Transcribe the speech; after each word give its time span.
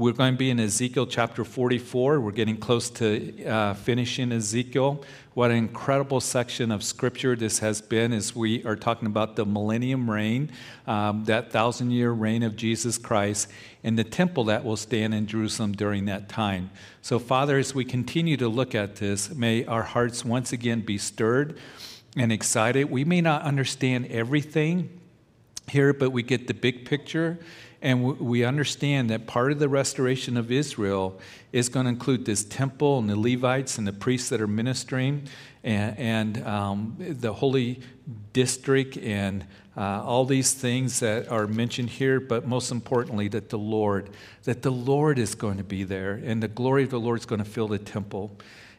We're 0.00 0.12
going 0.12 0.32
to 0.32 0.38
be 0.38 0.48
in 0.48 0.58
Ezekiel 0.58 1.06
chapter 1.06 1.44
44. 1.44 2.20
We're 2.20 2.30
getting 2.30 2.56
close 2.56 2.88
to 2.88 3.44
uh, 3.44 3.74
finishing 3.74 4.32
Ezekiel. 4.32 5.04
What 5.34 5.50
an 5.50 5.58
incredible 5.58 6.20
section 6.20 6.70
of 6.70 6.82
scripture 6.82 7.36
this 7.36 7.58
has 7.58 7.82
been 7.82 8.14
as 8.14 8.34
we 8.34 8.64
are 8.64 8.76
talking 8.76 9.04
about 9.04 9.36
the 9.36 9.44
millennium 9.44 10.10
reign, 10.10 10.52
um, 10.86 11.24
that 11.26 11.52
thousand 11.52 11.90
year 11.90 12.12
reign 12.12 12.42
of 12.42 12.56
Jesus 12.56 12.96
Christ, 12.96 13.48
and 13.84 13.98
the 13.98 14.02
temple 14.02 14.44
that 14.44 14.64
will 14.64 14.78
stand 14.78 15.12
in 15.12 15.26
Jerusalem 15.26 15.72
during 15.72 16.06
that 16.06 16.30
time. 16.30 16.70
So, 17.02 17.18
Father, 17.18 17.58
as 17.58 17.74
we 17.74 17.84
continue 17.84 18.38
to 18.38 18.48
look 18.48 18.74
at 18.74 18.96
this, 18.96 19.34
may 19.34 19.66
our 19.66 19.82
hearts 19.82 20.24
once 20.24 20.50
again 20.50 20.80
be 20.80 20.96
stirred 20.96 21.58
and 22.16 22.32
excited. 22.32 22.90
We 22.90 23.04
may 23.04 23.20
not 23.20 23.42
understand 23.42 24.06
everything 24.06 24.98
here, 25.68 25.92
but 25.92 26.08
we 26.08 26.22
get 26.22 26.46
the 26.46 26.54
big 26.54 26.86
picture. 26.86 27.38
And 27.82 28.20
we 28.20 28.44
understand 28.44 29.08
that 29.08 29.26
part 29.26 29.52
of 29.52 29.58
the 29.58 29.68
restoration 29.68 30.36
of 30.36 30.52
Israel 30.52 31.18
is 31.50 31.70
going 31.70 31.84
to 31.84 31.90
include 31.90 32.26
this 32.26 32.44
temple 32.44 32.98
and 32.98 33.08
the 33.08 33.18
Levites 33.18 33.78
and 33.78 33.86
the 33.86 33.92
priests 33.92 34.28
that 34.28 34.40
are 34.40 34.46
ministering 34.46 35.28
and, 35.64 35.98
and 35.98 36.46
um, 36.46 36.96
the 36.98 37.32
holy 37.32 37.80
district 38.32 38.98
and 38.98 39.46
uh, 39.76 40.02
all 40.04 40.26
these 40.26 40.52
things 40.52 41.00
that 41.00 41.28
are 41.28 41.46
mentioned 41.46 41.88
here, 41.88 42.20
but 42.20 42.46
most 42.46 42.70
importantly, 42.70 43.28
that 43.28 43.48
the 43.48 43.58
Lord, 43.58 44.10
that 44.44 44.60
the 44.60 44.72
Lord 44.72 45.18
is 45.18 45.34
going 45.34 45.56
to 45.56 45.64
be 45.64 45.84
there 45.84 46.20
and 46.22 46.42
the 46.42 46.48
glory 46.48 46.82
of 46.82 46.90
the 46.90 47.00
Lord 47.00 47.18
is 47.18 47.26
going 47.26 47.42
to 47.42 47.48
fill 47.48 47.68
the 47.68 47.78
temple. 47.78 48.36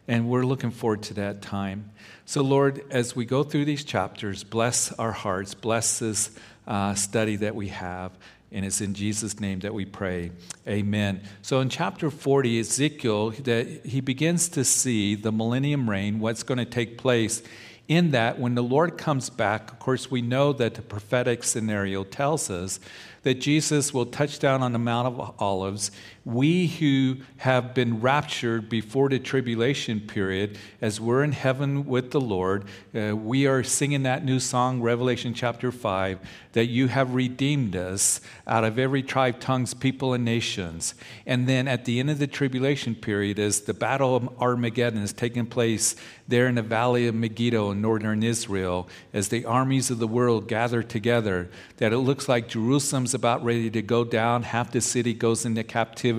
And 0.07 0.27
we're 0.27 0.45
looking 0.45 0.71
forward 0.71 1.03
to 1.03 1.13
that 1.15 1.41
time. 1.41 1.91
So, 2.25 2.41
Lord, 2.41 2.83
as 2.89 3.15
we 3.15 3.25
go 3.25 3.43
through 3.43 3.65
these 3.65 3.83
chapters, 3.83 4.43
bless 4.43 4.91
our 4.93 5.11
hearts, 5.11 5.53
bless 5.53 5.99
this 5.99 6.31
uh, 6.67 6.95
study 6.95 7.37
that 7.37 7.55
we 7.55 7.69
have. 7.69 8.11
And 8.51 8.65
it's 8.65 8.81
in 8.81 8.93
Jesus' 8.93 9.39
name 9.39 9.61
that 9.61 9.73
we 9.73 9.85
pray. 9.85 10.31
Amen. 10.67 11.21
So 11.41 11.61
in 11.61 11.69
chapter 11.69 12.11
40, 12.11 12.59
Ezekiel, 12.59 13.29
that 13.29 13.85
he 13.85 14.01
begins 14.01 14.49
to 14.49 14.65
see 14.65 15.15
the 15.15 15.31
millennium 15.31 15.89
reign, 15.89 16.19
what's 16.19 16.43
going 16.43 16.57
to 16.57 16.65
take 16.65 16.97
place 16.97 17.41
in 17.87 18.11
that 18.11 18.39
when 18.39 18.55
the 18.55 18.63
Lord 18.63 18.97
comes 18.97 19.29
back, 19.29 19.71
of 19.71 19.79
course, 19.79 20.09
we 20.09 20.21
know 20.21 20.53
that 20.53 20.75
the 20.75 20.81
prophetic 20.81 21.43
scenario 21.43 22.03
tells 22.03 22.49
us 22.49 22.79
that 23.23 23.35
Jesus 23.35 23.93
will 23.93 24.05
touch 24.05 24.39
down 24.39 24.63
on 24.63 24.71
the 24.71 24.79
Mount 24.79 25.07
of 25.07 25.35
Olives. 25.39 25.91
We 26.23 26.67
who 26.67 27.17
have 27.37 27.73
been 27.73 27.99
raptured 27.99 28.69
before 28.69 29.09
the 29.09 29.17
tribulation 29.17 29.99
period, 30.01 30.59
as 30.79 31.01
we're 31.01 31.23
in 31.23 31.31
heaven 31.31 31.87
with 31.87 32.11
the 32.11 32.21
Lord, 32.21 32.65
uh, 32.95 33.15
we 33.15 33.47
are 33.47 33.63
singing 33.63 34.03
that 34.03 34.23
new 34.23 34.39
song, 34.39 34.81
Revelation 34.81 35.33
chapter 35.33 35.71
5, 35.71 36.19
that 36.53 36.67
you 36.67 36.89
have 36.89 37.15
redeemed 37.15 37.75
us 37.75 38.21
out 38.45 38.63
of 38.63 38.77
every 38.77 39.01
tribe, 39.01 39.39
tongues, 39.39 39.73
people, 39.73 40.13
and 40.13 40.23
nations. 40.23 40.93
And 41.25 41.49
then 41.49 41.67
at 41.67 41.85
the 41.85 41.99
end 41.99 42.11
of 42.11 42.19
the 42.19 42.27
tribulation 42.27 42.93
period, 42.93 43.39
as 43.39 43.61
the 43.61 43.73
battle 43.73 44.15
of 44.15 44.29
Armageddon 44.39 45.01
is 45.01 45.13
taking 45.13 45.47
place 45.47 45.95
there 46.27 46.47
in 46.47 46.55
the 46.55 46.61
valley 46.61 47.07
of 47.07 47.15
Megiddo 47.15 47.71
in 47.71 47.81
northern 47.81 48.21
Israel, 48.21 48.87
as 49.11 49.29
the 49.29 49.45
armies 49.45 49.89
of 49.89 49.97
the 49.97 50.07
world 50.07 50.47
gather 50.47 50.83
together, 50.83 51.49
that 51.77 51.91
it 51.93 51.97
looks 51.97 52.29
like 52.29 52.47
Jerusalem's 52.47 53.15
about 53.15 53.43
ready 53.43 53.71
to 53.71 53.81
go 53.81 54.03
down. 54.03 54.43
Half 54.43 54.71
the 54.71 54.81
city 54.81 55.13
goes 55.15 55.45
into 55.45 55.63
captivity, 55.63 56.10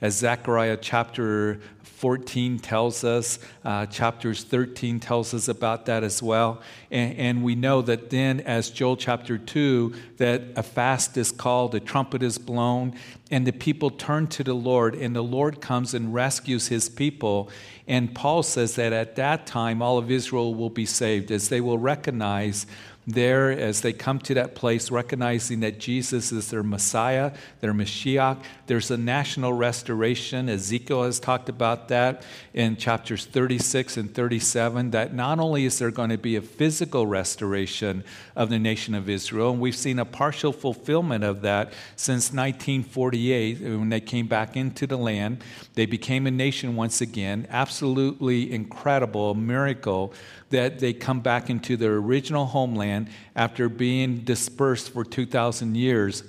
as 0.00 0.16
Zechariah 0.16 0.78
chapter 0.80 1.60
14 2.02 2.58
tells 2.58 3.04
us, 3.04 3.38
uh, 3.64 3.86
chapters 3.86 4.42
13 4.42 4.98
tells 4.98 5.32
us 5.32 5.46
about 5.46 5.86
that 5.86 6.02
as 6.02 6.20
well. 6.20 6.60
And, 6.90 7.16
and, 7.16 7.42
we 7.44 7.54
know 7.54 7.80
that 7.82 8.10
then, 8.10 8.40
as 8.40 8.70
Joel 8.70 8.96
chapter 8.96 9.38
2, 9.38 9.94
that 10.16 10.42
a 10.56 10.64
fast 10.64 11.16
is 11.16 11.30
called, 11.30 11.76
a 11.76 11.80
trumpet 11.80 12.24
is 12.24 12.38
blown, 12.38 12.94
and 13.30 13.46
the 13.46 13.52
people 13.52 13.88
turn 13.88 14.26
to 14.28 14.42
the 14.42 14.52
Lord, 14.52 14.96
and 14.96 15.14
the 15.14 15.22
Lord 15.22 15.60
comes 15.60 15.94
and 15.94 16.12
rescues 16.12 16.66
his 16.66 16.88
people. 16.88 17.48
And 17.86 18.12
Paul 18.12 18.42
says 18.42 18.74
that 18.74 18.92
at 18.92 19.14
that 19.14 19.46
time, 19.46 19.80
all 19.80 19.96
of 19.96 20.10
Israel 20.10 20.56
will 20.56 20.70
be 20.70 20.86
saved 20.86 21.30
as 21.30 21.50
they 21.50 21.60
will 21.60 21.78
recognize 21.78 22.66
there 23.06 23.50
as 23.50 23.80
they 23.80 23.92
come 23.92 24.18
to 24.20 24.34
that 24.34 24.54
place, 24.54 24.90
recognizing 24.90 25.60
that 25.60 25.78
Jesus 25.78 26.30
is 26.30 26.50
their 26.50 26.62
Messiah, 26.62 27.32
their 27.60 27.72
Mashiach. 27.72 28.42
There's 28.66 28.90
a 28.90 28.96
national 28.96 29.52
restoration. 29.52 30.48
Ezekiel 30.48 31.02
has 31.04 31.18
talked 31.18 31.48
about 31.48 31.88
that 31.88 32.22
in 32.54 32.76
chapters 32.76 33.24
36 33.24 33.96
and 33.96 34.14
37, 34.14 34.92
that 34.92 35.14
not 35.14 35.40
only 35.40 35.64
is 35.64 35.78
there 35.78 35.90
going 35.90 36.10
to 36.10 36.18
be 36.18 36.36
a 36.36 36.42
physical 36.42 37.06
restoration 37.06 38.04
of 38.36 38.50
the 38.50 38.58
nation 38.58 38.94
of 38.94 39.08
Israel, 39.08 39.50
and 39.50 39.60
we've 39.60 39.76
seen 39.76 39.98
a 39.98 40.04
partial 40.04 40.52
fulfillment 40.52 41.24
of 41.24 41.42
that 41.42 41.72
since 41.96 42.32
1948 42.32 43.60
when 43.60 43.88
they 43.88 44.00
came 44.00 44.28
back 44.28 44.56
into 44.56 44.86
the 44.86 44.96
land. 44.96 45.42
They 45.74 45.86
became 45.86 46.26
a 46.26 46.30
nation 46.30 46.76
once 46.76 47.00
again. 47.00 47.46
Absolutely 47.50 48.52
incredible 48.52 49.34
miracle 49.34 50.14
that 50.52 50.78
they 50.78 50.92
come 50.92 51.20
back 51.20 51.50
into 51.50 51.76
their 51.76 51.94
original 51.96 52.46
homeland 52.46 53.08
after 53.36 53.68
being 53.68 54.18
dispersed 54.18 54.92
for 54.92 55.04
2,000 55.04 55.76
years. 55.76 56.22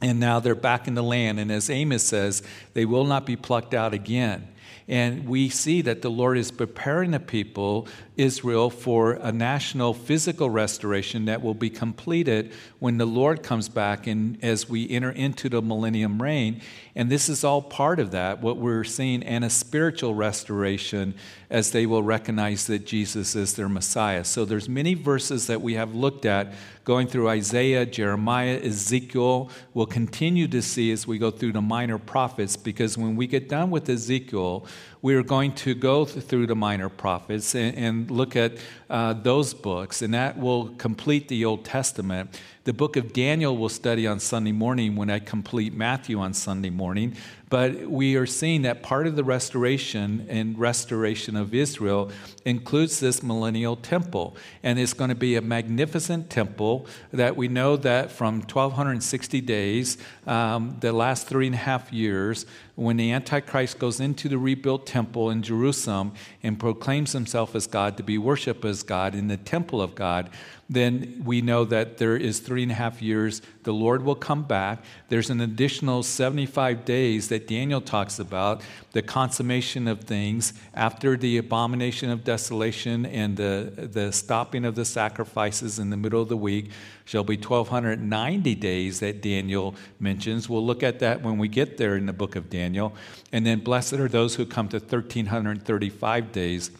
And 0.00 0.18
now 0.18 0.40
they're 0.40 0.54
back 0.54 0.88
in 0.88 0.94
the 0.94 1.02
land. 1.02 1.38
And 1.38 1.52
as 1.52 1.68
Amos 1.68 2.02
says, 2.02 2.42
they 2.72 2.86
will 2.86 3.04
not 3.04 3.26
be 3.26 3.36
plucked 3.36 3.74
out 3.74 3.92
again. 3.92 4.48
And 4.88 5.28
we 5.28 5.48
see 5.50 5.82
that 5.82 6.02
the 6.02 6.10
Lord 6.10 6.38
is 6.38 6.50
preparing 6.50 7.10
the 7.10 7.20
people, 7.20 7.86
Israel, 8.20 8.68
for 8.68 9.12
a 9.12 9.32
national 9.32 9.94
physical 9.94 10.50
restoration 10.50 11.24
that 11.24 11.40
will 11.42 11.54
be 11.54 11.70
completed 11.70 12.52
when 12.78 12.98
the 12.98 13.06
Lord 13.06 13.42
comes 13.42 13.68
back 13.68 14.06
and 14.06 14.42
as 14.44 14.68
we 14.68 14.88
enter 14.90 15.10
into 15.10 15.48
the 15.48 15.62
millennium 15.62 16.20
reign. 16.20 16.60
And 16.94 17.08
this 17.08 17.28
is 17.28 17.44
all 17.44 17.62
part 17.62 17.98
of 17.98 18.10
that, 18.10 18.42
what 18.42 18.58
we're 18.58 18.84
seeing, 18.84 19.22
and 19.22 19.44
a 19.44 19.50
spiritual 19.50 20.14
restoration 20.14 21.14
as 21.48 21.70
they 21.70 21.86
will 21.86 22.02
recognize 22.02 22.66
that 22.66 22.86
Jesus 22.86 23.34
is 23.34 23.54
their 23.54 23.68
Messiah. 23.68 24.24
So 24.24 24.44
there's 24.44 24.68
many 24.68 24.94
verses 24.94 25.46
that 25.46 25.62
we 25.62 25.74
have 25.74 25.94
looked 25.94 26.26
at 26.26 26.52
going 26.84 27.06
through 27.06 27.28
Isaiah, 27.28 27.86
Jeremiah, 27.86 28.60
Ezekiel. 28.62 29.50
We'll 29.74 29.86
continue 29.86 30.48
to 30.48 30.60
see 30.60 30.92
as 30.92 31.06
we 31.06 31.18
go 31.18 31.30
through 31.30 31.52
the 31.52 31.62
minor 31.62 31.98
prophets 31.98 32.56
because 32.56 32.98
when 32.98 33.16
we 33.16 33.26
get 33.26 33.48
done 33.48 33.70
with 33.70 33.88
Ezekiel, 33.88 34.66
we 35.02 35.14
are 35.14 35.22
going 35.22 35.52
to 35.54 35.74
go 35.74 36.04
through 36.04 36.46
the 36.46 36.54
minor 36.54 36.88
prophets 36.88 37.54
and, 37.54 37.76
and 37.76 38.10
look 38.10 38.36
at 38.36 38.52
uh, 38.90 39.14
those 39.14 39.54
books, 39.54 40.02
and 40.02 40.12
that 40.12 40.38
will 40.38 40.68
complete 40.76 41.28
the 41.28 41.44
Old 41.44 41.64
Testament. 41.64 42.38
The 42.64 42.74
book 42.74 42.96
of 42.96 43.14
Daniel 43.14 43.56
we'll 43.56 43.70
study 43.70 44.06
on 44.06 44.20
Sunday 44.20 44.52
morning 44.52 44.96
when 44.96 45.08
I 45.08 45.18
complete 45.18 45.72
Matthew 45.72 46.18
on 46.18 46.34
Sunday 46.34 46.70
morning. 46.70 47.16
But 47.50 47.90
we 47.90 48.14
are 48.14 48.26
seeing 48.26 48.62
that 48.62 48.80
part 48.80 49.08
of 49.08 49.16
the 49.16 49.24
restoration 49.24 50.24
and 50.28 50.56
restoration 50.56 51.34
of 51.34 51.52
Israel 51.52 52.12
includes 52.44 53.00
this 53.00 53.24
millennial 53.24 53.74
temple. 53.74 54.36
And 54.62 54.78
it's 54.78 54.92
going 54.92 55.08
to 55.08 55.16
be 55.16 55.34
a 55.34 55.40
magnificent 55.40 56.30
temple 56.30 56.86
that 57.12 57.36
we 57.36 57.48
know 57.48 57.76
that 57.78 58.12
from 58.12 58.36
1260 58.36 59.40
days, 59.40 59.98
um, 60.28 60.76
the 60.78 60.92
last 60.92 61.26
three 61.26 61.46
and 61.46 61.56
a 61.56 61.58
half 61.58 61.92
years, 61.92 62.46
when 62.76 62.96
the 62.96 63.10
Antichrist 63.10 63.80
goes 63.80 63.98
into 63.98 64.28
the 64.28 64.38
rebuilt 64.38 64.86
temple 64.86 65.28
in 65.28 65.42
Jerusalem 65.42 66.12
and 66.44 66.58
proclaims 66.58 67.12
himself 67.12 67.56
as 67.56 67.66
God 67.66 67.96
to 67.96 68.04
be 68.04 68.16
worshiped 68.16 68.64
as 68.64 68.84
God 68.84 69.16
in 69.16 69.26
the 69.26 69.36
temple 69.36 69.82
of 69.82 69.96
God, 69.96 70.30
then 70.70 71.20
we 71.24 71.42
know 71.42 71.64
that 71.64 71.98
there 71.98 72.16
is 72.16 72.38
three 72.38 72.62
and 72.62 72.70
a 72.70 72.76
half 72.76 73.02
years. 73.02 73.42
The 73.64 73.72
Lord 73.72 74.04
will 74.04 74.14
come 74.14 74.44
back. 74.44 74.84
There's 75.08 75.28
an 75.28 75.40
additional 75.40 76.04
75 76.04 76.84
days 76.84 77.28
that 77.28 77.48
Daniel 77.48 77.80
talks 77.80 78.20
about, 78.20 78.62
the 78.92 79.02
consummation 79.02 79.88
of 79.88 80.02
things 80.02 80.52
after 80.72 81.16
the 81.16 81.38
abomination 81.38 82.08
of 82.08 82.22
desolation 82.22 83.04
and 83.04 83.36
the, 83.36 83.88
the 83.92 84.12
stopping 84.12 84.64
of 84.64 84.76
the 84.76 84.84
sacrifices 84.84 85.80
in 85.80 85.90
the 85.90 85.96
middle 85.96 86.22
of 86.22 86.28
the 86.28 86.36
week 86.36 86.70
shall 87.04 87.24
be 87.24 87.36
1290 87.36 88.54
days 88.54 89.00
that 89.00 89.20
Daniel 89.20 89.74
mentions. 89.98 90.48
We'll 90.48 90.64
look 90.64 90.84
at 90.84 91.00
that 91.00 91.20
when 91.20 91.36
we 91.38 91.48
get 91.48 91.78
there 91.78 91.96
in 91.96 92.06
the 92.06 92.12
book 92.12 92.36
of 92.36 92.48
Daniel. 92.48 92.94
And 93.32 93.44
then 93.44 93.58
blessed 93.58 93.94
are 93.94 94.08
those 94.08 94.36
who 94.36 94.46
come 94.46 94.68
to 94.68 94.76
1335 94.76 96.30
days. 96.30 96.70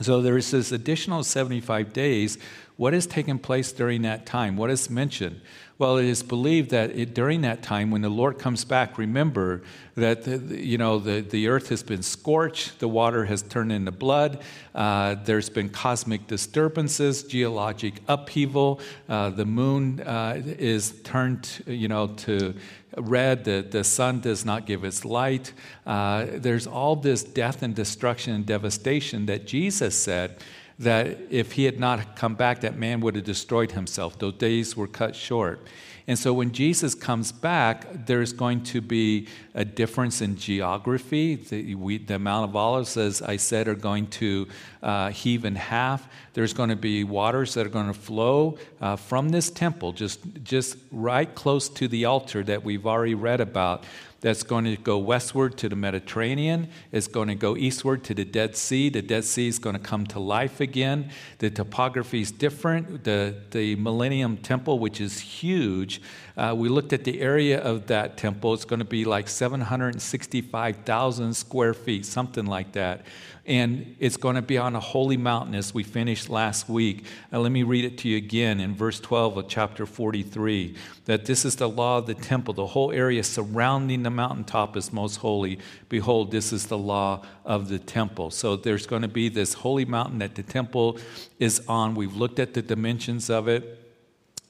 So 0.00 0.20
there 0.20 0.36
is 0.36 0.50
this 0.50 0.72
additional 0.72 1.22
75 1.22 1.92
days 1.92 2.38
what 2.76 2.92
has 2.92 3.06
taken 3.06 3.38
place 3.38 3.70
during 3.70 4.02
that 4.02 4.26
time? 4.26 4.56
What 4.56 4.70
is 4.70 4.90
mentioned? 4.90 5.40
Well, 5.76 5.96
it 5.96 6.06
is 6.06 6.22
believed 6.22 6.70
that 6.70 6.90
it, 6.90 7.14
during 7.14 7.40
that 7.40 7.62
time, 7.62 7.90
when 7.90 8.02
the 8.02 8.08
Lord 8.08 8.38
comes 8.38 8.64
back, 8.64 8.96
remember 8.96 9.62
that 9.96 10.22
the, 10.22 10.38
you 10.38 10.78
know 10.78 10.98
the, 10.98 11.20
the 11.20 11.48
earth 11.48 11.68
has 11.68 11.82
been 11.82 12.02
scorched, 12.02 12.78
the 12.78 12.88
water 12.88 13.24
has 13.24 13.42
turned 13.42 13.72
into 13.72 13.90
blood, 13.90 14.40
uh, 14.74 15.16
there's 15.24 15.50
been 15.50 15.68
cosmic 15.68 16.28
disturbances, 16.28 17.24
geologic 17.24 17.94
upheaval, 18.06 18.80
uh, 19.08 19.30
the 19.30 19.44
moon 19.44 20.00
uh, 20.00 20.40
is 20.44 21.00
turned 21.02 21.62
you 21.66 21.88
know 21.88 22.08
to 22.08 22.54
red, 22.96 23.44
the, 23.44 23.66
the 23.68 23.82
sun 23.82 24.20
does 24.20 24.44
not 24.44 24.66
give 24.66 24.84
its 24.84 25.04
light. 25.04 25.52
Uh, 25.84 26.26
there's 26.34 26.66
all 26.66 26.94
this 26.94 27.24
death 27.24 27.62
and 27.62 27.74
destruction 27.74 28.34
and 28.34 28.46
devastation 28.46 29.26
that 29.26 29.46
Jesus 29.46 29.96
said 29.96 30.38
that 30.78 31.18
if 31.30 31.52
he 31.52 31.64
had 31.64 31.78
not 31.78 32.16
come 32.16 32.34
back, 32.34 32.60
that 32.60 32.76
man 32.76 33.00
would 33.00 33.14
have 33.14 33.24
destroyed 33.24 33.72
himself. 33.72 34.18
Those 34.18 34.34
days 34.34 34.76
were 34.76 34.88
cut 34.88 35.14
short. 35.14 35.60
And 36.06 36.18
so 36.18 36.34
when 36.34 36.52
Jesus 36.52 36.94
comes 36.94 37.32
back, 37.32 37.86
there's 38.04 38.34
going 38.34 38.62
to 38.64 38.82
be 38.82 39.26
a 39.54 39.64
difference 39.64 40.20
in 40.20 40.36
geography. 40.36 41.36
The, 41.36 41.74
we, 41.76 41.96
the 41.96 42.18
Mount 42.18 42.50
of 42.50 42.54
Olives, 42.54 42.98
as 42.98 43.22
I 43.22 43.38
said, 43.38 43.68
are 43.68 43.74
going 43.74 44.08
to 44.08 44.46
uh, 44.82 45.10
heave 45.10 45.46
in 45.46 45.54
half. 45.54 46.06
There's 46.34 46.52
going 46.52 46.68
to 46.68 46.76
be 46.76 47.04
waters 47.04 47.54
that 47.54 47.66
are 47.66 47.70
going 47.70 47.86
to 47.86 47.98
flow 47.98 48.58
uh, 48.82 48.96
from 48.96 49.30
this 49.30 49.48
temple, 49.50 49.92
just, 49.92 50.20
just 50.42 50.76
right 50.92 51.34
close 51.34 51.70
to 51.70 51.88
the 51.88 52.04
altar 52.04 52.42
that 52.42 52.62
we've 52.62 52.86
already 52.86 53.14
read 53.14 53.40
about 53.40 53.84
that's 54.24 54.42
going 54.42 54.64
to 54.64 54.76
go 54.78 54.96
westward 54.96 55.58
to 55.58 55.68
the 55.68 55.76
Mediterranean. 55.76 56.68
It's 56.92 57.06
going 57.06 57.28
to 57.28 57.34
go 57.34 57.58
eastward 57.58 58.02
to 58.04 58.14
the 58.14 58.24
Dead 58.24 58.56
Sea. 58.56 58.88
The 58.88 59.02
Dead 59.02 59.22
Sea 59.22 59.48
is 59.48 59.58
going 59.58 59.76
to 59.76 59.82
come 59.82 60.06
to 60.06 60.18
life 60.18 60.62
again. 60.62 61.10
The 61.40 61.50
topography 61.50 62.22
is 62.22 62.32
different. 62.32 63.04
The, 63.04 63.34
the 63.50 63.76
Millennium 63.76 64.38
Temple, 64.38 64.78
which 64.78 64.98
is 64.98 65.20
huge, 65.20 66.00
uh, 66.38 66.54
we 66.56 66.70
looked 66.70 66.94
at 66.94 67.04
the 67.04 67.20
area 67.20 67.60
of 67.60 67.86
that 67.88 68.16
temple. 68.16 68.54
It's 68.54 68.64
going 68.64 68.78
to 68.78 68.86
be 68.86 69.04
like 69.04 69.28
765,000 69.28 71.34
square 71.34 71.74
feet, 71.74 72.06
something 72.06 72.46
like 72.46 72.72
that 72.72 73.04
and 73.46 73.94
it's 73.98 74.16
going 74.16 74.36
to 74.36 74.42
be 74.42 74.56
on 74.56 74.74
a 74.74 74.80
holy 74.80 75.16
mountain 75.16 75.54
as 75.54 75.74
we 75.74 75.82
finished 75.82 76.30
last 76.30 76.68
week. 76.68 77.04
Uh, 77.32 77.40
let 77.40 77.52
me 77.52 77.62
read 77.62 77.84
it 77.84 77.98
to 77.98 78.08
you 78.08 78.16
again 78.16 78.58
in 78.60 78.74
verse 78.74 78.98
12 79.00 79.36
of 79.36 79.48
chapter 79.48 79.84
43 79.84 80.74
that 81.04 81.26
this 81.26 81.44
is 81.44 81.56
the 81.56 81.68
law 81.68 81.98
of 81.98 82.06
the 82.06 82.14
temple. 82.14 82.54
The 82.54 82.66
whole 82.66 82.90
area 82.90 83.22
surrounding 83.22 84.02
the 84.02 84.10
mountaintop 84.10 84.76
is 84.76 84.92
most 84.92 85.16
holy. 85.16 85.58
Behold, 85.88 86.30
this 86.30 86.52
is 86.52 86.66
the 86.66 86.78
law 86.78 87.22
of 87.44 87.68
the 87.68 87.78
temple. 87.78 88.30
So 88.30 88.56
there's 88.56 88.86
going 88.86 89.02
to 89.02 89.08
be 89.08 89.28
this 89.28 89.54
holy 89.54 89.84
mountain 89.84 90.18
that 90.20 90.34
the 90.34 90.42
temple 90.42 90.98
is 91.38 91.62
on. 91.68 91.94
We've 91.94 92.16
looked 92.16 92.38
at 92.38 92.54
the 92.54 92.62
dimensions 92.62 93.28
of 93.28 93.48
it. 93.48 93.83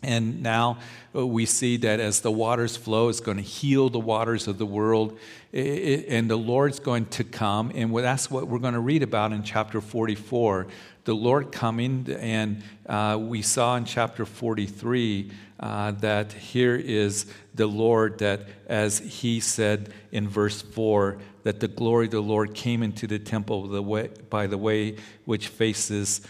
And 0.05 0.43
now 0.43 0.79
uh, 1.15 1.27
we 1.27 1.47
see 1.47 1.77
that 1.79 2.01
as 2.01 2.21
the 2.21 2.31
waters 2.31 2.77
flow, 2.77 3.09
it's 3.09 3.21
going 3.21 3.37
to 3.37 3.43
heal 3.43 3.89
the 3.89 3.99
waters 3.99 4.47
of 4.47 4.59
the 4.59 4.67
world. 4.67 5.19
and 5.53 6.31
the 6.31 6.37
Lord's 6.37 6.81
going 6.81 7.07
to 7.07 7.25
come. 7.25 7.73
And 7.75 7.97
that's 7.97 8.31
what 8.31 8.49
we're 8.49 8.59
going 8.59 8.75
to 8.75 8.81
read 8.81 9.03
about 9.03 9.33
in 9.33 9.43
chapter 9.43 9.81
44. 9.81 10.67
The 11.05 11.15
Lord 11.15 11.53
coming. 11.53 12.07
And 12.19 12.63
uh, 12.87 13.19
we 13.21 13.43
saw 13.43 13.77
in 13.77 13.85
chapter 13.85 14.27
43 14.27 15.31
uh, 15.61 15.93
that 15.93 16.33
here 16.33 16.75
is 16.77 17.27
the 17.55 17.67
Lord, 17.67 18.19
that 18.19 18.43
as 18.67 18.99
he 18.99 19.41
said 19.41 19.93
in 20.13 20.29
verse 20.29 20.63
4, 20.63 21.19
that 21.45 21.61
the 21.61 21.69
glory 21.69 22.07
of 22.07 22.13
the 22.13 22.21
Lord 22.21 22.55
came 22.55 22.83
into 22.83 23.07
the 23.07 23.19
temple 23.19 23.83
by 24.31 24.47
the 24.47 24.59
way 24.59 24.97
which 25.25 25.49
faces 25.49 26.23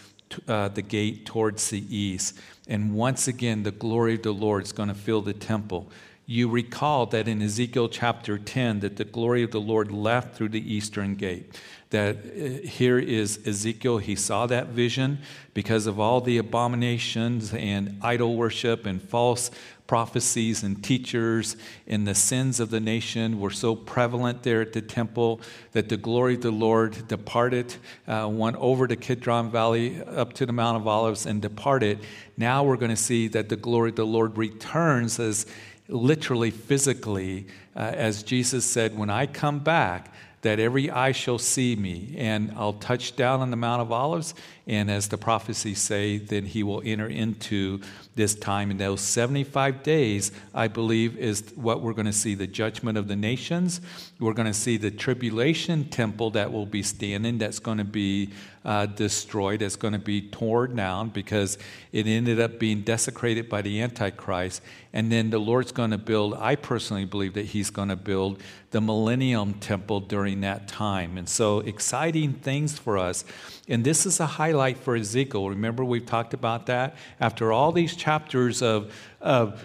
the 0.47 0.85
gate 0.87 1.27
towards 1.27 1.71
the 1.71 1.97
east. 1.97 2.39
And 2.67 2.95
once 2.95 3.29
again, 3.29 3.63
the 3.63 3.71
glory 3.71 4.15
of 4.15 4.23
the 4.23 4.33
Lord 4.33 4.65
is 4.65 4.73
going 4.73 4.89
to 4.89 4.95
fill 4.95 5.21
the 5.21 5.35
temple. 5.35 5.91
You 6.27 6.49
recall 6.49 7.05
that 7.07 7.29
in 7.29 7.43
Ezekiel 7.43 7.91
chapter 7.91 8.39
10 8.39 8.81
that 8.81 8.97
the 8.97 9.05
glory 9.05 9.43
of 9.43 9.51
the 9.51 9.61
Lord 9.61 9.93
left 9.93 10.35
through 10.35 10.49
the 10.51 10.75
eastern 10.75 11.17
gate. 11.17 11.61
That 11.91 12.17
uh, 12.17 12.67
here 12.67 12.99
is 12.99 13.47
Ezekiel, 13.47 13.99
he 13.99 14.17
saw 14.17 14.47
that 14.47 14.69
vision 14.69 15.19
because 15.53 15.87
of 15.87 16.01
all 16.01 16.23
the 16.23 16.39
abominations 16.39 17.53
and 17.53 17.99
idol 18.01 18.37
worship 18.37 18.87
and 18.87 19.03
false 19.03 19.51
prophecies 19.87 20.63
and 20.63 20.83
teachers 20.83 21.57
and 21.87 22.07
the 22.07 22.15
sins 22.15 22.59
of 22.59 22.71
the 22.71 22.81
nation 22.81 23.39
were 23.39 23.51
so 23.51 23.77
prevalent 23.77 24.43
there 24.43 24.63
at 24.63 24.73
the 24.73 24.81
temple 24.81 25.41
that 25.73 25.89
the 25.89 25.97
glory 25.97 26.35
of 26.35 26.43
the 26.43 26.51
Lord 26.51 27.07
departed, 27.07 27.75
uh, 28.09 28.29
went 28.31 28.57
over 28.57 28.89
to 28.89 28.97
Kidron 28.97 29.51
Valley 29.51 30.03
up 30.03 30.33
to 30.35 30.47
the 30.47 30.53
Mount 30.53 30.79
of 30.79 30.89
Olives 30.89 31.27
and 31.27 31.43
departed. 31.43 32.01
Now 32.37 32.65
we're 32.65 32.77
going 32.77 32.91
to 32.91 32.97
see 32.97 33.29
that 33.29 33.49
the 33.49 33.57
glory 33.57 33.91
of 33.91 33.97
the 33.97 34.07
Lord 34.07 34.39
returns 34.39 35.21
as 35.21 35.47
literally, 35.89 36.51
physically, 36.51 37.47
uh, 37.77 37.81
as 37.81 38.23
Jesus 38.23 38.65
said, 38.65 38.97
When 38.97 39.11
I 39.11 39.27
come 39.27 39.59
back, 39.59 40.13
that 40.45 40.61
every 40.61 40.91
eye 40.91 41.13
shall 41.13 41.39
see 41.39 41.75
me, 41.75 42.15
and 42.19 42.53
I'll 42.57 42.75
touch 42.75 43.17
down 43.17 43.41
on 43.41 43.51
the 43.51 43.57
Mount 43.57 43.81
of 43.81 43.91
Olives, 43.91 44.35
and 44.67 44.91
as 44.91 45.09
the 45.09 45.19
prophecies 45.19 45.79
say, 45.79 46.17
then 46.17 46.47
he 46.47 46.63
will 46.63 46.81
enter 46.85 47.07
into 47.07 47.81
this 48.15 48.35
time. 48.35 48.71
In 48.71 48.79
those 48.79 49.03
75 49.03 49.83
days, 49.83 50.33
I 50.55 50.69
believe, 50.69 51.19
is 51.19 51.53
what 51.55 51.83
we're 51.83 51.93
going 51.93 52.07
to 52.07 52.13
see 52.13 52.35
the 52.35 52.47
judgment 52.47 52.97
of 52.97 53.07
the 53.07 53.17
nations. 53.17 53.83
We're 54.19 54.33
going 54.33 54.47
to 54.47 54.55
see 54.55 54.79
the 54.79 54.91
tribulation 54.91 55.85
temple 55.91 56.31
that 56.31 56.51
will 56.51 56.65
be 56.65 56.83
standing, 56.83 57.37
that's 57.37 57.59
going 57.59 57.79
to 57.79 57.85
be 57.85 58.31
uh, 58.65 58.87
destroyed, 58.87 59.61
that's 59.61 59.77
going 59.77 59.93
to 59.93 59.99
be 59.99 60.23
torn 60.23 60.77
down 60.77 61.11
because 61.11 61.59
it 61.93 62.07
ended 62.07 62.41
up 62.41 62.59
being 62.59 62.81
desecrated 62.81 63.51
by 63.51 63.61
the 63.61 63.83
Antichrist. 63.83 64.63
And 64.95 65.13
then 65.13 65.29
the 65.29 65.39
Lord's 65.39 65.73
going 65.73 65.91
to 65.91 65.99
build, 65.99 66.35
I 66.35 66.57
personally 66.57 67.05
believe 67.05 67.35
that 67.35 67.47
He's 67.47 67.69
going 67.69 67.91
to 67.91 67.97
build 67.97 68.41
the 68.71 68.81
millennium 68.81 69.55
temple 69.55 70.01
during 70.01 70.41
that 70.41 70.67
time. 70.67 71.19
And 71.19 71.29
so, 71.29 71.61
exciting 71.61 72.33
things 72.33 72.79
for 72.79 72.97
us. 72.97 73.25
And 73.69 73.85
this 73.85 74.05
is 74.05 74.21
a 74.21 74.27
highlight 74.27 74.79
for 74.79 74.95
Ezekiel. 74.95 75.49
Remember, 75.49 75.85
we've 75.85 76.05
talked 76.05 76.35
about 76.35 76.67
that? 76.67 76.97
After 77.19 77.53
all 77.53 77.73
these 77.73 77.97
chapters 77.97 78.61
of, 78.61 78.95
of 79.21 79.65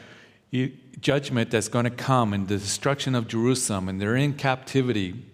judgment 1.01 1.51
that's 1.51 1.67
going 1.67 1.83
to 1.83 1.91
come 1.91 2.33
and 2.33 2.47
the 2.47 2.57
destruction 2.57 3.13
of 3.13 3.27
Jerusalem, 3.27 3.89
and 3.89 3.99
they're 3.99 4.15
in 4.15 4.33
captivity, 4.33 5.25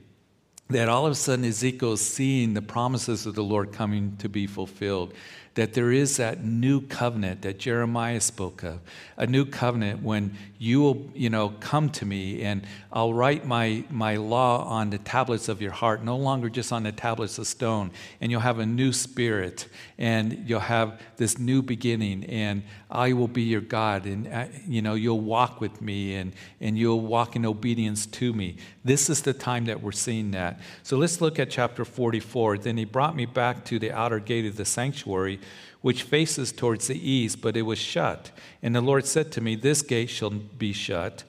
that 0.69 0.89
all 0.89 1.05
of 1.05 1.11
a 1.11 1.15
sudden 1.15 1.45
Ezekiel 1.45 1.93
is 1.93 2.01
seeing 2.01 2.55
the 2.55 2.61
promises 2.61 3.27
of 3.27 3.35
the 3.35 3.43
Lord 3.43 3.71
coming 3.71 4.17
to 4.17 4.27
be 4.27 4.47
fulfilled 4.47 5.13
that 5.55 5.73
there 5.73 5.91
is 5.91 6.17
that 6.17 6.43
new 6.43 6.81
covenant 6.81 7.41
that 7.41 7.57
Jeremiah 7.57 8.19
spoke 8.19 8.61
of, 8.63 8.79
a 9.15 9.25
new 9.25 9.45
covenant 9.45 10.03
when 10.03 10.37
you 10.59 10.81
will, 10.81 11.09
you 11.13 11.29
know, 11.29 11.49
come 11.61 11.89
to 11.91 12.05
me 12.05 12.43
and 12.43 12.67
I'll 12.91 13.13
write 13.13 13.45
my, 13.45 13.85
my 13.89 14.17
law 14.17 14.65
on 14.65 14.89
the 14.89 14.97
tablets 14.97 15.47
of 15.47 15.61
your 15.61 15.71
heart, 15.71 16.03
no 16.03 16.17
longer 16.17 16.49
just 16.49 16.73
on 16.73 16.83
the 16.83 16.91
tablets 16.91 17.37
of 17.37 17.47
stone, 17.47 17.91
and 18.19 18.31
you'll 18.31 18.41
have 18.41 18.59
a 18.59 18.65
new 18.65 18.91
spirit 18.91 19.67
and 19.97 20.43
you'll 20.47 20.59
have 20.59 21.01
this 21.15 21.39
new 21.39 21.61
beginning 21.61 22.25
and 22.25 22.63
I 22.91 23.13
will 23.13 23.29
be 23.29 23.43
your 23.43 23.61
God 23.61 24.05
and, 24.05 24.27
uh, 24.27 24.47
you 24.67 24.81
know, 24.81 24.95
you'll 24.95 25.21
walk 25.21 25.61
with 25.61 25.81
me 25.81 26.15
and, 26.15 26.33
and 26.59 26.77
you'll 26.77 27.01
walk 27.01 27.37
in 27.37 27.45
obedience 27.45 28.05
to 28.07 28.33
me. 28.33 28.57
This 28.85 29.09
is 29.09 29.23
the 29.23 29.33
time 29.33 29.65
that 29.65 29.81
we're 29.81 29.91
seeing 29.91 30.29
that. 30.31 30.59
So 30.83 30.95
let's 30.95 31.19
look 31.19 31.39
at 31.39 31.49
chapter 31.49 31.83
44. 31.83 32.59
Then 32.59 32.77
he 32.77 32.85
brought 32.85 33.15
me 33.15 33.25
back 33.25 33.65
to 33.65 33.79
the 33.79 33.91
outer 33.91 34.19
gate 34.19 34.45
of 34.45 34.57
the 34.57 34.63
sanctuary 34.63 35.39
which 35.81 36.03
faces 36.03 36.51
towards 36.51 36.87
the 36.87 37.09
east, 37.09 37.41
but 37.41 37.57
it 37.57 37.63
was 37.63 37.77
shut. 37.77 38.31
And 38.63 38.75
the 38.75 38.81
Lord 38.81 39.05
said 39.05 39.31
to 39.33 39.41
me, 39.41 39.55
This 39.55 39.81
gate 39.81 40.09
shall 40.09 40.29
be 40.29 40.71
shut. 40.71 41.23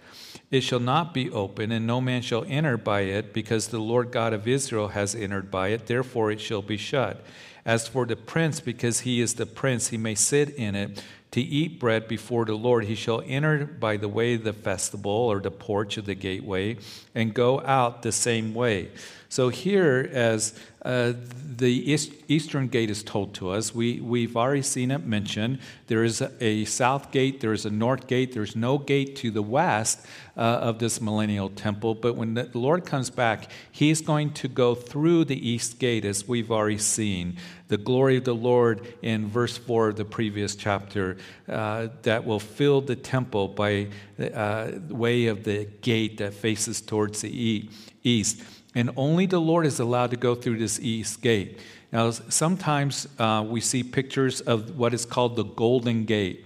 It 0.50 0.62
shall 0.62 0.80
not 0.80 1.12
be 1.12 1.30
open, 1.30 1.72
and 1.72 1.86
no 1.86 2.00
man 2.00 2.22
shall 2.22 2.44
enter 2.46 2.76
by 2.76 3.00
it, 3.00 3.32
because 3.32 3.68
the 3.68 3.80
Lord 3.80 4.12
God 4.12 4.32
of 4.32 4.46
Israel 4.46 4.88
has 4.88 5.14
entered 5.14 5.50
by 5.50 5.68
it. 5.68 5.86
Therefore 5.86 6.30
it 6.30 6.40
shall 6.40 6.62
be 6.62 6.76
shut. 6.76 7.24
As 7.66 7.88
for 7.88 8.06
the 8.06 8.16
prince, 8.16 8.60
because 8.60 9.00
he 9.00 9.20
is 9.20 9.34
the 9.34 9.44
prince, 9.44 9.88
he 9.88 9.98
may 9.98 10.14
sit 10.14 10.50
in 10.50 10.74
it 10.76 11.02
to 11.32 11.40
eat 11.40 11.80
bread 11.80 12.06
before 12.08 12.44
the 12.44 12.54
Lord. 12.54 12.84
He 12.84 12.94
shall 12.94 13.22
enter 13.26 13.66
by 13.66 13.96
the 13.96 14.08
way 14.08 14.34
of 14.34 14.44
the 14.44 14.52
festival 14.52 15.10
or 15.10 15.40
the 15.40 15.50
porch 15.50 15.98
of 15.98 16.06
the 16.06 16.14
gateway 16.14 16.78
and 17.14 17.34
go 17.34 17.60
out 17.60 18.02
the 18.02 18.12
same 18.12 18.54
way. 18.54 18.90
So, 19.28 19.48
here, 19.48 20.08
as 20.12 20.58
uh, 20.82 21.12
the 21.56 21.92
east, 21.92 22.12
eastern 22.28 22.68
gate 22.68 22.90
is 22.90 23.02
told 23.02 23.34
to 23.34 23.50
us, 23.50 23.74
we, 23.74 24.00
we've 24.00 24.36
already 24.36 24.62
seen 24.62 24.92
it 24.92 25.04
mentioned. 25.04 25.58
There 25.88 26.04
is 26.04 26.22
a, 26.40 26.64
south 26.64 27.10
gate, 27.10 27.40
there 27.40 27.52
is 27.52 27.66
a 27.66 27.70
north 27.70 28.06
gate, 28.06 28.32
there's 28.32 28.54
no 28.54 28.78
gate 28.78 29.16
to 29.16 29.32
the 29.32 29.42
west 29.42 30.06
uh, 30.36 30.40
of 30.40 30.78
this 30.78 31.00
millennial 31.00 31.50
temple. 31.50 31.96
But 31.96 32.14
when 32.14 32.34
the 32.34 32.48
Lord 32.54 32.86
comes 32.86 33.10
back, 33.10 33.50
he's 33.70 34.00
going 34.00 34.32
to 34.34 34.48
go 34.48 34.76
through 34.76 35.24
the 35.24 35.48
east 35.48 35.80
gate, 35.80 36.04
as 36.04 36.28
we've 36.28 36.52
already 36.52 36.78
seen. 36.78 37.36
The 37.68 37.76
glory 37.76 38.18
of 38.18 38.24
the 38.24 38.34
Lord 38.34 38.94
in 39.02 39.28
verse 39.28 39.56
4 39.56 39.88
of 39.88 39.96
the 39.96 40.04
previous 40.04 40.54
chapter 40.54 41.16
uh, 41.48 41.88
that 42.02 42.24
will 42.24 42.40
fill 42.40 42.80
the 42.80 42.96
temple 42.96 43.48
by 43.48 43.88
uh, 44.20 44.70
way 44.88 45.26
of 45.26 45.44
the 45.44 45.64
gate 45.80 46.18
that 46.18 46.34
faces 46.34 46.80
towards 46.80 47.22
the 47.22 47.68
east 48.04 48.42
and 48.76 48.90
only 48.94 49.24
the 49.24 49.40
Lord 49.40 49.64
is 49.64 49.80
allowed 49.80 50.10
to 50.10 50.18
go 50.18 50.34
through 50.34 50.58
this 50.58 50.78
east 50.78 51.22
gate. 51.22 51.58
Now, 51.92 52.10
sometimes 52.10 53.08
uh, 53.18 53.42
we 53.48 53.62
see 53.62 53.82
pictures 53.82 54.42
of 54.42 54.76
what 54.76 54.92
is 54.92 55.06
called 55.06 55.34
the 55.34 55.44
Golden 55.44 56.04
Gate. 56.04 56.44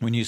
When 0.00 0.12
you 0.12 0.24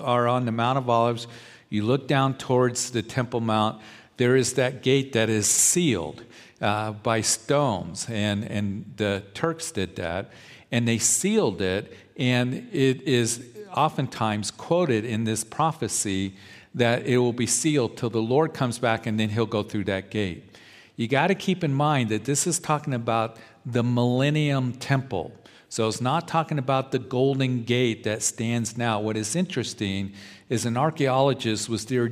are 0.00 0.26
on 0.26 0.46
the 0.46 0.52
Mount 0.52 0.78
of 0.78 0.88
Olives, 0.88 1.26
you 1.68 1.84
look 1.84 2.08
down 2.08 2.38
towards 2.38 2.90
the 2.90 3.02
Temple 3.02 3.40
Mount, 3.40 3.82
there 4.16 4.34
is 4.34 4.54
that 4.54 4.82
gate 4.82 5.12
that 5.12 5.28
is 5.28 5.46
sealed 5.46 6.24
uh, 6.60 6.92
by 6.92 7.20
stones, 7.20 8.06
and, 8.08 8.44
and 8.44 8.92
the 8.96 9.22
Turks 9.34 9.70
did 9.70 9.96
that, 9.96 10.30
and 10.72 10.86
they 10.86 10.98
sealed 10.98 11.60
it, 11.60 11.96
and 12.16 12.68
it 12.72 13.02
is 13.02 13.44
oftentimes 13.74 14.50
quoted 14.50 15.04
in 15.04 15.24
this 15.24 15.44
prophecy 15.44 16.34
that 16.74 17.06
it 17.06 17.18
will 17.18 17.32
be 17.32 17.46
sealed 17.46 17.96
till 17.96 18.10
the 18.10 18.22
Lord 18.22 18.54
comes 18.54 18.78
back, 18.78 19.06
and 19.06 19.18
then 19.18 19.30
he'll 19.30 19.46
go 19.46 19.62
through 19.62 19.84
that 19.84 20.10
gate 20.10 20.48
you 20.98 21.06
got 21.06 21.28
to 21.28 21.34
keep 21.36 21.62
in 21.62 21.72
mind 21.72 22.08
that 22.08 22.24
this 22.24 22.44
is 22.44 22.58
talking 22.58 22.92
about 22.92 23.36
the 23.64 23.84
millennium 23.84 24.72
temple. 24.72 25.32
So 25.68 25.86
it's 25.86 26.00
not 26.00 26.26
talking 26.26 26.58
about 26.58 26.90
the 26.90 26.98
Golden 26.98 27.62
Gate 27.62 28.02
that 28.02 28.20
stands 28.20 28.76
now. 28.76 28.98
What 28.98 29.16
is 29.16 29.36
interesting 29.36 30.12
is 30.48 30.66
an 30.66 30.76
archaeologist 30.76 31.68
was 31.68 31.86
there 31.86 32.08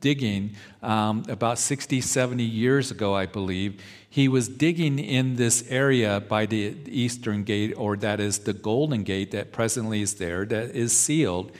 digging 0.00 0.54
um, 0.82 1.24
about 1.28 1.58
60, 1.58 2.00
70 2.00 2.42
years 2.42 2.90
ago, 2.90 3.14
I 3.14 3.26
believe. 3.26 3.82
He 4.08 4.28
was 4.28 4.48
digging 4.48 4.98
in 4.98 5.36
this 5.36 5.64
area 5.68 6.20
by 6.20 6.46
the 6.46 6.74
Eastern 6.86 7.44
Gate, 7.44 7.74
or 7.76 7.96
that 7.98 8.20
is 8.20 8.40
the 8.40 8.52
Golden 8.52 9.02
Gate 9.02 9.30
that 9.32 9.52
presently 9.52 10.02
is 10.02 10.14
there, 10.14 10.44
that 10.46 10.74
is 10.74 10.96
sealed. 10.96 11.52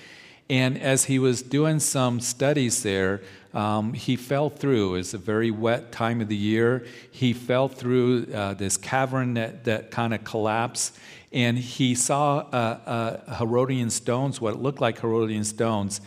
And 0.50 0.80
as 0.80 1.04
he 1.04 1.18
was 1.18 1.42
doing 1.42 1.78
some 1.78 2.20
studies 2.20 2.82
there, 2.82 3.20
um, 3.52 3.92
he 3.92 4.16
fell 4.16 4.50
through. 4.50 4.96
It's 4.96 5.14
a 5.14 5.18
very 5.18 5.50
wet 5.50 5.92
time 5.92 6.20
of 6.20 6.28
the 6.28 6.36
year. 6.36 6.86
He 7.10 7.32
fell 7.32 7.68
through 7.68 8.32
uh, 8.32 8.54
this 8.54 8.76
cavern 8.76 9.34
that, 9.34 9.64
that 9.64 9.90
kind 9.90 10.14
of 10.14 10.24
collapsed, 10.24 10.96
and 11.32 11.58
he 11.58 11.94
saw 11.94 12.38
uh, 12.38 13.20
uh, 13.26 13.34
Herodian 13.36 13.90
stones, 13.90 14.40
what 14.40 14.60
looked 14.60 14.80
like 14.80 15.00
Herodian 15.00 15.44
stones, 15.44 16.00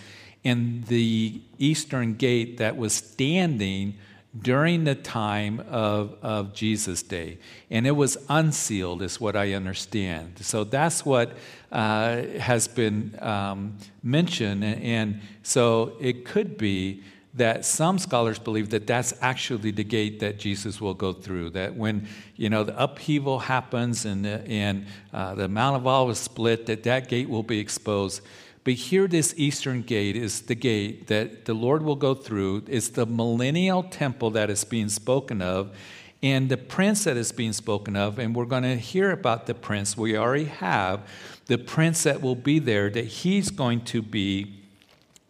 in 0.43 0.83
the 0.87 1.41
eastern 1.57 2.15
gate 2.15 2.57
that 2.57 2.77
was 2.77 2.93
standing 2.93 3.95
during 4.39 4.85
the 4.85 4.95
time 4.95 5.59
of, 5.69 6.15
of 6.21 6.53
Jesus' 6.53 7.03
day. 7.03 7.37
And 7.69 7.85
it 7.85 7.91
was 7.91 8.17
unsealed, 8.29 9.01
is 9.01 9.19
what 9.19 9.35
I 9.35 9.53
understand. 9.53 10.39
So 10.39 10.63
that's 10.63 11.05
what 11.05 11.33
uh, 11.71 12.23
has 12.39 12.67
been 12.67 13.17
um, 13.21 13.77
mentioned. 14.01 14.63
And 14.63 15.21
so 15.43 15.97
it 15.99 16.25
could 16.25 16.57
be 16.57 17.03
that 17.33 17.65
some 17.65 17.97
scholars 17.97 18.39
believe 18.39 18.69
that 18.71 18.87
that's 18.87 19.13
actually 19.21 19.71
the 19.71 19.83
gate 19.83 20.19
that 20.19 20.37
Jesus 20.37 20.81
will 20.81 20.93
go 20.93 21.13
through. 21.13 21.51
That 21.51 21.75
when 21.75 22.07
you 22.35 22.49
know 22.49 22.63
the 22.63 22.81
upheaval 22.81 23.39
happens 23.39 24.05
and 24.05 24.25
the, 24.25 24.45
and 24.47 24.85
uh, 25.13 25.35
the 25.35 25.47
Mount 25.47 25.77
of 25.77 25.87
Olives 25.87 26.19
is 26.19 26.23
split, 26.25 26.65
that 26.65 26.83
that 26.83 27.07
gate 27.07 27.29
will 27.29 27.43
be 27.43 27.59
exposed. 27.59 28.21
But 28.63 28.75
here, 28.75 29.07
this 29.07 29.33
eastern 29.37 29.81
gate 29.81 30.15
is 30.15 30.43
the 30.43 30.55
gate 30.55 31.07
that 31.07 31.45
the 31.45 31.53
Lord 31.53 31.81
will 31.81 31.95
go 31.95 32.13
through. 32.13 32.63
It's 32.67 32.89
the 32.89 33.07
millennial 33.07 33.83
temple 33.83 34.29
that 34.31 34.51
is 34.51 34.63
being 34.63 34.89
spoken 34.89 35.41
of, 35.41 35.75
and 36.21 36.49
the 36.49 36.57
prince 36.57 37.05
that 37.05 37.17
is 37.17 37.31
being 37.31 37.53
spoken 37.53 37.95
of. 37.95 38.19
And 38.19 38.35
we're 38.35 38.45
going 38.45 38.63
to 38.63 38.77
hear 38.77 39.09
about 39.11 39.47
the 39.47 39.55
prince. 39.55 39.97
We 39.97 40.15
already 40.15 40.45
have 40.45 41.07
the 41.47 41.57
prince 41.57 42.03
that 42.03 42.21
will 42.21 42.35
be 42.35 42.59
there. 42.59 42.91
That 42.91 43.05
he's 43.05 43.49
going 43.49 43.81
to 43.85 44.03
be 44.03 44.59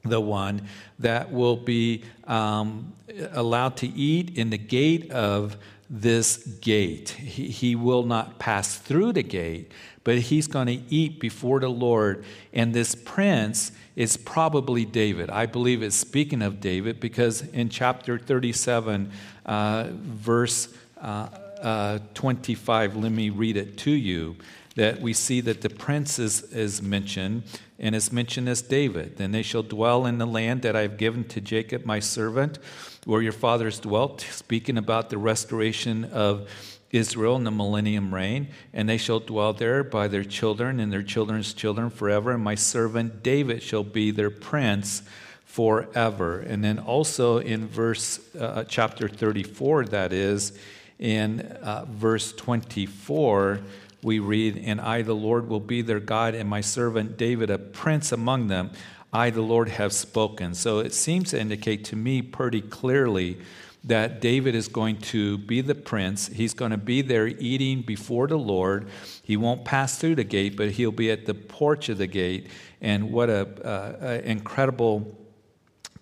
the 0.04 0.20
one 0.20 0.68
that 1.00 1.32
will 1.32 1.58
be 1.58 2.04
um, 2.26 2.94
allowed 3.32 3.78
to 3.78 3.88
eat 3.88 4.38
in 4.38 4.50
the 4.50 4.58
gate 4.58 5.10
of 5.12 5.56
this 5.94 6.38
gate. 6.38 7.10
He, 7.10 7.50
he 7.50 7.76
will 7.76 8.04
not 8.04 8.40
pass 8.40 8.78
through 8.78 9.12
the 9.12 9.24
gate, 9.24 9.70
but 10.06 10.18
he's 10.18 10.48
going 10.48 10.68
to 10.68 10.82
eat 10.90 11.20
before 11.20 11.60
the 11.60 11.70
Lord. 11.70 12.24
And 12.54 12.74
this 12.74 12.96
prince 12.96 13.74
is 13.98 14.16
probably 14.16 14.86
David. 14.86 15.30
I 15.30 15.46
believe 15.46 15.84
it's 15.84 15.98
speaking 15.98 16.42
of 16.42 16.62
David 16.62 17.02
because 17.02 17.42
in 17.42 17.68
chapter 17.68 18.18
37, 18.18 19.12
uh, 19.46 19.90
verse 19.92 20.74
uh, 21.02 21.28
uh, 21.62 22.00
25, 22.14 22.96
let 22.96 23.12
me 23.12 23.30
read 23.30 23.58
it 23.58 23.78
to 23.80 23.92
you 23.92 24.38
that 24.76 25.02
we 25.02 25.12
see 25.12 25.42
that 25.42 25.60
the 25.60 25.70
prince 25.70 26.18
is, 26.18 26.44
is 26.54 26.82
mentioned, 26.82 27.44
and 27.78 27.94
is 27.94 28.12
mentioned 28.14 28.48
as 28.48 28.62
David. 28.62 29.18
Then 29.18 29.32
they 29.32 29.42
shall 29.42 29.64
dwell 29.64 30.06
in 30.06 30.18
the 30.18 30.26
land 30.26 30.62
that 30.62 30.76
I 30.76 30.82
have 30.82 30.96
given 30.96 31.26
to 31.26 31.42
Jacob 31.42 31.86
my 31.86 32.00
servant, 32.00 32.58
where 33.06 33.22
your 33.22 33.32
fathers 33.32 33.80
dwelt, 33.80 34.22
speaking 34.22 34.78
about 34.78 35.10
the 35.10 35.18
restoration 35.18 36.06
of 36.06 36.50
Israel 36.92 37.36
in 37.36 37.44
the 37.44 37.52
millennium 37.52 38.14
reign, 38.14 38.50
and 38.74 38.88
they 38.88 38.98
shall 38.98 39.20
dwell 39.20 39.54
there 39.54 39.84
by 39.84 40.08
their 40.08 40.24
children 40.24 40.80
and 40.80 40.92
their 40.92 41.04
children's 41.04 41.54
children 41.54 41.90
forever, 41.90 42.32
and 42.32 42.44
my 42.44 42.56
servant 42.56 43.24
David 43.24 43.64
shall 43.64 43.84
be 43.84 44.12
their 44.12 44.30
prince 44.30 45.02
forever. 45.46 46.40
And 46.40 46.64
then 46.64 46.80
also 46.80 47.40
in 47.40 47.68
verse 47.68 48.20
uh, 48.36 48.66
chapter 48.68 49.08
34, 49.08 49.86
that 49.86 50.14
is, 50.14 50.58
in 51.00 51.42
uh, 51.42 51.86
verse 51.90 52.32
24, 52.34 53.60
we 54.04 54.20
read, 54.20 54.58
And 54.58 54.80
I, 54.80 55.02
the 55.02 55.16
Lord, 55.16 55.50
will 55.50 55.60
be 55.60 55.82
their 55.82 56.00
God, 56.00 56.36
and 56.36 56.50
my 56.50 56.62
servant 56.62 57.18
David, 57.18 57.50
a 57.50 57.58
prince 57.58 58.12
among 58.12 58.48
them. 58.48 58.72
I, 59.14 59.30
the 59.30 59.42
Lord, 59.42 59.70
have 59.70 59.94
spoken. 59.94 60.54
So 60.54 60.80
it 60.80 60.94
seems 60.94 61.32
to 61.32 61.40
indicate 61.40 61.86
to 61.86 61.96
me 61.96 62.22
pretty 62.22 62.62
clearly 62.62 63.40
that 63.84 64.22
David 64.22 64.54
is 64.54 64.68
going 64.68 64.98
to 64.98 65.38
be 65.40 65.62
the 65.62 65.76
prince. 65.76 66.28
He's 66.28 66.54
going 66.54 66.72
to 66.72 66.78
be 66.78 67.02
there 67.02 67.28
eating 67.28 67.82
before 67.82 68.28
the 68.28 68.38
Lord. 68.38 68.88
He 69.24 69.36
won't 69.36 69.66
pass 69.66 69.98
through 69.98 70.16
the 70.16 70.24
gate, 70.24 70.56
but 70.56 70.72
he'll 70.72 70.92
be 70.92 71.10
at 71.10 71.26
the 71.26 71.34
porch 71.34 71.90
of 71.90 71.98
the 71.98 72.08
gate. 72.08 72.48
And 72.80 73.12
what 73.12 73.30
a, 73.30 73.48
uh, 73.66 74.22
incredible 74.24 75.18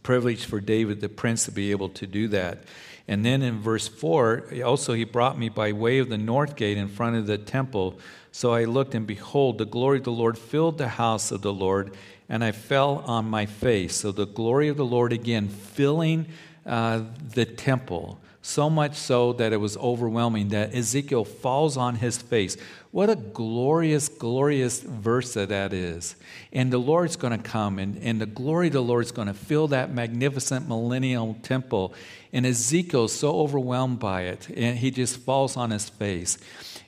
privilege 0.03 0.45
for 0.45 0.59
David, 0.59 1.01
the 1.01 1.09
prince, 1.09 1.45
to 1.45 1.51
be 1.51 1.71
able 1.71 1.89
to 1.89 2.05
do 2.05 2.27
that. 2.29 2.63
And 3.07 3.25
then 3.25 3.41
in 3.41 3.59
verse 3.59 3.87
4, 3.87 4.61
also 4.63 4.93
he 4.93 5.03
brought 5.03 5.39
me 5.39 5.49
by 5.49 5.71
way 5.71 5.99
of 5.99 6.09
the 6.09 6.17
north 6.17 6.55
gate 6.55 6.77
in 6.77 6.87
front 6.87 7.15
of 7.15 7.27
the 7.27 7.37
temple. 7.37 7.99
So 8.31 8.53
I 8.53 8.65
looked, 8.65 8.93
and 8.93 9.07
behold, 9.07 9.57
the 9.57 9.65
glory 9.65 9.97
of 9.97 10.03
the 10.03 10.11
Lord 10.11 10.37
filled 10.37 10.77
the 10.77 10.89
house 10.89 11.31
of 11.31 11.41
the 11.41 11.53
Lord, 11.53 11.95
and 12.29 12.43
I 12.43 12.51
fell 12.51 13.03
on 13.07 13.25
my 13.25 13.45
face. 13.45 13.95
So 13.95 14.11
the 14.11 14.27
glory 14.27 14.69
of 14.69 14.77
the 14.77 14.85
Lord 14.85 15.11
again 15.11 15.49
filling 15.49 16.27
uh, 16.65 17.01
the 17.33 17.45
temple 17.45 18.19
so 18.41 18.69
much 18.69 18.95
so 18.95 19.33
that 19.33 19.51
it 19.51 19.57
was 19.57 19.75
overwhelming 19.77 20.49
that 20.49 20.73
Ezekiel 20.73 21.25
falls 21.25 21.75
on 21.75 21.95
his 21.95 22.17
face. 22.17 22.55
What 22.91 23.09
a 23.09 23.15
glorious, 23.15 24.07
glorious 24.07 24.79
verse 24.79 25.33
that 25.33 25.73
is. 25.73 26.15
And 26.53 26.71
the 26.71 26.77
Lord's 26.77 27.15
going 27.15 27.37
to 27.37 27.43
come, 27.43 27.77
and, 27.77 27.97
and 28.01 28.19
the 28.19 28.25
glory 28.25 28.67
of 28.67 28.73
the 28.73 28.81
Lord's 28.81 29.11
going 29.11 29.27
to 29.27 29.33
fill 29.33 29.67
that 29.67 29.93
magnificent 29.93 30.67
millennial 30.67 31.37
temple. 31.43 31.93
And 32.31 32.45
Ezekiel's 32.45 33.13
so 33.13 33.39
overwhelmed 33.39 33.99
by 33.99 34.23
it, 34.23 34.49
and 34.49 34.77
he 34.77 34.89
just 34.89 35.17
falls 35.17 35.57
on 35.57 35.71
his 35.71 35.89
face. 35.89 36.37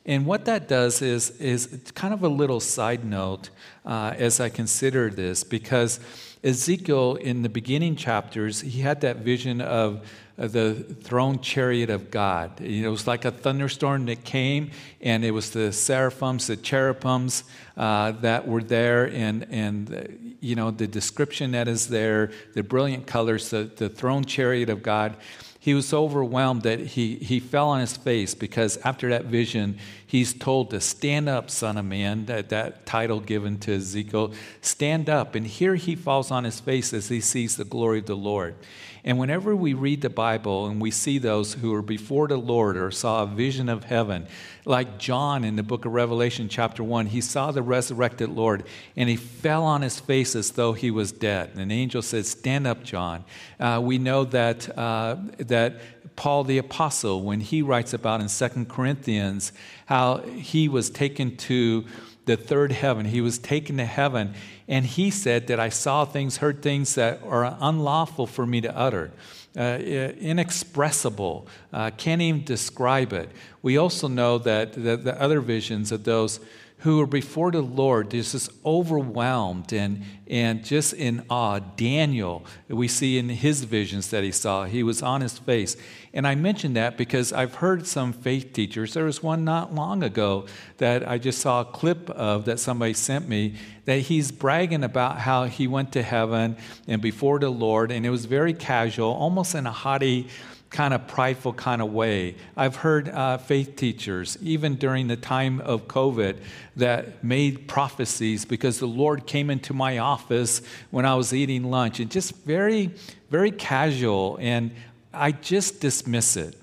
And 0.06 0.26
what 0.26 0.46
that 0.46 0.68
does 0.68 1.02
is, 1.02 1.30
is 1.40 1.80
kind 1.94 2.14
of 2.14 2.24
a 2.24 2.28
little 2.28 2.60
side 2.60 3.06
note 3.06 3.50
uh, 3.86 4.14
as 4.18 4.40
I 4.40 4.50
consider 4.50 5.10
this, 5.10 5.44
because 5.44 6.00
Ezekiel, 6.44 7.16
in 7.16 7.44
the 7.44 7.50
beginning 7.50 7.96
chapters, 7.96 8.62
he 8.62 8.82
had 8.82 9.02
that 9.02 9.18
vision 9.18 9.62
of 9.62 10.04
the 10.38 10.74
throne 10.74 11.40
chariot 11.40 11.92
of 11.92 12.10
God. 12.10 12.60
It 12.60 12.88
was 12.88 13.06
like 13.06 13.26
a 13.26 13.32
thunderstorm 13.32 14.08
that 14.08 14.24
came, 14.24 14.72
and 15.02 15.24
it 15.24 15.32
was 15.32 15.52
the 15.52 15.72
seraphims, 15.72 16.48
the 16.48 16.58
cherubims 16.58 17.44
uh, 17.78 18.14
that 18.22 18.48
were 18.48 18.64
there, 18.64 19.06
and, 19.06 19.46
and 19.52 19.94
uh, 19.94 20.02
you 20.40 20.56
know, 20.56 20.72
the 20.72 20.88
description 20.88 21.52
that 21.52 21.68
is 21.68 21.90
there, 21.90 22.32
the 22.56 22.64
brilliant 22.64 23.06
colors, 23.06 23.52
the, 23.52 23.70
the 23.76 23.90
throne 23.90 24.26
chariot 24.26 24.70
of 24.70 24.82
God 24.82 25.16
he 25.64 25.76
was 25.76 25.88
so 25.88 26.06
overwhelmed 26.06 26.64
that 26.64 26.80
he, 26.80 27.18
he 27.18 27.40
fell 27.40 27.70
on 27.70 27.82
his 27.82 27.96
face 27.96 28.34
because 28.34 28.78
after 28.78 29.12
that 29.12 29.26
vision, 29.26 29.78
he's 30.08 30.34
told 30.34 30.72
to 30.72 30.82
stand 30.82 31.30
up, 31.30 31.52
son 31.52 31.78
of 31.78 31.86
man, 31.86 32.26
that, 32.26 32.50
that 32.50 32.88
title 32.88 33.20
given 33.20 33.60
to 33.60 33.76
Ezekiel, 33.76 34.34
stand 34.62 35.08
up. 35.08 35.36
And 35.36 35.46
here 35.46 35.76
he 35.76 35.96
falls 35.96 36.32
on 36.32 36.46
his 36.46 36.60
face 36.60 36.94
as 36.94 37.10
he 37.10 37.22
sees 37.22 37.58
the 37.58 37.64
glory 37.64 38.00
of 38.00 38.08
the 38.08 38.16
Lord. 38.16 38.56
And 39.04 39.20
whenever 39.20 39.56
we 39.56 39.76
read 39.76 40.02
the 40.02 40.10
Bible 40.10 40.66
and 40.66 40.82
we 40.82 40.90
see 40.90 41.20
those 41.20 41.54
who 41.54 41.72
are 41.76 41.84
before 41.84 42.28
the 42.28 42.38
Lord 42.38 42.76
or 42.76 42.90
saw 42.90 43.22
a 43.22 43.28
vision 43.28 43.70
of 43.70 43.84
heaven, 43.84 44.26
like 44.66 44.98
John 45.00 45.44
in 45.44 45.56
the 45.56 45.64
book 45.64 45.86
of 45.86 45.94
Revelation, 45.94 46.50
chapter 46.50 46.84
1, 46.84 47.08
he 47.08 47.22
saw 47.22 47.52
the 47.52 47.62
resurrected 47.62 48.30
Lord 48.30 48.64
and 48.96 49.10
he 49.10 49.16
fell 49.16 49.64
on 49.64 49.82
his 49.82 50.00
face 50.00 50.36
as 50.36 50.52
though 50.52 50.74
he 50.74 50.92
was 50.92 51.12
dead. 51.12 51.50
And 51.54 51.62
an 51.62 51.72
angel 51.72 52.02
said, 52.02 52.26
Stand 52.26 52.68
up, 52.68 52.84
John. 52.84 53.24
Uh, 53.60 53.82
we 53.84 53.98
know 53.98 54.24
that, 54.26 54.78
uh, 54.78 55.18
that 55.38 55.82
Paul 56.16 56.44
the 56.44 56.58
Apostle, 56.58 57.24
when 57.24 57.40
he 57.40 57.62
writes 57.62 57.94
about 57.94 58.22
in 58.22 58.30
Second 58.30 58.70
Corinthians 58.70 59.52
how 59.86 60.18
he 60.18 60.70
was 60.70 60.90
taken 60.90 61.38
to 61.38 61.86
the 62.26 62.38
third 62.38 62.72
heaven. 62.72 63.06
He 63.06 63.22
was 63.22 63.40
taken 63.40 63.78
to 63.78 63.86
heaven, 63.86 64.36
and 64.68 64.86
he 64.86 65.10
said 65.10 65.48
that 65.48 65.60
I 65.60 65.70
saw 65.70 66.06
things, 66.06 66.38
heard 66.38 66.62
things 66.62 66.96
that 66.96 67.22
are 67.24 67.58
unlawful 67.60 68.28
for 68.28 68.46
me 68.46 68.62
to 68.62 68.78
utter. 68.78 69.12
Uh, 69.58 69.80
inexpressible, 69.80 71.46
uh, 71.74 71.90
can't 71.98 72.22
even 72.22 72.46
describe 72.46 73.12
it. 73.12 73.30
We 73.62 73.78
also 73.78 74.08
know 74.08 74.38
that 74.40 74.74
the, 74.74 74.98
the 74.98 75.22
other 75.22 75.40
visions 75.40 75.92
of 75.92 76.04
those 76.04 76.40
who 76.82 77.00
are 77.00 77.08
before 77.08 77.52
the 77.52 77.62
Lord, 77.62 78.10
just 78.10 78.50
overwhelmed 78.66 79.72
and, 79.72 80.04
and 80.28 80.66
just 80.66 80.94
in 80.94 81.24
awe. 81.30 81.60
Daniel, 81.60 82.44
we 82.68 82.88
see 82.88 83.20
in 83.20 83.30
his 83.30 83.66
visions 83.66 84.10
that 84.10 84.24
he 84.24 84.32
saw, 84.32 84.66
he 84.66 84.82
was 84.82 85.04
on 85.04 85.22
his 85.22 85.38
face. 85.38 85.78
And 86.12 86.26
I 86.26 86.34
mention 86.34 86.74
that 86.74 86.98
because 86.98 87.32
I've 87.34 87.54
heard 87.54 87.86
some 87.86 88.14
faith 88.14 88.54
teachers, 88.54 88.96
there 88.96 89.06
was 89.06 89.22
one 89.22 89.44
not 89.44 89.76
long 89.76 90.02
ago 90.02 90.48
that 90.78 91.08
I 91.08 91.20
just 91.20 91.40
saw 91.40 91.62
a 91.62 91.66
clip 91.66 92.10
of 92.10 92.46
that 92.46 92.60
somebody 92.60 92.96
sent 92.96 93.30
me, 93.30 93.58
that 93.86 94.00
he's 94.00 94.32
bragging 94.32 94.84
about 94.84 95.20
how 95.20 95.44
he 95.44 95.68
went 95.68 95.92
to 95.92 96.02
heaven 96.02 96.58
and 96.88 97.00
before 97.00 97.38
the 97.38 97.52
Lord, 97.52 97.92
and 97.92 98.08
it 98.08 98.10
was 98.10 98.26
very 98.26 98.56
casual, 98.56 99.12
almost 99.12 99.54
in 99.54 99.68
a 99.68 99.72
haughty 99.72 100.30
kind 100.72 100.94
of 100.94 101.06
prideful 101.06 101.52
kind 101.54 101.82
of 101.82 101.92
way. 101.92 102.36
I've 102.56 102.78
heard 102.78 103.10
uh, 103.10 103.38
faith 103.38 103.76
teachers, 103.76 104.38
even 104.42 104.76
during 104.76 105.08
the 105.08 105.18
time 105.18 105.60
of 105.62 105.88
COVID, 105.88 106.38
that 106.78 107.24
made 107.24 107.68
prophecies 107.68 108.46
because 108.46 108.80
the 108.80 108.88
Lord 108.88 109.28
came 109.28 109.50
into 109.50 109.74
my 109.74 109.98
office 109.98 110.62
when 110.90 111.06
I 111.06 111.16
was 111.16 111.34
eating 111.34 111.66
lunch 111.66 112.00
and 112.00 112.10
just 112.10 112.36
very, 112.46 112.92
very 113.30 113.52
casual. 113.52 114.38
And 114.40 114.72
I 115.14 115.34
just 115.34 115.82
dismiss 115.82 116.38
it. 116.38 116.58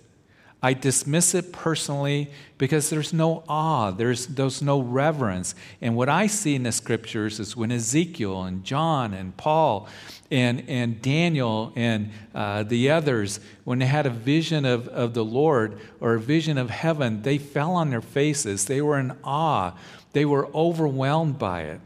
I 0.60 0.72
dismiss 0.72 1.34
it 1.34 1.52
personally 1.52 2.30
because 2.56 2.90
there's 2.90 3.12
no 3.12 3.44
awe, 3.46 3.92
there's, 3.92 4.26
there's 4.26 4.60
no 4.60 4.80
reverence. 4.80 5.54
And 5.80 5.94
what 5.94 6.08
I 6.08 6.26
see 6.26 6.56
in 6.56 6.64
the 6.64 6.72
scriptures 6.72 7.38
is 7.38 7.56
when 7.56 7.70
Ezekiel 7.70 8.42
and 8.42 8.64
John 8.64 9.14
and 9.14 9.36
Paul 9.36 9.86
and, 10.30 10.68
and 10.68 11.00
Daniel 11.00 11.72
and 11.74 12.10
uh, 12.34 12.62
the 12.62 12.90
others, 12.90 13.40
when 13.64 13.78
they 13.78 13.86
had 13.86 14.06
a 14.06 14.10
vision 14.10 14.64
of, 14.64 14.88
of 14.88 15.14
the 15.14 15.24
Lord 15.24 15.80
or 16.00 16.14
a 16.14 16.20
vision 16.20 16.58
of 16.58 16.70
heaven, 16.70 17.22
they 17.22 17.38
fell 17.38 17.72
on 17.72 17.90
their 17.90 18.02
faces. 18.02 18.66
They 18.66 18.82
were 18.82 18.98
in 18.98 19.16
awe, 19.24 19.72
they 20.12 20.24
were 20.24 20.48
overwhelmed 20.54 21.38
by 21.38 21.62
it. 21.62 21.80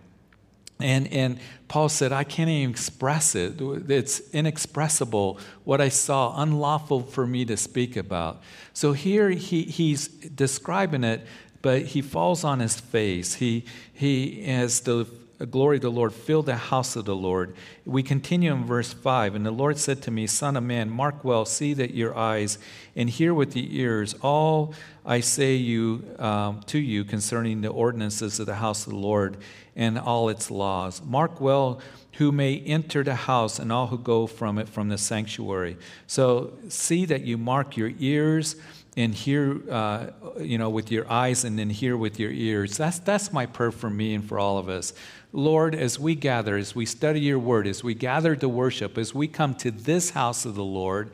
And, 0.80 1.06
and 1.12 1.38
Paul 1.68 1.88
said, 1.88 2.12
I 2.12 2.24
can't 2.24 2.50
even 2.50 2.70
express 2.70 3.36
it. 3.36 3.60
It's 3.60 4.20
inexpressible 4.32 5.38
what 5.62 5.80
I 5.80 5.88
saw, 5.88 6.40
unlawful 6.42 7.02
for 7.02 7.26
me 7.26 7.44
to 7.44 7.56
speak 7.56 7.96
about. 7.96 8.42
So 8.72 8.92
here 8.92 9.30
he, 9.30 9.62
he's 9.62 10.08
describing 10.08 11.04
it, 11.04 11.24
but 11.62 11.82
he 11.82 12.02
falls 12.02 12.42
on 12.42 12.58
his 12.58 12.80
face. 12.80 13.34
He, 13.34 13.64
he 13.92 14.42
has 14.42 14.80
the 14.80 15.06
glory 15.40 15.76
of 15.76 15.82
the 15.82 15.90
Lord 15.90 16.12
fill 16.12 16.42
the 16.42 16.56
house 16.56 16.96
of 16.96 17.04
the 17.04 17.16
Lord. 17.16 17.54
We 17.84 18.02
continue 18.02 18.52
in 18.52 18.64
verse 18.64 18.92
5 18.92 19.34
And 19.34 19.44
the 19.44 19.50
Lord 19.50 19.78
said 19.78 20.02
to 20.02 20.10
me, 20.10 20.26
Son 20.26 20.56
of 20.56 20.64
man, 20.64 20.90
mark 20.90 21.24
well, 21.24 21.44
see 21.44 21.74
that 21.74 21.94
your 21.94 22.16
eyes 22.16 22.58
and 22.94 23.10
hear 23.10 23.34
with 23.34 23.52
the 23.52 23.78
ears 23.78 24.14
all 24.22 24.74
I 25.04 25.20
say 25.20 25.54
you 25.54 26.04
um, 26.18 26.60
to 26.66 26.78
you 26.78 27.04
concerning 27.04 27.60
the 27.60 27.68
ordinances 27.68 28.38
of 28.38 28.46
the 28.46 28.54
house 28.56 28.86
of 28.86 28.92
the 28.92 28.98
Lord 28.98 29.36
and 29.74 29.98
all 29.98 30.28
its 30.28 30.50
laws. 30.50 31.02
Mark 31.04 31.40
well 31.40 31.80
who 32.16 32.30
may 32.30 32.58
enter 32.58 33.02
the 33.02 33.14
house 33.14 33.58
and 33.58 33.72
all 33.72 33.86
who 33.88 33.98
go 33.98 34.26
from 34.26 34.58
it 34.58 34.68
from 34.68 34.88
the 34.88 34.98
sanctuary. 34.98 35.76
So 36.06 36.52
see 36.68 37.04
that 37.06 37.22
you 37.22 37.38
mark 37.38 37.76
your 37.76 37.92
ears 37.98 38.56
and 38.96 39.14
hear, 39.14 39.60
uh, 39.70 40.08
you 40.38 40.58
know, 40.58 40.68
with 40.68 40.92
your 40.92 41.10
eyes 41.10 41.44
and 41.44 41.58
then 41.58 41.70
hear 41.70 41.96
with 41.96 42.20
your 42.20 42.30
ears. 42.30 42.76
That's, 42.76 42.98
that's 42.98 43.32
my 43.32 43.46
prayer 43.46 43.72
for 43.72 43.88
me 43.88 44.14
and 44.14 44.24
for 44.24 44.38
all 44.38 44.58
of 44.58 44.68
us. 44.68 44.92
Lord, 45.32 45.74
as 45.74 45.98
we 45.98 46.14
gather, 46.14 46.56
as 46.56 46.74
we 46.74 46.84
study 46.84 47.20
your 47.20 47.38
word, 47.38 47.66
as 47.66 47.82
we 47.82 47.94
gather 47.94 48.36
to 48.36 48.48
worship, 48.48 48.98
as 48.98 49.14
we 49.14 49.26
come 49.26 49.54
to 49.56 49.70
this 49.70 50.10
house 50.10 50.44
of 50.44 50.54
the 50.54 50.64
Lord, 50.64 51.10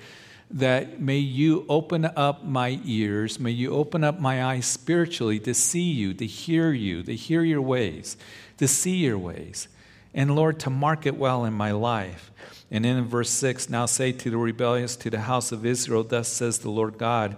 that 0.51 1.01
may 1.01 1.19
you 1.19 1.65
open 1.69 2.05
up 2.05 2.45
my 2.45 2.81
ears, 2.85 3.39
may 3.39 3.51
you 3.51 3.73
open 3.73 4.03
up 4.03 4.19
my 4.19 4.43
eyes 4.43 4.67
spiritually 4.67 5.39
to 5.41 5.55
see 5.55 5.91
you, 5.93 6.15
to 6.15 6.27
hear 6.27 6.73
you, 6.73 7.03
to 7.03 7.15
hear 7.15 7.43
your 7.45 7.63
ways, 7.63 8.17
to 8.57 8.67
see 8.67 8.97
your 8.97 9.19
ways. 9.19 9.69
And 10.15 10.35
Lord, 10.35 10.59
to 10.61 10.71
mark 10.71 11.07
it 11.07 11.17
well 11.17 11.45
in 11.45 11.53
my 11.53 11.71
life. 11.71 12.33
And 12.71 12.85
in 12.85 13.05
verse 13.05 13.31
6, 13.31 13.69
now 13.69 13.87
say 13.87 14.11
to 14.13 14.31
the 14.31 14.37
rebellious, 14.37 14.97
to 14.97 15.11
the 15.11 15.21
house 15.21 15.53
of 15.53 15.65
Israel, 15.65 16.03
thus 16.03 16.29
says 16.29 16.59
the 16.59 16.71
Lord 16.71 16.99
God, 16.99 17.37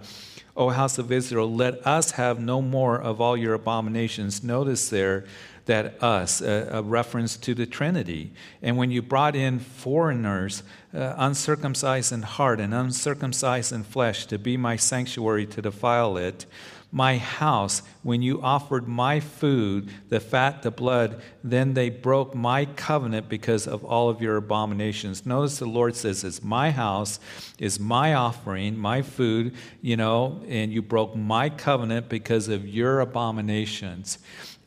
O 0.55 0.69
house 0.69 0.97
of 0.97 1.11
Israel, 1.11 1.53
let 1.53 1.85
us 1.87 2.11
have 2.11 2.39
no 2.39 2.61
more 2.61 2.99
of 2.99 3.21
all 3.21 3.37
your 3.37 3.53
abominations. 3.53 4.43
Notice 4.43 4.89
there 4.89 5.25
that 5.65 6.01
us, 6.03 6.41
a, 6.41 6.69
a 6.71 6.81
reference 6.81 7.37
to 7.37 7.53
the 7.53 7.65
Trinity. 7.65 8.31
And 8.61 8.77
when 8.77 8.91
you 8.91 9.01
brought 9.01 9.35
in 9.35 9.59
foreigners, 9.59 10.63
uh, 10.93 11.15
uncircumcised 11.17 12.11
in 12.11 12.23
heart 12.23 12.59
and 12.59 12.73
uncircumcised 12.73 13.71
in 13.71 13.83
flesh, 13.83 14.25
to 14.27 14.37
be 14.37 14.57
my 14.57 14.75
sanctuary 14.75 15.45
to 15.47 15.61
defile 15.61 16.17
it, 16.17 16.45
my 16.91 17.17
house, 17.17 17.81
when 18.03 18.21
you 18.21 18.41
offered 18.41 18.85
my 18.85 19.21
food, 19.21 19.89
the 20.09 20.19
fat, 20.19 20.61
the 20.61 20.71
blood, 20.71 21.21
then 21.41 21.73
they 21.73 21.89
broke 21.89 22.35
my 22.35 22.65
covenant 22.65 23.29
because 23.29 23.65
of 23.65 23.85
all 23.85 24.09
of 24.09 24.21
your 24.21 24.35
abominations. 24.35 25.25
Notice 25.25 25.59
the 25.59 25.65
Lord 25.65 25.95
says, 25.95 26.25
It's 26.25 26.43
my 26.43 26.69
house, 26.69 27.19
is 27.57 27.79
my 27.79 28.13
offering, 28.13 28.77
my 28.77 29.01
food, 29.01 29.55
you 29.81 29.95
know, 29.95 30.43
and 30.49 30.73
you 30.73 30.81
broke 30.81 31.15
my 31.15 31.49
covenant 31.49 32.09
because 32.09 32.49
of 32.49 32.67
your 32.67 32.99
abominations. 32.99 34.17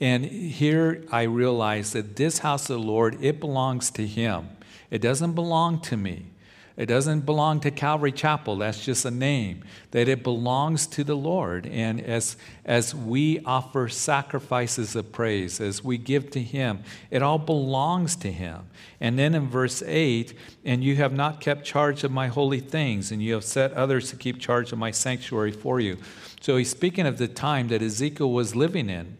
And 0.04 0.26
here 0.26 1.02
I 1.10 1.22
realize 1.22 1.94
that 1.94 2.16
this 2.16 2.40
house 2.40 2.68
of 2.68 2.78
the 2.78 2.86
Lord, 2.86 3.16
it 3.24 3.40
belongs 3.40 3.90
to 3.92 4.06
Him. 4.06 4.50
It 4.90 5.00
doesn't 5.00 5.32
belong 5.32 5.80
to 5.80 5.96
me. 5.96 6.26
It 6.76 6.86
doesn't 6.86 7.20
belong 7.20 7.60
to 7.60 7.70
Calvary 7.70 8.12
Chapel. 8.12 8.56
That's 8.56 8.84
just 8.84 9.06
a 9.06 9.10
name. 9.10 9.64
That 9.92 10.06
it 10.06 10.22
belongs 10.22 10.86
to 10.88 11.04
the 11.04 11.16
Lord. 11.16 11.64
And 11.64 12.02
as, 12.02 12.36
as 12.66 12.94
we 12.94 13.40
offer 13.46 13.88
sacrifices 13.88 14.94
of 14.94 15.10
praise, 15.10 15.58
as 15.58 15.82
we 15.82 15.96
give 15.96 16.30
to 16.32 16.42
Him, 16.42 16.82
it 17.10 17.22
all 17.22 17.38
belongs 17.38 18.14
to 18.16 18.30
Him. 18.30 18.66
And 19.00 19.18
then 19.18 19.34
in 19.34 19.48
verse 19.48 19.82
8, 19.86 20.34
and 20.66 20.84
you 20.84 20.96
have 20.96 21.14
not 21.14 21.40
kept 21.40 21.64
charge 21.64 22.04
of 22.04 22.12
my 22.12 22.26
holy 22.26 22.60
things, 22.60 23.10
and 23.10 23.22
you 23.22 23.32
have 23.32 23.44
set 23.44 23.72
others 23.72 24.10
to 24.10 24.16
keep 24.16 24.38
charge 24.38 24.70
of 24.70 24.78
my 24.78 24.90
sanctuary 24.90 25.52
for 25.52 25.80
you. 25.80 25.96
So 26.42 26.58
he's 26.58 26.68
speaking 26.68 27.06
of 27.06 27.16
the 27.16 27.26
time 27.26 27.68
that 27.68 27.80
Ezekiel 27.80 28.30
was 28.30 28.54
living 28.54 28.90
in 28.90 29.16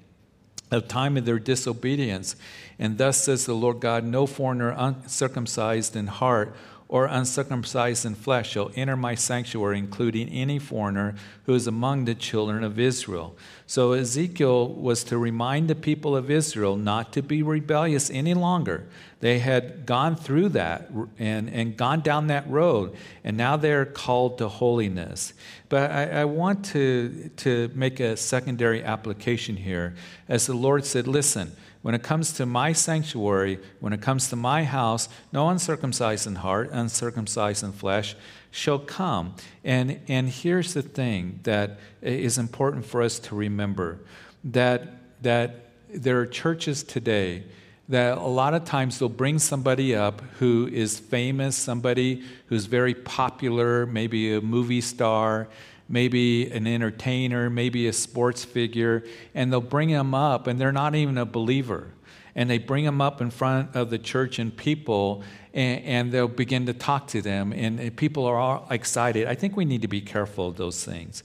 a 0.71 0.81
time 0.81 1.17
of 1.17 1.25
their 1.25 1.39
disobedience. 1.39 2.37
And 2.79 2.99
thus 2.99 3.23
says 3.23 3.47
the 3.47 3.55
Lord 3.55 3.81
God 3.81 4.05
no 4.05 4.27
foreigner 4.27 4.75
uncircumcised 4.77 5.95
in 5.97 6.09
heart 6.09 6.55
or 6.95 7.07
uncircumcised 7.07 8.07
in 8.07 8.15
flesh 8.15 8.51
shall 8.51 8.71
enter 8.77 8.97
my 8.97 9.17
sanctuary, 9.17 9.77
including 9.77 10.29
any 10.29 10.61
foreigner 10.61 11.13
who 11.45 11.53
is 11.53 11.67
among 11.67 12.05
the 12.05 12.15
children 12.15 12.63
of 12.63 12.79
Israel. 12.79 13.37
So 13.67 13.95
Ezekiel 13.95 14.69
was 14.69 15.03
to 15.05 15.19
remind 15.19 15.67
the 15.67 15.75
people 15.75 16.15
of 16.15 16.31
Israel 16.31 16.77
not 16.77 17.13
to 17.15 17.21
be 17.21 17.43
rebellious 17.43 18.11
any 18.11 18.33
longer. 18.33 18.87
They 19.19 19.41
had 19.41 19.87
gone 19.87 20.15
through 20.15 20.51
that 20.51 20.89
and, 21.19 21.51
and 21.51 21.77
gone 21.77 22.01
down 22.01 22.29
that 22.29 22.49
road, 22.49 22.95
and 23.25 23.37
now 23.37 23.57
they're 23.57 23.87
called 23.87 24.39
to 24.39 24.47
holiness. 24.47 25.33
But 25.69 25.91
I, 25.91 26.21
I 26.21 26.25
want 26.27 26.65
to, 26.67 27.29
to 27.39 27.73
make 27.75 27.99
a 27.99 28.17
secondary 28.17 28.85
application 28.85 29.57
here. 29.57 29.97
As 30.29 30.47
the 30.47 30.55
Lord 30.55 30.85
said, 30.85 31.09
listen, 31.09 31.57
when 31.85 31.95
it 31.95 32.03
comes 32.03 32.33
to 32.33 32.47
my 32.47 32.73
sanctuary, 32.73 33.59
when 33.79 33.93
it 33.93 34.01
comes 34.01 34.31
to 34.31 34.37
my 34.37 34.65
house, 34.65 35.07
no 35.35 35.51
uncircumcised 35.51 36.27
in 36.27 36.37
heart, 36.37 36.71
uncircumcised 36.73 37.63
in 37.63 37.73
flesh 37.73 38.17
shall 38.51 38.79
come. 38.79 39.35
And, 39.65 40.01
and 40.09 40.31
here's 40.31 40.73
the 40.73 40.81
thing 40.81 41.41
that 41.43 41.79
is 42.01 42.39
important 42.39 42.87
for 42.87 43.03
us 43.03 43.19
to 43.19 43.35
remember 43.35 43.99
that, 44.45 44.95
that 45.25 45.73
there 45.93 46.19
are 46.21 46.27
churches 46.27 46.83
today 46.83 47.45
that 47.91 48.17
a 48.17 48.21
lot 48.23 48.55
of 48.55 48.65
times 48.65 48.99
they'll 48.99 49.11
bring 49.11 49.39
somebody 49.39 49.95
up 49.95 50.23
who 50.39 50.67
is 50.73 50.99
famous, 50.99 51.55
somebody 51.55 52.25
who's 52.47 52.65
very 52.65 52.95
popular, 52.95 53.85
maybe 53.85 54.33
a 54.33 54.41
movie 54.41 54.81
star, 54.81 55.49
maybe 55.89 56.51
an 56.51 56.67
entertainer, 56.67 57.51
maybe 57.51 57.87
a 57.89 57.93
sports 57.93 58.45
figure, 58.45 59.05
and 59.35 59.53
they'll 59.53 59.61
bring 59.61 59.91
them 59.91 60.15
up, 60.15 60.47
and 60.47 60.61
they're 60.61 60.73
not 60.73 60.95
even 60.95 61.19
a 61.19 61.27
believer. 61.27 61.89
And 62.35 62.51
they 62.51 62.59
bring 62.59 62.85
them 62.85 63.01
up 63.01 63.21
in 63.21 63.31
front 63.31 63.77
of 63.77 63.91
the 63.91 63.99
church 63.99 64.39
and 64.39 64.57
people, 64.57 65.23
and, 65.53 65.85
and 65.85 66.13
they'll 66.13 66.27
begin 66.27 66.67
to 66.67 66.73
talk 66.73 67.07
to 67.09 67.23
them, 67.23 67.53
and, 67.53 67.79
and 67.79 67.97
people 67.97 68.27
are 68.27 68.37
all 68.37 68.67
excited. 68.71 69.29
I 69.29 69.35
think 69.35 69.57
we 69.57 69.65
need 69.65 69.83
to 69.83 69.89
be 69.89 70.01
careful 70.01 70.49
of 70.49 70.57
those 70.57 70.85
things. 70.85 71.23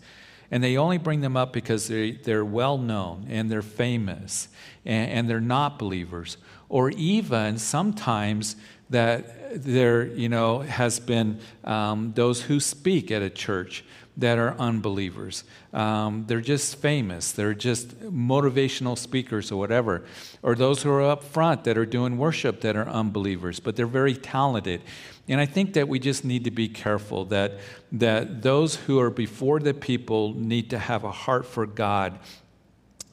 And 0.51 0.63
they 0.63 0.77
only 0.77 0.97
bring 0.97 1.21
them 1.21 1.37
up 1.37 1.53
because 1.53 1.87
they, 1.87 2.11
they're 2.11 2.45
well 2.45 2.77
known 2.77 3.27
and 3.29 3.51
they're 3.51 3.61
famous 3.61 4.47
and, 4.83 5.11
and 5.11 5.29
they're 5.29 5.39
not 5.39 5.77
believers. 5.77 6.37
Or 6.69 6.89
even 6.91 7.59
sometimes 7.59 8.55
that 8.89 9.63
there, 9.63 10.07
you 10.07 10.29
know, 10.29 10.59
has 10.59 10.99
been 10.99 11.39
um, 11.63 12.13
those 12.15 12.41
who 12.41 12.59
speak 12.59 13.11
at 13.11 13.21
a 13.21 13.29
church 13.29 13.83
that 14.19 14.37
are 14.37 14.55
unbelievers. 14.59 15.43
Um, 15.73 16.25
they're 16.27 16.41
just 16.41 16.75
famous. 16.77 17.31
They're 17.31 17.53
just 17.53 17.99
motivational 18.01 18.97
speakers 18.97 19.51
or 19.51 19.57
whatever. 19.57 20.03
Or 20.43 20.55
those 20.55 20.83
who 20.83 20.91
are 20.91 21.03
up 21.03 21.23
front 21.23 21.63
that 21.63 21.77
are 21.77 21.85
doing 21.85 22.17
worship 22.17 22.61
that 22.61 22.75
are 22.75 22.87
unbelievers, 22.87 23.59
but 23.59 23.75
they're 23.75 23.87
very 23.87 24.15
talented. 24.15 24.81
And 25.27 25.39
I 25.39 25.45
think 25.45 25.73
that 25.73 25.87
we 25.87 25.99
just 25.99 26.25
need 26.25 26.43
to 26.45 26.51
be 26.51 26.67
careful 26.67 27.25
that, 27.25 27.59
that 27.91 28.41
those 28.41 28.75
who 28.75 28.99
are 28.99 29.11
before 29.11 29.59
the 29.59 29.73
people 29.73 30.33
need 30.33 30.69
to 30.71 30.79
have 30.79 31.03
a 31.03 31.11
heart 31.11 31.45
for 31.45 31.65
God 31.65 32.19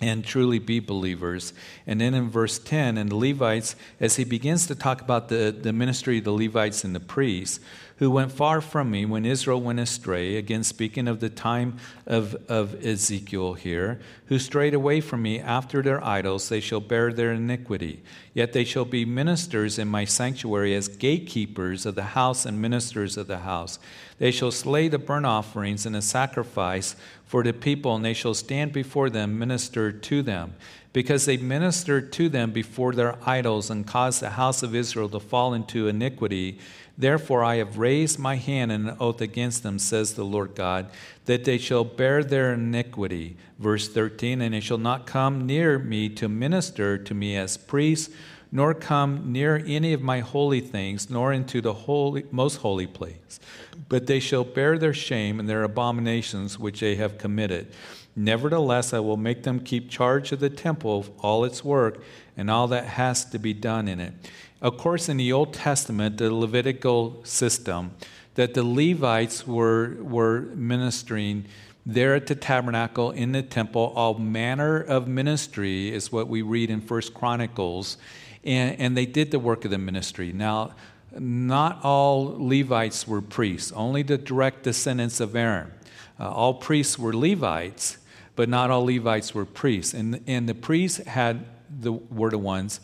and 0.01 0.25
truly 0.25 0.59
be 0.59 0.79
believers. 0.79 1.55
And 1.87 2.01
then 2.01 2.13
in 2.15 2.29
verse 2.29 2.59
10, 2.59 2.99
and 2.99 3.11
the 3.11 3.17
Levites, 3.17 3.77
as 3.99 4.17
he 4.17 4.25
begins 4.25 4.67
to 4.67 4.75
talk 4.75 5.01
about 5.01 5.29
the, 5.29 5.57
the 5.59 5.73
ministry 5.73 6.19
of 6.19 6.25
the 6.25 6.33
Levites 6.33 6.85
and 6.85 6.95
the 6.95 7.01
priests, 7.01 7.61
who 7.97 8.11
went 8.11 8.31
far 8.31 8.61
from 8.61 8.91
me 8.91 9.07
when 9.07 9.25
Israel 9.25 9.61
went 9.61 9.81
astray, 9.81 10.37
again 10.37 10.63
speaking 10.63 11.09
of 11.09 11.21
the 11.21 11.31
time 11.31 11.79
of, 12.07 12.37
of 12.49 12.85
Ezekiel 12.85 13.55
here, 13.55 13.99
who 14.27 14.39
strayed 14.39 14.75
away 14.75 15.01
from 15.01 15.23
me 15.23 15.41
after 15.41 15.81
their 15.81 16.05
idols, 16.05 16.49
they 16.49 16.61
shall 16.61 16.81
bear 16.81 17.13
their 17.13 17.33
iniquity. 17.33 18.03
Yet 18.35 18.53
they 18.53 18.65
shall 18.65 18.85
be 18.85 19.07
ministers 19.07 19.79
in 19.79 19.89
my 19.89 20.05
sanctuary 20.05 20.75
as 20.75 20.89
gatekeepers 20.89 21.87
of 21.87 21.95
the 21.95 22.03
house 22.03 22.45
and 22.45 22.61
ministers 22.61 23.17
of 23.17 23.29
the 23.29 23.39
house. 23.39 23.79
They 24.19 24.31
shall 24.31 24.51
slay 24.51 24.89
the 24.89 24.99
burnt 24.99 25.27
offerings 25.27 25.87
and 25.87 25.95
the 25.95 26.03
sacrifice 26.03 26.97
for 27.25 27.43
the 27.43 27.53
people, 27.53 27.97
and 27.97 28.05
they 28.05 28.15
shall 28.15 28.35
stand 28.35 28.73
before 28.73 29.09
them, 29.09 29.39
minister 29.39 29.91
to 29.91 30.23
them 30.23 30.55
because 30.97 31.27
they 31.27 31.37
ministered 31.37 32.11
to 32.11 32.31
them 32.31 32.53
before 32.53 32.95
their 32.95 33.19
idols 33.29 33.69
and 33.69 33.87
caused 33.87 34.23
the 34.23 34.31
house 34.31 34.63
of 34.63 34.75
Israel 34.75 35.11
to 35.11 35.21
fall 35.21 35.53
into 35.53 35.89
iniquity. 35.89 36.59
Therefore, 36.99 37.45
I 37.45 37.57
have 37.57 37.79
raised 37.79 38.19
my 38.19 38.37
hand 38.37 38.73
in 38.73 38.89
an 38.89 38.97
oath 38.99 39.21
against 39.21 39.63
them, 39.63 39.79
says 39.79 40.15
the 40.15 40.25
Lord 40.25 40.55
God, 40.55 40.89
that 41.27 41.45
they 41.45 41.59
shall 41.59 41.85
bear 41.85 42.25
their 42.25 42.55
iniquity. 42.55 43.37
Verse 43.59 43.89
13, 43.89 44.41
and 44.41 44.55
they 44.55 44.61
shall 44.61 44.79
not 44.79 45.07
come 45.07 45.47
near 45.47 45.79
me 45.79 46.09
to 46.11 46.29
minister 46.29 46.97
to 46.97 47.15
me 47.15 47.37
as 47.37 47.57
priests, 47.57 48.15
nor 48.51 48.73
come 48.73 49.33
near 49.33 49.63
any 49.67 49.93
of 49.93 50.01
my 50.01 50.21
holy 50.21 50.61
things, 50.61 51.11
nor 51.11 51.33
into 51.33 51.61
the 51.61 51.73
holy, 51.73 52.25
most 52.31 52.57
holy 52.57 52.87
place. 52.87 53.41
But 53.89 54.07
they 54.07 54.21
shall 54.21 54.45
bear 54.45 54.79
their 54.79 54.95
shame 54.95 55.39
and 55.39 55.49
their 55.49 55.65
abominations 55.65 56.59
which 56.59 56.81
they 56.81 56.95
have 56.95 57.19
committed. 57.19 57.73
Nevertheless, 58.19 58.95
I 58.95 59.01
will 59.01 59.19
make 59.19 59.43
them 59.43 59.61
keep 59.61 59.91
charge 59.91 60.33
of 60.33 60.41
the 60.41 60.49
temple, 60.49 61.05
all 61.21 61.45
its 61.45 61.63
work, 61.63 62.03
and 62.35 62.51
all 62.51 62.69
that 62.69 62.85
has 62.85 63.27
to 63.27 63.39
be 63.39 63.53
done 63.53 63.89
in 63.89 64.01
it. 64.01 64.15
Of 64.61 64.79
course, 64.79 65.09
in 65.09 65.17
the 65.17 65.33
Old 65.33 65.53
Testament, 65.53 66.19
the 66.19 66.33
Levitical 66.33 67.21
system, 67.25 67.93
that 68.35 68.55
the 68.55 68.63
Levites 68.63 69.47
were, 69.47 69.97
were 70.01 70.43
ministering 70.55 71.47
there 71.85 72.15
at 72.15 72.27
the 72.27 72.35
tabernacle 72.35 73.13
in 73.13 73.33
the 73.33 73.43
temple 73.43 73.93
all 73.95 74.15
manner 74.15 74.81
of 74.81 75.07
ministry 75.07 75.93
is 75.93 76.11
what 76.11 76.27
we 76.27 76.43
read 76.43 76.69
in 76.69 76.81
first 76.81 77.15
chronicles 77.15 77.97
and, 78.43 78.81
and 78.81 78.97
they 78.97 79.07
did 79.07 79.31
the 79.31 79.39
work 79.39 79.65
of 79.65 79.71
the 79.71 79.79
ministry 79.79 80.33
now 80.33 80.75
not 81.17 81.79
all 81.85 82.35
levites 82.45 83.07
were 83.07 83.23
priests 83.23 83.71
only 83.71 84.03
the 84.03 84.19
direct 84.19 84.65
descendants 84.65 85.21
of 85.21 85.37
aaron 85.37 85.71
uh, 86.19 86.29
all 86.29 86.55
priests 86.55 86.99
were 86.99 87.15
levites 87.15 87.99
but 88.37 88.51
not 88.51 88.71
all 88.71 88.85
Levites 88.85 89.35
were 89.35 89.47
priests. 89.47 89.95
And, 89.95 90.23
and 90.27 90.49
the 90.49 90.55
priests 90.55 90.99
had 90.99 91.47
the 91.81 91.93
were 91.93 92.31
the 92.31 92.39
ones 92.39 92.81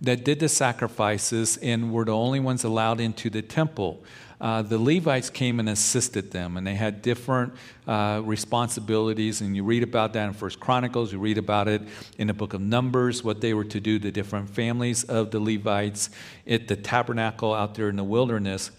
that 0.00 0.24
did 0.24 0.40
the 0.40 0.48
sacrifices 0.48 1.56
and 1.58 1.92
were 1.92 2.04
the 2.04 2.12
only 2.12 2.40
ones 2.40 2.64
allowed 2.64 3.00
into 3.00 3.30
the 3.30 3.42
temple. 3.42 4.02
Uh, 4.38 4.60
the 4.60 4.78
Levites 4.78 5.30
came 5.30 5.58
and 5.58 5.68
assisted 5.68 6.30
them, 6.30 6.58
and 6.58 6.66
they 6.66 6.74
had 6.74 7.00
different 7.00 7.54
uh, 7.86 8.20
responsibilities. 8.22 9.40
And 9.40 9.56
you 9.56 9.64
read 9.64 9.82
about 9.82 10.12
that 10.12 10.26
in 10.26 10.34
First 10.34 10.60
Chronicles. 10.60 11.10
You 11.10 11.18
read 11.18 11.38
about 11.38 11.68
it 11.68 11.82
in 12.18 12.26
the 12.26 12.34
book 12.34 12.52
of 12.52 12.60
Numbers, 12.60 13.24
what 13.24 13.40
they 13.40 13.54
were 13.54 13.64
to 13.64 13.80
do. 13.80 13.98
The 13.98 14.12
different 14.12 14.50
families 14.50 15.04
of 15.04 15.30
the 15.30 15.40
Levites 15.40 16.10
at 16.46 16.68
the 16.68 16.76
tabernacle 16.76 17.54
out 17.54 17.76
there 17.76 17.88
in 17.88 17.96
the 17.96 18.04
wilderness. 18.04 18.70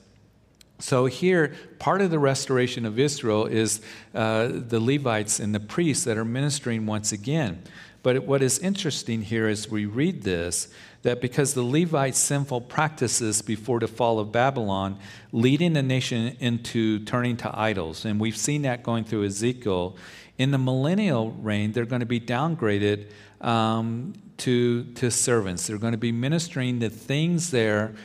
So, 0.80 1.08
here, 1.08 1.56
part 1.80 2.02
of 2.02 2.12
the 2.12 2.20
restoration 2.20 2.86
of 2.86 3.00
Israel 3.00 3.48
is 3.48 3.82
uh, 4.14 4.50
the 4.52 4.80
Levites 4.80 5.40
and 5.40 5.56
the 5.56 5.60
priests 5.60 6.04
that 6.04 6.20
are 6.20 6.26
ministering 6.26 6.86
once 6.86 7.12
again. 7.12 7.64
But 8.04 8.26
what 8.26 8.44
is 8.44 8.60
interesting 8.60 9.24
here 9.24 9.48
as 9.48 9.70
we 9.70 9.86
read 9.86 10.22
this, 10.22 10.68
that 11.08 11.22
because 11.22 11.54
the 11.54 11.64
Levites' 11.64 12.18
sinful 12.18 12.60
practices 12.60 13.42
before 13.42 13.80
the 13.80 13.88
fall 13.88 14.20
of 14.20 14.34
Babylon, 14.34 15.00
leading 15.32 15.72
the 15.72 15.82
nation 15.82 16.36
into 16.42 17.00
turning 17.06 17.38
to 17.38 17.58
idols, 17.58 18.04
and 18.04 18.20
we've 18.20 18.36
seen 18.36 18.64
that 18.64 18.84
going 18.84 19.06
through 19.06 19.24
Ezekiel, 19.24 19.96
in 20.38 20.52
the 20.52 20.58
millennial 20.58 21.32
reign, 21.32 21.72
they're 21.72 21.86
going 21.86 22.02
to 22.02 22.06
be 22.06 22.20
downgraded 22.20 23.10
um, 23.40 24.16
to, 24.36 24.84
to 24.96 25.10
servants. 25.10 25.68
They're 25.68 25.78
going 25.78 25.94
to 25.94 25.98
be 25.98 26.12
ministering 26.12 26.80
the 26.80 26.90
things 26.90 27.52
there 27.52 27.96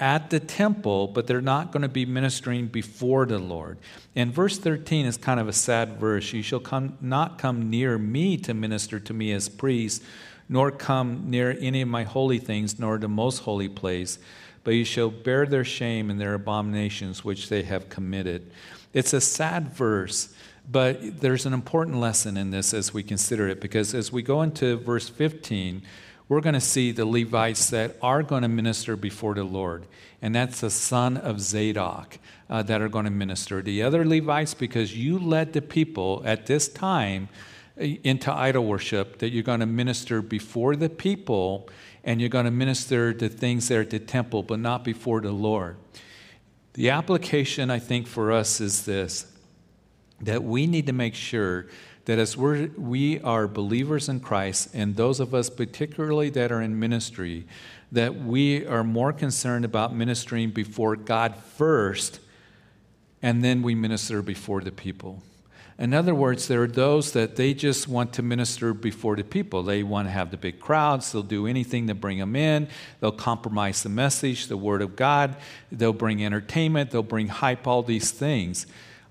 at 0.00 0.30
the 0.30 0.40
temple, 0.40 1.06
but 1.06 1.28
they're 1.28 1.40
not 1.40 1.70
going 1.70 1.82
to 1.82 1.88
be 1.88 2.06
ministering 2.06 2.66
before 2.66 3.24
the 3.24 3.38
Lord. 3.38 3.78
And 4.16 4.34
verse 4.34 4.58
13 4.58 5.06
is 5.06 5.16
kind 5.16 5.38
of 5.38 5.46
a 5.46 5.52
sad 5.52 6.00
verse. 6.00 6.32
You 6.32 6.42
shall 6.42 6.60
come, 6.60 6.98
not 7.00 7.38
come 7.38 7.70
near 7.70 7.98
me 7.98 8.36
to 8.38 8.52
minister 8.52 8.98
to 8.98 9.14
me 9.14 9.30
as 9.30 9.48
priest, 9.48 10.02
nor 10.48 10.70
come 10.70 11.30
near 11.30 11.56
any 11.60 11.82
of 11.82 11.88
my 11.88 12.04
holy 12.04 12.38
things, 12.38 12.78
nor 12.78 12.98
the 12.98 13.08
most 13.08 13.40
holy 13.40 13.68
place, 13.68 14.18
but 14.64 14.72
you 14.72 14.84
shall 14.84 15.10
bear 15.10 15.46
their 15.46 15.64
shame 15.64 16.10
and 16.10 16.20
their 16.20 16.34
abominations 16.34 17.24
which 17.24 17.48
they 17.48 17.62
have 17.62 17.88
committed. 17.88 18.50
It's 18.92 19.12
a 19.12 19.20
sad 19.20 19.68
verse. 19.68 20.34
But 20.70 21.20
there's 21.20 21.46
an 21.46 21.54
important 21.54 21.96
lesson 21.96 22.36
in 22.36 22.50
this 22.50 22.74
as 22.74 22.92
we 22.92 23.02
consider 23.02 23.48
it, 23.48 23.60
because 23.60 23.94
as 23.94 24.12
we 24.12 24.20
go 24.20 24.42
into 24.42 24.76
verse 24.76 25.08
15, 25.08 25.82
we're 26.28 26.42
going 26.42 26.54
to 26.54 26.60
see 26.60 26.92
the 26.92 27.06
Levites 27.06 27.70
that 27.70 27.96
are 28.02 28.22
going 28.22 28.42
to 28.42 28.48
minister 28.48 28.94
before 28.94 29.34
the 29.34 29.44
Lord. 29.44 29.86
And 30.20 30.34
that's 30.34 30.60
the 30.60 30.70
son 30.70 31.16
of 31.16 31.40
Zadok 31.40 32.18
uh, 32.50 32.62
that 32.64 32.82
are 32.82 32.88
going 32.90 33.06
to 33.06 33.10
minister. 33.10 33.62
The 33.62 33.82
other 33.82 34.04
Levites, 34.04 34.52
because 34.52 34.94
you 34.94 35.18
led 35.18 35.54
the 35.54 35.62
people 35.62 36.22
at 36.26 36.44
this 36.44 36.68
time 36.68 37.30
into 37.78 38.32
idol 38.32 38.64
worship, 38.64 39.18
that 39.18 39.30
you're 39.30 39.42
going 39.42 39.60
to 39.60 39.66
minister 39.66 40.22
before 40.22 40.76
the 40.76 40.88
people 40.88 41.68
and 42.04 42.20
you're 42.20 42.30
going 42.30 42.44
to 42.44 42.50
minister 42.50 43.12
the 43.12 43.28
things 43.28 43.68
there 43.68 43.82
at 43.82 43.90
the 43.90 43.98
temple, 43.98 44.42
but 44.42 44.58
not 44.58 44.84
before 44.84 45.20
the 45.20 45.32
Lord. 45.32 45.76
The 46.74 46.90
application, 46.90 47.70
I 47.70 47.78
think, 47.78 48.06
for 48.06 48.32
us 48.32 48.60
is 48.60 48.84
this 48.84 49.26
that 50.20 50.42
we 50.42 50.66
need 50.66 50.86
to 50.86 50.92
make 50.92 51.14
sure 51.14 51.66
that 52.06 52.18
as 52.18 52.36
we're, 52.36 52.70
we 52.76 53.20
are 53.20 53.46
believers 53.46 54.08
in 54.08 54.18
Christ, 54.18 54.70
and 54.72 54.96
those 54.96 55.20
of 55.20 55.34
us 55.34 55.50
particularly 55.50 56.30
that 56.30 56.50
are 56.50 56.62
in 56.62 56.78
ministry, 56.78 57.46
that 57.92 58.16
we 58.16 58.66
are 58.66 58.82
more 58.82 59.12
concerned 59.12 59.64
about 59.64 59.94
ministering 59.94 60.50
before 60.50 60.96
God 60.96 61.36
first, 61.36 62.20
and 63.22 63.44
then 63.44 63.62
we 63.62 63.74
minister 63.74 64.22
before 64.22 64.60
the 64.60 64.72
people. 64.72 65.22
In 65.78 65.94
other 65.94 66.14
words, 66.14 66.48
there 66.48 66.64
are 66.64 66.66
those 66.68 67.12
that 67.12 67.36
they 67.36 67.54
just 67.54 67.86
want 67.86 68.12
to 68.14 68.22
minister 68.22 68.74
before 68.74 69.14
the 69.14 69.22
people. 69.22 69.62
They 69.62 69.84
want 69.84 70.08
to 70.08 70.12
have 70.12 70.32
the 70.32 70.36
big 70.36 70.58
crowds. 70.58 71.12
They'll 71.12 71.22
do 71.22 71.46
anything 71.46 71.86
to 71.86 71.94
bring 71.94 72.18
them 72.18 72.34
in. 72.34 72.68
They'll 73.00 73.12
compromise 73.12 73.84
the 73.84 73.88
message, 73.88 74.48
the 74.48 74.56
Word 74.56 74.82
of 74.82 74.96
God. 74.96 75.36
They'll 75.70 75.92
bring 75.92 76.24
entertainment. 76.24 76.90
They'll 76.90 77.04
bring 77.04 77.28
hype, 77.28 77.68
all 77.68 77.84
these 77.84 78.10
things. 78.10 78.66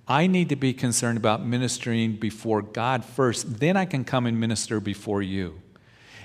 I 0.09 0.27
need 0.27 0.49
to 0.49 0.57
be 0.57 0.73
concerned 0.73 1.17
about 1.17 1.45
ministering 1.45 2.17
before 2.17 2.61
God 2.61 3.05
first. 3.05 3.59
Then 3.59 3.77
I 3.77 3.85
can 3.85 4.03
come 4.03 4.25
and 4.25 4.37
minister 4.37 4.81
before 4.81 5.21
you. 5.21 5.61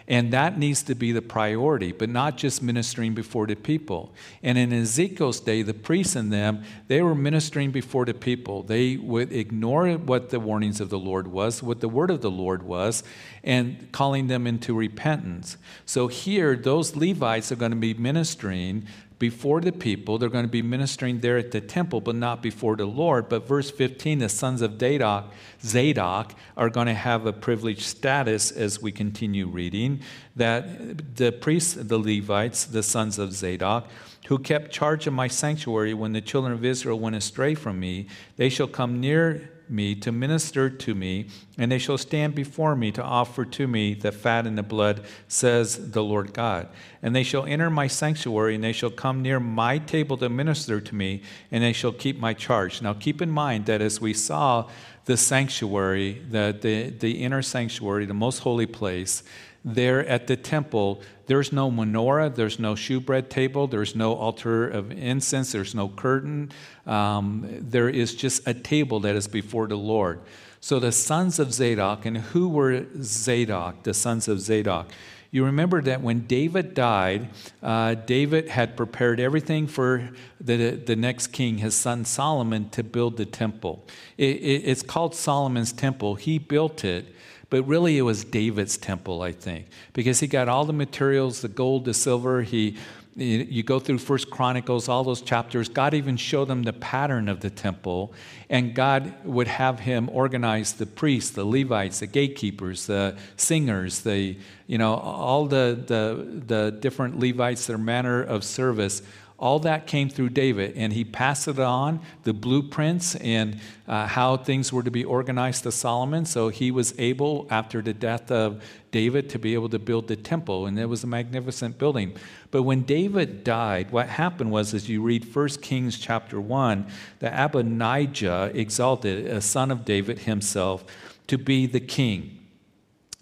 And 0.08 0.32
that 0.32 0.58
needs 0.58 0.82
to 0.84 0.94
be 0.94 1.12
the 1.12 1.22
priority, 1.22 1.92
but 1.92 2.08
not 2.08 2.36
just 2.36 2.62
ministering 2.62 3.14
before 3.14 3.46
the 3.46 3.54
people. 3.54 4.12
And 4.42 4.58
in 4.58 4.72
Ezekiel's 4.72 5.40
day, 5.40 5.62
the 5.62 5.74
priests 5.74 6.16
and 6.16 6.32
them, 6.32 6.64
they 6.88 7.02
were 7.02 7.14
ministering 7.14 7.70
before 7.70 8.04
the 8.04 8.14
people. 8.14 8.62
They 8.62 8.96
would 8.96 9.32
ignore 9.32 9.92
what 9.92 10.30
the 10.30 10.40
warnings 10.40 10.80
of 10.80 10.90
the 10.90 10.98
Lord 10.98 11.28
was, 11.28 11.62
what 11.62 11.80
the 11.80 11.88
word 11.88 12.10
of 12.10 12.20
the 12.20 12.30
Lord 12.30 12.62
was, 12.62 13.04
and 13.44 13.90
calling 13.92 14.26
them 14.26 14.46
into 14.46 14.74
repentance. 14.74 15.56
So 15.86 16.08
here, 16.08 16.56
those 16.56 16.96
Levites 16.96 17.52
are 17.52 17.56
going 17.56 17.72
to 17.72 17.76
be 17.76 17.94
ministering 17.94 18.86
before 19.22 19.60
the 19.60 19.70
people. 19.70 20.18
They're 20.18 20.28
going 20.28 20.46
to 20.46 20.50
be 20.50 20.62
ministering 20.62 21.20
there 21.20 21.38
at 21.38 21.52
the 21.52 21.60
temple, 21.60 22.00
but 22.00 22.16
not 22.16 22.42
before 22.42 22.74
the 22.74 22.86
Lord. 22.86 23.28
But 23.28 23.46
verse 23.46 23.70
15, 23.70 24.18
the 24.18 24.28
sons 24.28 24.62
of 24.62 24.80
Zadok, 24.80 25.32
Zadok 25.62 26.34
are 26.56 26.68
going 26.68 26.88
to 26.88 26.94
have 26.94 27.24
a 27.24 27.32
privileged 27.32 27.82
status 27.82 28.50
as 28.50 28.82
we 28.82 28.90
continue 28.90 29.46
reading. 29.46 30.00
That 30.34 31.14
the 31.14 31.30
priests, 31.30 31.74
the 31.74 31.98
Levites, 31.98 32.64
the 32.64 32.82
sons 32.82 33.20
of 33.20 33.32
Zadok, 33.32 33.88
who 34.26 34.40
kept 34.40 34.72
charge 34.72 35.06
of 35.06 35.12
my 35.12 35.28
sanctuary 35.28 35.94
when 35.94 36.14
the 36.14 36.20
children 36.20 36.52
of 36.52 36.64
Israel 36.64 36.98
went 36.98 37.14
astray 37.14 37.54
from 37.54 37.78
me, 37.78 38.08
they 38.38 38.48
shall 38.48 38.66
come 38.66 38.98
near 38.98 39.51
me 39.72 39.94
to 39.96 40.12
minister 40.12 40.70
to 40.70 40.94
me, 40.94 41.26
and 41.58 41.72
they 41.72 41.78
shall 41.78 41.98
stand 41.98 42.34
before 42.34 42.76
me 42.76 42.92
to 42.92 43.02
offer 43.02 43.44
to 43.44 43.66
me 43.66 43.94
the 43.94 44.12
fat 44.12 44.46
and 44.46 44.56
the 44.56 44.62
blood, 44.62 45.04
says 45.26 45.90
the 45.90 46.04
Lord 46.04 46.32
God. 46.32 46.68
And 47.02 47.16
they 47.16 47.22
shall 47.22 47.44
enter 47.44 47.70
my 47.70 47.86
sanctuary, 47.86 48.54
and 48.54 48.62
they 48.62 48.72
shall 48.72 48.90
come 48.90 49.22
near 49.22 49.40
my 49.40 49.78
table 49.78 50.16
to 50.18 50.28
minister 50.28 50.80
to 50.80 50.94
me, 50.94 51.22
and 51.50 51.64
they 51.64 51.72
shall 51.72 51.92
keep 51.92 52.20
my 52.20 52.34
charge. 52.34 52.82
Now 52.82 52.92
keep 52.92 53.22
in 53.22 53.30
mind 53.30 53.66
that 53.66 53.80
as 53.80 54.00
we 54.00 54.14
saw 54.14 54.68
the 55.06 55.16
sanctuary, 55.16 56.22
the, 56.30 56.56
the, 56.60 56.90
the 56.90 57.24
inner 57.24 57.42
sanctuary, 57.42 58.06
the 58.06 58.14
most 58.14 58.40
holy 58.40 58.66
place, 58.66 59.22
there 59.64 60.06
at 60.06 60.26
the 60.26 60.36
temple, 60.36 61.02
there's 61.32 61.50
no 61.50 61.70
menorah, 61.70 62.34
there's 62.34 62.58
no 62.58 62.74
shewbread 62.74 63.30
table, 63.30 63.66
there's 63.66 63.96
no 63.96 64.12
altar 64.12 64.68
of 64.68 64.92
incense, 64.92 65.52
there's 65.52 65.74
no 65.74 65.88
curtain. 65.88 66.52
Um, 66.86 67.46
there 67.58 67.88
is 67.88 68.14
just 68.14 68.46
a 68.46 68.52
table 68.52 69.00
that 69.00 69.16
is 69.16 69.28
before 69.28 69.66
the 69.66 69.78
Lord. 69.78 70.20
So 70.60 70.78
the 70.78 70.92
sons 70.92 71.38
of 71.38 71.54
Zadok, 71.54 72.04
and 72.04 72.18
who 72.18 72.50
were 72.50 72.84
Zadok, 73.00 73.82
the 73.84 73.94
sons 73.94 74.28
of 74.28 74.40
Zadok? 74.40 74.90
You 75.30 75.46
remember 75.46 75.80
that 75.80 76.02
when 76.02 76.26
David 76.26 76.74
died, 76.74 77.30
uh, 77.62 77.94
David 77.94 78.50
had 78.50 78.76
prepared 78.76 79.18
everything 79.18 79.66
for 79.66 80.10
the, 80.38 80.72
the 80.72 80.96
next 80.96 81.28
king, 81.28 81.56
his 81.56 81.74
son 81.74 82.04
Solomon, 82.04 82.68
to 82.68 82.84
build 82.84 83.16
the 83.16 83.24
temple. 83.24 83.86
It, 84.18 84.36
it, 84.36 84.62
it's 84.66 84.82
called 84.82 85.14
Solomon's 85.14 85.72
temple. 85.72 86.16
He 86.16 86.36
built 86.36 86.84
it, 86.84 87.06
but 87.52 87.68
really 87.68 87.98
it 87.98 88.02
was 88.02 88.24
David's 88.24 88.78
temple, 88.78 89.20
I 89.20 89.32
think, 89.32 89.66
because 89.92 90.20
he 90.20 90.26
got 90.26 90.48
all 90.48 90.64
the 90.64 90.72
materials 90.72 91.42
the 91.42 91.48
gold, 91.48 91.84
the 91.84 91.92
silver. 91.92 92.40
He 92.40 92.78
you 93.14 93.62
go 93.62 93.78
through 93.78 93.98
first 93.98 94.30
chronicles 94.30 94.88
all 94.88 95.04
those 95.04 95.20
chapters 95.20 95.68
god 95.68 95.92
even 95.92 96.16
showed 96.16 96.46
them 96.46 96.62
the 96.62 96.72
pattern 96.72 97.28
of 97.28 97.40
the 97.40 97.50
temple 97.50 98.10
and 98.48 98.74
god 98.74 99.12
would 99.22 99.46
have 99.46 99.80
him 99.80 100.08
organize 100.08 100.72
the 100.72 100.86
priests 100.86 101.32
the 101.32 101.44
levites 101.44 102.00
the 102.00 102.06
gatekeepers 102.06 102.86
the 102.86 103.14
singers 103.36 104.00
the 104.00 104.34
you 104.66 104.78
know 104.78 104.94
all 104.94 105.44
the 105.44 105.78
the, 105.86 106.42
the 106.46 106.70
different 106.80 107.18
levites 107.18 107.66
their 107.66 107.76
manner 107.76 108.22
of 108.22 108.42
service 108.42 109.02
all 109.42 109.58
that 109.58 109.88
came 109.88 110.08
through 110.08 110.28
David, 110.28 110.74
and 110.76 110.92
he 110.92 111.02
passed 111.04 111.48
it 111.48 111.58
on, 111.58 111.98
the 112.22 112.32
blueprints 112.32 113.16
and 113.16 113.58
uh, 113.88 114.06
how 114.06 114.36
things 114.36 114.72
were 114.72 114.84
to 114.84 114.90
be 114.90 115.02
organized 115.02 115.64
to 115.64 115.72
Solomon. 115.72 116.24
So 116.24 116.48
he 116.48 116.70
was 116.70 116.94
able, 116.96 117.48
after 117.50 117.82
the 117.82 117.92
death 117.92 118.30
of 118.30 118.62
David, 118.92 119.28
to 119.30 119.40
be 119.40 119.54
able 119.54 119.68
to 119.70 119.80
build 119.80 120.06
the 120.06 120.14
temple, 120.14 120.66
and 120.66 120.78
it 120.78 120.86
was 120.86 121.02
a 121.02 121.08
magnificent 121.08 121.76
building. 121.76 122.14
But 122.52 122.62
when 122.62 122.82
David 122.82 123.42
died, 123.42 123.90
what 123.90 124.08
happened 124.08 124.52
was, 124.52 124.74
as 124.74 124.88
you 124.88 125.02
read 125.02 125.34
1 125.34 125.48
Kings 125.60 125.98
chapter 125.98 126.40
1, 126.40 126.86
that 127.18 127.34
Adonijah 127.34 128.52
exalted 128.54 129.26
a 129.26 129.40
son 129.40 129.72
of 129.72 129.84
David 129.84 130.20
himself 130.20 130.84
to 131.26 131.36
be 131.36 131.66
the 131.66 131.80
king. 131.80 132.38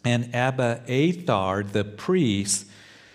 And 0.05 0.35
Abiathar, 0.35 1.63
the 1.63 1.85
priest, 1.85 2.67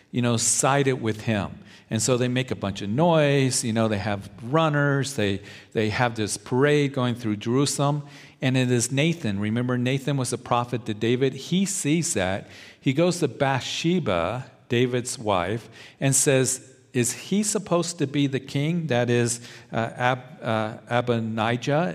you 0.09 0.23
know, 0.23 0.37
sided 0.37 1.03
with 1.03 1.21
him. 1.21 1.59
And 1.95 2.01
so 2.01 2.17
they 2.17 2.27
make 2.27 2.51
a 2.51 2.58
bunch 2.58 2.81
of 2.81 2.89
noise, 2.89 3.63
you 3.63 3.71
know, 3.71 3.88
they 3.88 3.99
have 3.99 4.29
runners, 4.43 5.13
they, 5.13 5.39
they 5.71 5.88
have 5.91 6.15
this 6.15 6.36
parade 6.36 6.91
going 6.91 7.15
through 7.15 7.38
Jerusalem. 7.38 8.03
And 8.41 8.58
it 8.58 8.69
is 8.69 8.91
Nathan. 8.91 9.39
Remember, 9.39 9.77
Nathan 9.77 10.17
was 10.17 10.34
a 10.34 10.38
prophet 10.38 10.86
to 10.88 10.93
David. 10.93 11.34
He 11.36 11.65
sees 11.65 12.13
that. 12.13 12.49
He 12.81 12.91
goes 12.91 13.19
to 13.19 13.29
Bathsheba, 13.29 14.51
David's 14.67 15.17
wife, 15.17 15.69
and 16.01 16.13
says, 16.13 16.69
is 16.95 17.12
he 17.12 17.43
supposed 17.43 17.97
to 17.97 18.08
be 18.08 18.25
the 18.25 18.39
king? 18.39 18.88
That 18.88 19.10
is, 19.10 19.41
uh, 19.73 19.89
Ab, 19.97 20.19
uh. 20.41 20.77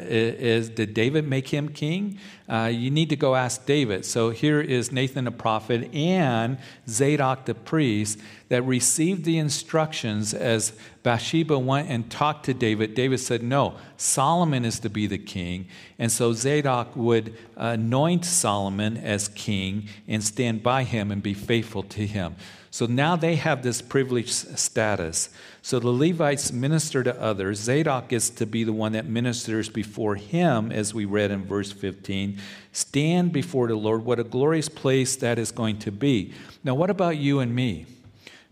Is, 0.03 0.69
did 0.69 0.93
David 0.93 1.27
make 1.27 1.49
him 1.49 1.71
king? 1.71 2.19
Uh, 2.47 2.67
you 2.67 2.91
need 2.91 3.09
to 3.09 3.17
go 3.17 3.35
ask 3.35 3.65
David. 3.65 4.05
So 4.05 4.29
here 4.29 4.61
is 4.61 4.93
Nathan 4.93 5.25
the 5.25 5.31
prophet 5.31 5.95
and 5.95 6.59
Zadok 6.87 7.47
the 7.47 7.55
priest 7.55 8.19
that 8.51 8.61
received 8.63 9.25
the 9.25 9.39
instructions 9.39 10.35
as 10.35 10.75
Bathsheba 11.03 11.59
went 11.59 11.89
and 11.89 12.11
talked 12.11 12.45
to 12.47 12.53
David. 12.53 12.95
David 12.95 13.21
said, 13.21 13.43
No, 13.43 13.77
Solomon 13.97 14.67
is 14.67 14.81
to 14.81 14.91
be 14.91 15.07
the 15.07 15.17
king. 15.17 15.67
And 15.99 16.13
so 16.13 16.35
Zadok 16.35 16.95
would 16.95 17.35
anoint 17.57 18.27
Solomon 18.27 18.99
as 18.99 19.29
king 19.29 19.89
and 20.07 20.23
stand 20.23 20.63
by 20.63 20.85
him 20.85 21.11
and 21.11 21.23
be 21.23 21.33
faithful 21.33 21.85
to 21.85 22.07
him. 22.07 22.37
So 22.73 22.87
now 22.87 23.17
they 23.17 23.35
have 23.35 23.63
this 23.63 23.83
privileged 23.83 24.31
status. 24.31 25.31
So 25.61 25.81
the 25.81 25.91
Levites 25.91 26.53
minister 26.53 27.03
to 27.03 27.21
others. 27.21 27.59
Zadok 27.59 28.09
gets 28.09 28.31
to 28.31 28.47
be 28.47 28.63
the 28.63 28.73
one 28.73 28.93
that 28.93 29.07
ministers 29.07 29.69
before 29.69 30.15
him, 30.15 30.71
as 30.71 30.95
we 30.95 31.05
read 31.05 31.33
in 31.33 31.45
verse 31.45 31.73
15. 31.73 32.39
Stand 32.73 33.33
before 33.33 33.67
the 33.67 33.75
Lord. 33.75 34.05
What 34.05 34.21
a 34.21 34.25
glorious 34.25 34.69
place 34.69 35.17
that 35.17 35.39
is 35.39 35.51
going 35.51 35.81
to 35.81 35.91
be. 35.91 36.33
Now, 36.63 36.75
what 36.75 36.91
about 36.91 37.17
you 37.17 37.41
and 37.41 37.55
me? 37.55 37.87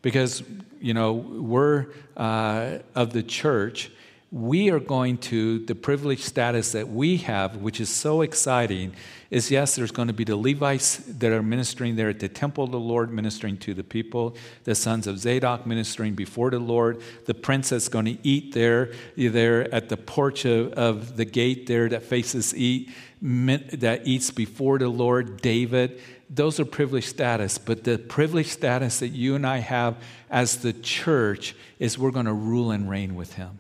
Because, 0.03 0.43
you 0.81 0.95
know, 0.95 1.13
we're 1.13 1.87
uh, 2.17 2.79
of 2.97 3.13
the 3.13 3.23
church 3.23 3.91
we 4.31 4.71
are 4.71 4.81
going 4.81 5.17
to, 5.17 5.61
the 5.61 5.75
privileged 5.75 6.23
status 6.23 6.73
that 6.73 6.87
we 6.87 7.17
have, 7.17 7.57
which 7.57 7.81
is 7.81 7.88
so 7.88 8.21
exciting, 8.21 8.93
is 9.31 9.51
yes, 9.51 9.75
there's 9.75 9.91
going 9.91 10.09
to 10.09 10.14
be 10.14 10.25
the 10.25 10.37
Levites 10.37 10.99
that 10.99 11.33
are 11.33 11.43
ministering 11.43 11.97
there 11.97 12.11
at 12.11 12.21
the 12.21 12.29
temple 12.29 12.64
of 12.64 12.71
the 12.71 12.79
Lord, 12.79 13.11
ministering 13.11 13.57
to 13.59 13.73
the 13.73 13.83
people, 13.83 14.37
the 14.64 14.75
sons 14.75 15.07
of 15.07 15.19
Zadok 15.19 15.67
ministering 15.67 16.14
before 16.14 16.51
the 16.51 16.59
Lord, 16.59 17.01
the 17.25 17.33
prince 17.33 17.71
that's 17.71 17.88
going 17.88 18.05
to 18.05 18.19
eat 18.23 18.53
there, 18.53 18.93
there 19.17 19.73
at 19.75 19.88
the 19.88 19.97
porch 19.97 20.45
of, 20.45 20.75
of 20.75 21.17
the 21.17 21.25
gate 21.25 21.67
there 21.67 21.88
that 21.88 22.03
faces 22.03 22.55
eat, 22.55 22.91
that 23.23 24.03
eats 24.05 24.31
before 24.31 24.79
the 24.79 24.88
Lord, 24.88 25.41
David. 25.41 26.03
Those 26.29 26.61
are 26.61 26.67
privileged 26.67 27.09
status, 27.09 27.57
but 27.57 27.85
the 27.85 27.97
privileged 27.97 28.51
status 28.51 28.99
that 28.99 29.09
you 29.09 29.35
and 29.35 29.47
I 29.47 29.59
have 29.59 29.97
as 30.29 30.59
the 30.59 30.75
church 30.75 31.57
is 31.79 31.99
we're 31.99 32.11
going 32.11 32.27
to 32.27 32.35
rule 32.35 32.71
and 32.71 32.91
reign 32.91 33.14
with 33.14 33.33
him. 33.33 33.59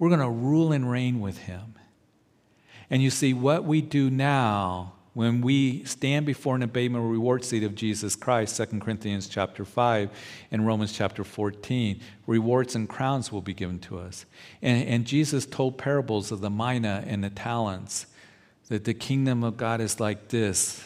We're 0.00 0.08
going 0.08 0.20
to 0.20 0.28
rule 0.28 0.72
and 0.72 0.90
reign 0.90 1.20
with 1.20 1.38
him. 1.38 1.74
And 2.90 3.00
you 3.02 3.10
see, 3.10 3.32
what 3.32 3.62
we 3.62 3.80
do 3.80 4.10
now 4.10 4.94
when 5.12 5.40
we 5.40 5.84
stand 5.84 6.24
before 6.24 6.54
an 6.54 6.62
abatement 6.62 7.04
reward 7.04 7.44
seat 7.44 7.64
of 7.64 7.74
Jesus 7.74 8.16
Christ, 8.16 8.56
2 8.56 8.78
Corinthians 8.78 9.28
chapter 9.28 9.64
5 9.64 10.10
and 10.50 10.66
Romans 10.66 10.92
chapter 10.92 11.24
14, 11.24 12.00
rewards 12.26 12.74
and 12.74 12.88
crowns 12.88 13.30
will 13.30 13.42
be 13.42 13.52
given 13.52 13.78
to 13.80 13.98
us. 13.98 14.24
And, 14.62 14.88
and 14.88 15.04
Jesus 15.04 15.46
told 15.46 15.78
parables 15.78 16.32
of 16.32 16.40
the 16.40 16.50
mina 16.50 17.04
and 17.06 17.22
the 17.22 17.30
talents, 17.30 18.06
that 18.68 18.84
the 18.84 18.94
kingdom 18.94 19.42
of 19.42 19.56
God 19.56 19.80
is 19.80 19.98
like 19.98 20.28
this, 20.28 20.82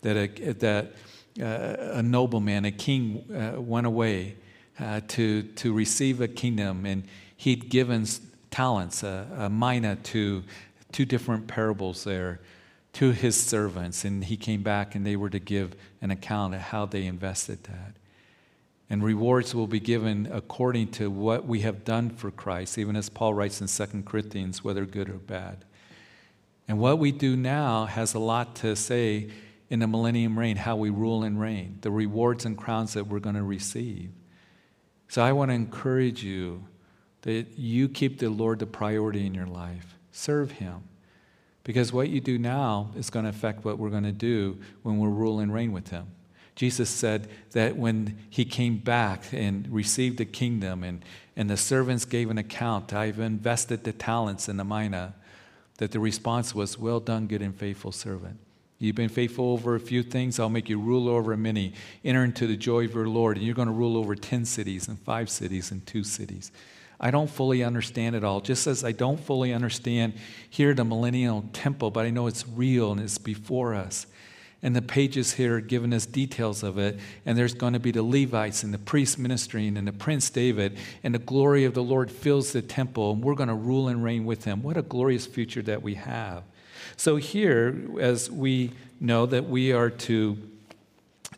that 0.00 0.16
a, 0.16 0.52
that, 0.54 0.94
uh, 1.40 1.98
a 1.98 2.02
nobleman, 2.02 2.64
a 2.64 2.72
king, 2.72 3.30
uh, 3.30 3.60
went 3.60 3.86
away 3.86 4.36
uh, 4.80 5.02
to, 5.08 5.42
to 5.42 5.72
receive 5.74 6.22
a 6.22 6.28
kingdom, 6.28 6.86
and 6.86 7.04
he'd 7.36 7.68
given 7.68 8.06
talents, 8.56 9.02
a, 9.02 9.28
a 9.36 9.50
mina 9.50 9.96
to 9.96 10.42
two 10.90 11.04
different 11.04 11.46
parables 11.46 12.04
there 12.04 12.40
to 12.94 13.10
his 13.10 13.38
servants. 13.38 14.02
And 14.02 14.24
he 14.24 14.38
came 14.38 14.62
back 14.62 14.94
and 14.94 15.06
they 15.06 15.14
were 15.14 15.28
to 15.28 15.38
give 15.38 15.76
an 16.00 16.10
account 16.10 16.54
of 16.54 16.62
how 16.62 16.86
they 16.86 17.04
invested 17.04 17.64
that. 17.64 17.92
And 18.88 19.04
rewards 19.04 19.54
will 19.54 19.66
be 19.66 19.78
given 19.78 20.26
according 20.32 20.92
to 20.92 21.10
what 21.10 21.44
we 21.44 21.60
have 21.60 21.84
done 21.84 22.08
for 22.08 22.30
Christ, 22.30 22.78
even 22.78 22.96
as 22.96 23.10
Paul 23.10 23.34
writes 23.34 23.60
in 23.60 23.66
2 23.66 24.04
Corinthians, 24.04 24.64
whether 24.64 24.86
good 24.86 25.10
or 25.10 25.18
bad. 25.18 25.66
And 26.66 26.78
what 26.78 26.98
we 26.98 27.12
do 27.12 27.36
now 27.36 27.84
has 27.84 28.14
a 28.14 28.18
lot 28.18 28.56
to 28.56 28.74
say 28.74 29.28
in 29.68 29.80
the 29.80 29.86
millennium 29.86 30.38
reign, 30.38 30.56
how 30.56 30.76
we 30.76 30.88
rule 30.88 31.24
and 31.24 31.38
reign, 31.38 31.76
the 31.82 31.90
rewards 31.90 32.46
and 32.46 32.56
crowns 32.56 32.94
that 32.94 33.06
we're 33.06 33.18
going 33.18 33.36
to 33.36 33.42
receive. 33.42 34.08
So 35.08 35.22
I 35.22 35.32
want 35.32 35.50
to 35.50 35.54
encourage 35.54 36.24
you 36.24 36.64
that 37.26 37.58
you 37.58 37.88
keep 37.88 38.20
the 38.20 38.30
Lord 38.30 38.60
the 38.60 38.66
priority 38.66 39.26
in 39.26 39.34
your 39.34 39.48
life. 39.48 39.96
Serve 40.12 40.52
Him. 40.52 40.84
Because 41.64 41.92
what 41.92 42.08
you 42.08 42.20
do 42.20 42.38
now 42.38 42.92
is 42.96 43.10
going 43.10 43.24
to 43.24 43.30
affect 43.30 43.64
what 43.64 43.78
we're 43.78 43.90
going 43.90 44.04
to 44.04 44.12
do 44.12 44.58
when 44.84 45.00
we 45.00 45.08
rule 45.08 45.40
and 45.40 45.52
reign 45.52 45.72
with 45.72 45.88
Him. 45.88 46.06
Jesus 46.54 46.88
said 46.88 47.28
that 47.50 47.76
when 47.76 48.16
He 48.30 48.44
came 48.44 48.78
back 48.78 49.24
and 49.32 49.66
received 49.68 50.18
the 50.18 50.24
kingdom, 50.24 50.84
and, 50.84 51.04
and 51.34 51.50
the 51.50 51.56
servants 51.56 52.04
gave 52.04 52.30
an 52.30 52.38
account, 52.38 52.92
I've 52.94 53.18
invested 53.18 53.82
the 53.82 53.92
talents 53.92 54.48
in 54.48 54.56
the 54.56 54.64
mina, 54.64 55.16
that 55.78 55.90
the 55.90 55.98
response 55.98 56.54
was, 56.54 56.78
Well 56.78 57.00
done, 57.00 57.26
good 57.26 57.42
and 57.42 57.56
faithful 57.56 57.90
servant. 57.90 58.38
You've 58.78 58.94
been 58.94 59.08
faithful 59.08 59.50
over 59.50 59.74
a 59.74 59.80
few 59.80 60.04
things, 60.04 60.38
I'll 60.38 60.48
make 60.48 60.68
you 60.68 60.78
rule 60.78 61.08
over 61.08 61.36
many. 61.36 61.72
Enter 62.04 62.22
into 62.22 62.46
the 62.46 62.56
joy 62.56 62.84
of 62.84 62.94
your 62.94 63.08
Lord, 63.08 63.36
and 63.36 63.44
you're 63.44 63.56
going 63.56 63.66
to 63.66 63.74
rule 63.74 63.96
over 63.96 64.14
10 64.14 64.44
cities, 64.44 64.86
and 64.86 64.96
five 64.96 65.28
cities, 65.28 65.72
and 65.72 65.84
two 65.84 66.04
cities. 66.04 66.52
I 66.98 67.10
don't 67.10 67.28
fully 67.28 67.62
understand 67.62 68.16
it 68.16 68.24
all. 68.24 68.40
Just 68.40 68.66
as 68.66 68.84
I 68.84 68.92
don't 68.92 69.20
fully 69.20 69.52
understand 69.52 70.14
here 70.48 70.72
the 70.74 70.84
millennial 70.84 71.44
temple, 71.52 71.90
but 71.90 72.06
I 72.06 72.10
know 72.10 72.26
it's 72.26 72.46
real 72.48 72.92
and 72.92 73.00
it's 73.00 73.18
before 73.18 73.74
us. 73.74 74.06
And 74.62 74.74
the 74.74 74.82
pages 74.82 75.34
here 75.34 75.56
are 75.56 75.60
giving 75.60 75.92
us 75.92 76.06
details 76.06 76.62
of 76.62 76.78
it. 76.78 76.98
And 77.26 77.36
there's 77.36 77.54
going 77.54 77.74
to 77.74 77.78
be 77.78 77.90
the 77.90 78.02
Levites 78.02 78.62
and 78.62 78.72
the 78.72 78.78
priests 78.78 79.18
ministering 79.18 79.76
and 79.76 79.86
the 79.86 79.92
Prince 79.92 80.30
David. 80.30 80.78
And 81.04 81.14
the 81.14 81.18
glory 81.18 81.64
of 81.64 81.74
the 81.74 81.82
Lord 81.82 82.10
fills 82.10 82.52
the 82.52 82.62
temple. 82.62 83.12
And 83.12 83.22
we're 83.22 83.34
going 83.34 83.50
to 83.50 83.54
rule 83.54 83.88
and 83.88 84.02
reign 84.02 84.24
with 84.24 84.44
him. 84.44 84.62
What 84.62 84.78
a 84.78 84.82
glorious 84.82 85.26
future 85.26 85.62
that 85.62 85.82
we 85.82 85.94
have. 85.94 86.42
So, 86.96 87.16
here, 87.16 87.76
as 88.00 88.30
we 88.30 88.72
know 88.98 89.26
that 89.26 89.48
we 89.48 89.72
are 89.72 89.90
to 89.90 90.38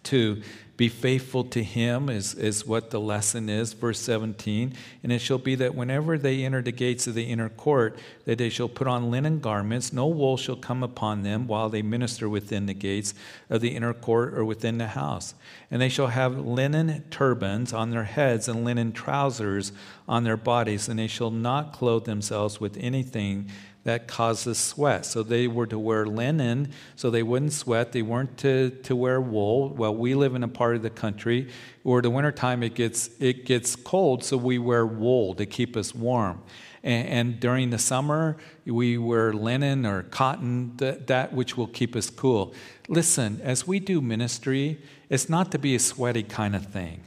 to 0.05 0.43
be 0.79 0.89
faithful 0.89 1.43
to 1.43 1.65
him 1.65 2.09
is, 2.09 2.35
is 2.35 2.65
what 2.65 2.91
the 2.91 3.01
lesson 3.01 3.49
is, 3.49 3.73
verse 3.73 3.99
17. 3.99 4.73
And 5.03 5.11
it 5.11 5.19
shall 5.19 5.39
be 5.39 5.57
that 5.57 5.75
whenever 5.75 6.17
they 6.17 6.45
enter 6.45 6.63
the 6.63 6.71
gates 6.71 7.09
of 7.09 7.15
the 7.15 7.25
inner 7.25 7.49
court, 7.49 7.99
that 8.27 8.39
they 8.39 8.49
shall 8.49 8.69
put 8.69 8.87
on 8.87 9.11
linen 9.11 9.41
garments, 9.41 9.93
no 9.93 10.07
wool 10.07 10.37
shall 10.37 10.55
come 10.55 10.85
upon 10.85 11.25
them 11.25 11.49
while 11.49 11.69
they 11.69 11.83
minister 11.83 12.29
within 12.29 12.67
the 12.67 12.75
gates 12.75 13.13
of 13.51 13.61
the 13.61 13.75
inner 13.75 13.93
court 13.93 14.35
or 14.35 14.45
within 14.45 14.79
the 14.79 14.87
house. 14.87 15.35
And 15.69 15.83
they 15.83 15.89
shall 15.89 16.07
have 16.07 16.39
linen 16.39 17.03
turbans 17.11 17.73
on 17.73 17.91
their 17.91 18.05
heads 18.05 18.47
and 18.47 18.65
linen 18.65 18.93
trousers 18.93 19.73
on 20.07 20.23
their 20.23 20.37
bodies, 20.37 20.89
and 20.89 20.97
they 20.97 21.09
shall 21.09 21.33
not 21.33 21.73
clothe 21.73 22.05
themselves 22.05 22.61
with 22.61 22.77
anything 22.79 23.51
that 23.89 24.07
causes 24.07 24.59
sweat. 24.59 25.07
So 25.07 25.23
they 25.23 25.49
were 25.49 25.67
to 25.67 25.79
wear 25.79 26.05
linen 26.05 26.73
so 26.95 27.09
they 27.09 27.23
wouldn't 27.23 27.55
sweat. 27.55 27.93
They 27.93 28.03
weren't 28.03 28.37
to, 28.39 28.69
to 28.83 28.95
wear 28.95 29.19
wool. 29.19 29.71
Well, 29.71 29.97
we 29.97 30.15
live 30.15 30.35
in 30.35 30.45
a 30.45 30.49
part 30.49 30.77
of 30.77 30.83
the 30.83 30.91
country 30.91 31.49
where 31.85 32.03
the 32.03 32.11
wintertime 32.11 32.63
it 32.63 32.75
gets, 32.75 33.09
it 33.19 33.47
gets 33.47 33.77
cold, 33.77 34.23
so 34.23 34.37
we 34.37 34.59
wear 34.59 34.85
wool 34.85 35.35
to 35.37 35.47
keep 35.47 35.75
us 35.75 35.95
warm. 35.95 36.43
And, 36.83 37.09
and 37.09 37.41
during 37.41 37.71
the 37.71 37.79
summer, 37.79 38.37
we 38.67 38.99
wear 38.99 39.33
linen 39.33 39.87
or 39.87 40.03
cotton, 40.03 40.77
that, 40.77 41.07
that 41.07 41.33
which 41.33 41.57
will 41.57 41.67
keep 41.67 41.97
us 41.97 42.11
cool. 42.11 42.53
Listen, 42.89 43.41
as 43.43 43.67
we 43.67 43.81
do 43.81 44.03
ministry, 44.03 44.83
it's 45.09 45.31
not 45.31 45.51
to 45.53 45.59
be 45.59 45.75
a 45.75 45.79
sweaty 45.79 46.25
kind 46.25 46.55
of 46.55 46.67
thing. 46.67 47.05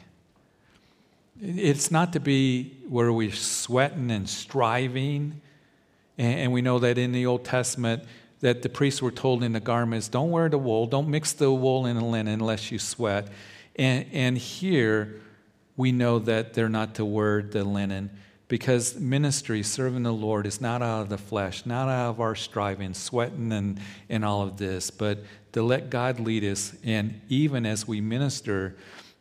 It's 1.39 1.91
not 1.91 2.11
to 2.13 2.19
be 2.19 2.75
where 2.89 3.13
we're 3.13 3.33
sweating 3.33 4.09
and 4.09 4.27
striving 4.27 5.41
and, 6.21 6.51
we 6.51 6.62
know 6.62 6.79
that 6.79 6.97
in 6.97 7.12
the 7.12 7.25
Old 7.25 7.43
Testament, 7.45 8.03
that 8.41 8.62
the 8.62 8.69
priests 8.69 9.01
were 9.01 9.12
told 9.12 9.43
in 9.43 9.53
the 9.53 9.60
garments, 9.60 10.07
don't 10.07 10.29
wear 10.29 10.49
the 10.49 10.57
wool, 10.57 10.86
don't 10.86 11.10
mix 11.10 11.34
the 11.34 11.51
wool 11.51 11.86
and 11.86 11.99
the 11.99 12.05
linen 12.05 12.39
unless 12.39 12.71
you 12.71 12.79
sweat. 12.79 13.27
And, 13.75 14.05
and 14.12 14.38
here, 14.38 15.21
we 15.77 15.91
know 15.91 16.19
that 16.19 16.53
they're 16.53 16.69
not 16.69 16.95
to 16.95 17.05
wear 17.05 17.41
the 17.41 17.63
linen 17.63 18.12
because 18.47 18.99
ministry, 18.99 19.63
serving 19.63 20.03
the 20.03 20.12
Lord, 20.12 20.45
is 20.45 20.60
not 20.60 20.81
out 20.81 21.03
of 21.03 21.10
the 21.10 21.17
flesh, 21.17 21.65
not 21.65 21.88
out 21.88 22.10
of 22.10 22.19
our 22.19 22.36
striving, 22.36 22.93
sweating, 22.93 23.51
and, 23.53 23.79
and 24.10 24.25
all 24.25 24.41
of 24.41 24.57
this, 24.57 24.91
but 24.91 25.19
to 25.53 25.63
let 25.63 25.89
God 25.89 26.19
lead 26.19 26.43
us. 26.43 26.75
And 26.84 27.21
even 27.29 27.65
as 27.65 27.88
we 27.88 28.01
minister, 28.01 28.75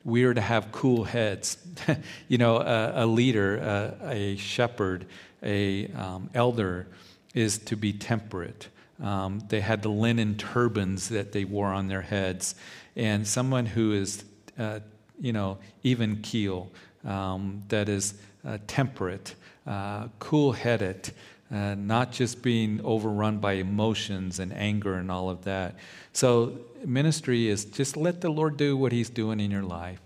we 0.05 0.25
are 0.25 0.35
to 0.35 0.41
have 0.41 0.73
cool 0.73 1.05
heads. 1.05 1.59
you 2.29 2.39
know, 2.39 2.57
a, 2.57 3.05
a 3.05 3.07
leader, 3.07 3.57
a, 3.59 4.11
a 4.11 4.37
shepherd, 4.37 5.07
a 5.43 5.89
um, 5.89 6.31
elder 6.35 6.87
is 7.35 7.59
to 7.59 7.77
be 7.77 7.93
temperate. 7.93 8.69
Um, 9.03 9.43
they 9.49 9.61
had 9.61 9.83
the 9.83 9.89
linen 9.89 10.37
turbans 10.37 11.09
that 11.09 11.33
they 11.33 11.45
wore 11.45 11.69
on 11.69 11.89
their 11.89 12.03
heads, 12.03 12.55
and 12.97 13.27
someone 13.27 13.67
who 13.67 13.93
is, 13.93 14.25
uh, 14.59 14.81
you 15.21 15.33
know, 15.33 15.59
even 15.83 16.21
keel, 16.23 16.71
um, 17.05 17.63
that 17.69 17.89
is 17.89 18.15
uh, 18.47 18.59
temperate, 18.67 19.35
uh, 19.67 20.09
cool-headed, 20.19 21.11
uh, 21.53 21.75
not 21.75 22.13
just 22.13 22.43
being 22.43 22.81
overrun 22.85 23.39
by 23.39 23.55
emotions 23.55 24.39
and 24.39 24.53
anger 24.53 24.95
and 24.95 25.11
all 25.11 25.31
of 25.31 25.45
that. 25.45 25.77
So 26.13 26.59
ministry 26.85 27.49
is 27.49 27.65
just 27.65 27.97
let 27.97 28.21
the 28.21 28.31
Lord 28.31 28.57
do 28.57 28.77
what 28.77 28.93
He's 28.93 29.11
doing 29.11 29.41
in 29.41 29.51
your 29.51 29.63
life 29.63 30.01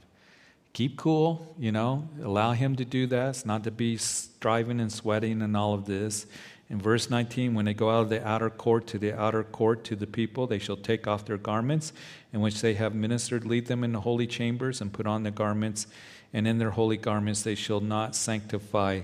keep 0.74 0.98
cool, 0.98 1.54
you 1.56 1.72
know, 1.72 2.06
allow 2.22 2.52
him 2.52 2.76
to 2.76 2.84
do 2.84 3.06
that. 3.06 3.28
It's 3.30 3.46
not 3.46 3.64
to 3.64 3.70
be 3.70 3.96
striving 3.96 4.80
and 4.80 4.92
sweating 4.92 5.40
and 5.40 5.56
all 5.56 5.72
of 5.72 5.87
this. 5.87 6.26
In 6.68 6.80
verse 6.80 7.08
19, 7.08 7.54
when 7.54 7.64
they 7.64 7.74
go 7.74 7.90
out 7.90 8.02
of 8.02 8.08
the 8.08 8.26
outer 8.26 8.50
court 8.50 8.87
to 8.88 8.98
the 8.98 9.18
outer 9.18 9.44
court 9.44 9.84
to 9.84 9.96
the 9.96 10.06
people, 10.06 10.46
they 10.48 10.58
shall 10.58 10.76
take 10.76 11.06
off 11.06 11.24
their 11.24 11.38
garments 11.38 11.92
in 12.32 12.40
which 12.40 12.60
they 12.60 12.74
have 12.74 12.94
ministered, 12.94 13.46
lead 13.46 13.66
them 13.66 13.84
in 13.84 13.92
the 13.92 14.00
holy 14.00 14.26
chambers, 14.26 14.80
and 14.80 14.92
put 14.92 15.06
on 15.06 15.22
the 15.22 15.30
garments. 15.30 15.87
And 16.32 16.48
in 16.48 16.58
their 16.58 16.70
holy 16.70 16.96
garments 16.96 17.42
they 17.42 17.54
shall 17.54 17.80
not 17.80 18.16
sanctify 18.16 19.02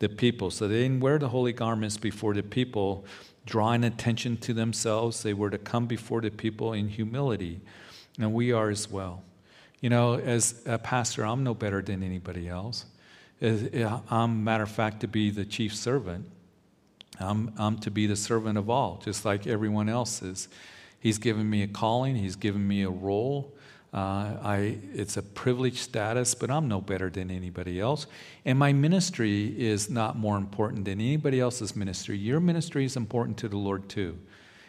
the 0.00 0.08
people. 0.08 0.50
So 0.50 0.66
they 0.66 0.82
didn't 0.82 1.00
wear 1.00 1.18
the 1.18 1.28
holy 1.28 1.52
garments 1.52 1.96
before 1.96 2.34
the 2.34 2.42
people, 2.42 3.04
drawing 3.46 3.84
attention 3.84 4.36
to 4.38 4.52
themselves. 4.52 5.22
They 5.22 5.34
were 5.34 5.50
to 5.50 5.58
come 5.58 5.86
before 5.86 6.20
the 6.22 6.30
people 6.30 6.72
in 6.72 6.88
humility. 6.88 7.60
And 8.18 8.34
we 8.34 8.50
are 8.50 8.70
as 8.70 8.90
well. 8.90 9.22
You 9.84 9.90
know, 9.90 10.14
as 10.14 10.62
a 10.64 10.78
pastor, 10.78 11.26
I'm 11.26 11.44
no 11.44 11.52
better 11.52 11.82
than 11.82 12.02
anybody 12.02 12.48
else. 12.48 12.86
I'm, 13.42 14.42
matter 14.42 14.62
of 14.62 14.70
fact, 14.70 15.00
to 15.00 15.08
be 15.08 15.28
the 15.28 15.44
chief 15.44 15.74
servant. 15.74 16.24
I'm, 17.20 17.52
I'm 17.58 17.76
to 17.80 17.90
be 17.90 18.06
the 18.06 18.16
servant 18.16 18.56
of 18.56 18.70
all, 18.70 19.02
just 19.04 19.26
like 19.26 19.46
everyone 19.46 19.90
else 19.90 20.22
is. 20.22 20.48
He's 21.00 21.18
given 21.18 21.50
me 21.50 21.64
a 21.64 21.66
calling, 21.66 22.16
He's 22.16 22.34
given 22.34 22.66
me 22.66 22.80
a 22.80 22.88
role. 22.88 23.54
Uh, 23.92 24.38
I, 24.42 24.78
it's 24.94 25.18
a 25.18 25.22
privileged 25.22 25.80
status, 25.80 26.34
but 26.34 26.50
I'm 26.50 26.66
no 26.66 26.80
better 26.80 27.10
than 27.10 27.30
anybody 27.30 27.78
else. 27.78 28.06
And 28.46 28.58
my 28.58 28.72
ministry 28.72 29.48
is 29.48 29.90
not 29.90 30.16
more 30.16 30.38
important 30.38 30.86
than 30.86 30.98
anybody 30.98 31.40
else's 31.40 31.76
ministry. 31.76 32.16
Your 32.16 32.40
ministry 32.40 32.86
is 32.86 32.96
important 32.96 33.36
to 33.36 33.50
the 33.50 33.58
Lord, 33.58 33.90
too 33.90 34.18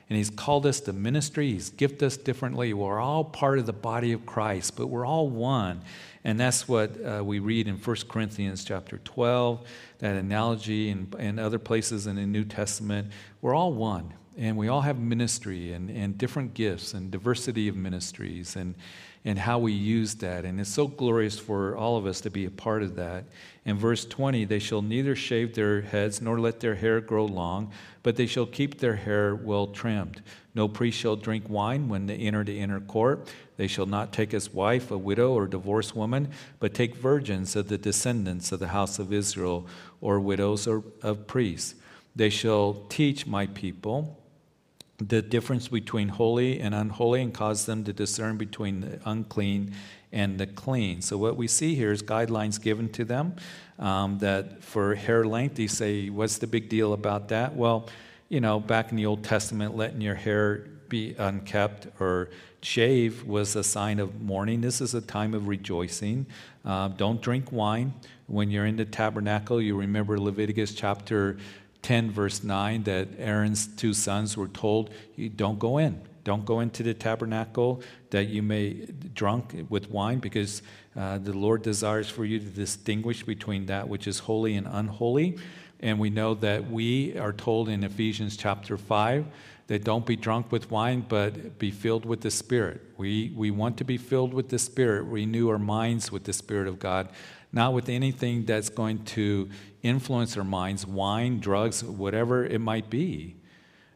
and 0.10 0.18
He's 0.18 0.30
called 0.30 0.66
us 0.66 0.80
to 0.82 0.94
ministry. 0.94 1.52
He's 1.52 1.70
gifted 1.70 2.04
us 2.04 2.18
differently. 2.18 2.74
We're 2.74 3.00
all 3.00 3.24
part 3.24 3.60
of 3.60 3.66
the 3.66 3.74
body 3.74 4.12
of 4.12 4.26
Christ, 4.26 4.76
but 4.76 4.88
we're 4.88 5.06
all 5.06 5.30
one. 5.30 5.82
And 6.24 6.40
that's 6.40 6.68
what 6.68 6.92
uh, 7.04 7.24
we 7.24 7.40
read 7.40 7.68
in 7.68 7.76
1 7.76 7.96
Corinthians 8.08 8.64
chapter 8.64 8.98
12, 9.00 9.68
that 10.00 10.16
analogy, 10.16 10.90
and, 10.90 11.14
and 11.20 11.40
other 11.40 11.60
places 11.60 12.08
in 12.08 12.16
the 12.16 12.26
New 12.26 12.46
Testament. 12.46 13.12
We're 13.42 13.56
all 13.56 13.74
one, 13.74 14.14
and 14.38 14.58
we 14.58 14.68
all 14.68 14.82
have 14.82 14.98
ministry 14.98 15.74
and, 15.74 15.90
and 15.90 16.18
different 16.18 16.54
gifts 16.54 16.94
and 16.94 17.12
diversity 17.12 17.68
of 17.68 17.76
ministries. 17.76 18.56
And, 18.56 18.76
and 19.26 19.40
how 19.40 19.58
we 19.58 19.74
use 19.74 20.14
that. 20.16 20.46
And 20.46 20.62
it's 20.62 20.70
so 20.70 20.88
glorious 20.88 21.40
for 21.40 21.76
all 21.76 21.98
of 21.98 22.06
us 22.06 22.22
to 22.22 22.30
be 22.30 22.46
a 22.46 22.52
part 22.52 22.84
of 22.84 22.96
that. 22.96 23.26
In 23.66 23.76
verse 23.76 24.06
20, 24.06 24.46
they 24.46 24.60
shall 24.60 24.84
neither 24.84 25.16
shave 25.16 25.56
their 25.56 25.82
heads 25.82 26.22
nor 26.22 26.40
let 26.40 26.60
their 26.60 26.76
hair 26.76 27.02
grow 27.02 27.26
long, 27.26 27.72
but 28.04 28.16
they 28.16 28.28
shall 28.28 28.46
keep 28.46 28.80
their 28.80 28.96
hair 28.96 29.34
well 29.34 29.66
trimmed. 29.66 30.22
No 30.54 30.68
priest 30.68 31.00
shall 31.00 31.16
drink 31.16 31.50
wine 31.50 31.90
when 31.90 32.06
they 32.06 32.18
enter 32.18 32.44
the 32.44 32.60
inner 32.60 32.80
court. 32.80 33.28
They 33.58 33.66
shall 33.66 33.88
not 33.88 34.14
take 34.14 34.32
as 34.32 34.54
wife 34.54 34.92
a 34.92 34.98
widow 34.98 35.34
or 35.34 35.48
divorced 35.48 35.96
woman, 35.96 36.30
but 36.60 36.76
take 36.76 36.96
virgins 36.96 37.56
of 37.56 37.68
the 37.68 37.80
descendants 37.80 38.52
of 38.52 38.60
the 38.60 38.68
house 38.68 39.00
of 39.00 39.12
Israel 39.12 39.66
or 40.02 40.20
widows 40.20 40.68
or 40.68 40.84
of 41.02 41.26
priests. 41.26 41.74
They 42.16 42.30
shall 42.30 42.86
teach 42.90 43.26
my 43.26 43.48
people 43.48 44.22
the 44.98 45.22
difference 45.22 45.68
between 45.68 46.08
holy 46.08 46.60
and 46.60 46.74
unholy 46.74 47.22
and 47.22 47.34
cause 47.34 47.66
them 47.66 47.84
to 47.84 47.94
discern 47.94 48.38
between 48.38 48.82
the 48.82 49.00
unclean 49.06 49.74
and 50.12 50.38
the 50.38 50.48
clean. 50.48 51.02
So, 51.02 51.18
what 51.18 51.36
we 51.36 51.48
see 51.48 51.76
here 51.76 51.92
is 51.92 52.02
guidelines 52.02 52.62
given 52.62 52.90
to 52.94 53.04
them 53.04 53.36
um, 53.78 54.20
that 54.20 54.64
for 54.64 54.96
hair 54.96 55.26
length, 55.26 55.60
you 55.60 55.68
say, 55.68 56.10
What's 56.10 56.38
the 56.38 56.48
big 56.48 56.70
deal 56.70 56.94
about 56.94 57.28
that? 57.30 57.56
Well, 57.56 57.90
you 58.30 58.40
know, 58.40 58.60
back 58.60 58.92
in 58.92 58.98
the 58.98 59.06
Old 59.06 59.24
Testament, 59.24 59.76
letting 59.76 60.02
your 60.02 60.16
hair 60.16 60.68
be 60.88 61.16
unkept 61.18 61.88
or 62.00 62.30
shave 62.62 63.24
was 63.26 63.56
a 63.56 63.64
sign 63.64 64.00
of 64.00 64.22
mourning. 64.22 64.62
This 64.62 64.82
is 64.82 64.94
a 64.94 65.02
time 65.02 65.34
of 65.34 65.48
rejoicing. 65.48 66.26
Uh, 66.64 66.88
don't 66.90 67.22
drink 67.22 67.52
wine. 67.52 67.94
When 68.28 68.50
you're 68.50 68.66
in 68.66 68.78
the 68.78 68.86
tabernacle, 68.86 69.62
you 69.62 69.78
remember 69.78 70.20
Leviticus 70.20 70.74
chapter 70.74 71.38
10, 71.86 72.10
verse 72.10 72.44
9, 72.44 72.82
that 72.86 73.10
Aaron's 73.20 73.68
two 73.68 73.94
sons 73.94 74.36
were 74.36 74.48
told, 74.48 74.90
Don't 75.36 75.60
go 75.60 75.78
in. 75.78 76.02
Don't 76.24 76.44
go 76.44 76.60
into 76.62 76.82
the 76.82 76.96
tabernacle 76.96 77.84
that 78.10 78.30
you 78.30 78.42
may 78.42 78.88
drunk 79.14 79.56
with 79.70 79.92
wine, 79.92 80.18
because 80.18 80.64
uh, 80.96 81.20
the 81.20 81.32
Lord 81.32 81.62
desires 81.62 82.10
for 82.10 82.26
you 82.26 82.40
to 82.40 82.46
distinguish 82.46 83.22
between 83.22 83.68
that 83.68 83.88
which 83.88 84.08
is 84.08 84.18
holy 84.18 84.56
and 84.56 84.66
unholy. 84.68 85.38
And 85.80 86.00
we 86.00 86.10
know 86.10 86.34
that 86.34 86.72
we 86.72 87.20
are 87.20 87.34
told 87.34 87.70
in 87.70 87.84
Ephesians 87.84 88.36
chapter 88.36 88.80
5 88.80 89.28
that 89.68 89.84
don't 89.84 90.08
be 90.08 90.16
drunk 90.16 90.52
with 90.52 90.72
wine, 90.72 91.06
but 91.08 91.60
be 91.60 91.70
filled 91.70 92.04
with 92.04 92.22
the 92.22 92.32
Spirit. 92.32 92.82
We, 92.98 93.32
we 93.36 93.52
want 93.52 93.78
to 93.78 93.84
be 93.84 93.98
filled 93.98 94.34
with 94.34 94.50
the 94.50 94.58
Spirit, 94.58 95.04
renew 95.04 95.50
our 95.50 95.60
minds 95.60 96.12
with 96.12 96.24
the 96.24 96.34
Spirit 96.34 96.68
of 96.68 96.80
God, 96.80 97.10
not 97.56 97.74
with 97.74 97.88
anything 97.88 98.46
that's 98.46 98.70
going 98.70 99.04
to 99.06 99.50
influence 99.82 100.36
our 100.38 100.44
minds, 100.44 100.86
wine, 100.86 101.40
drugs, 101.40 101.84
whatever 101.84 102.46
it 102.46 102.60
might 102.60 102.90
be, 102.90 103.38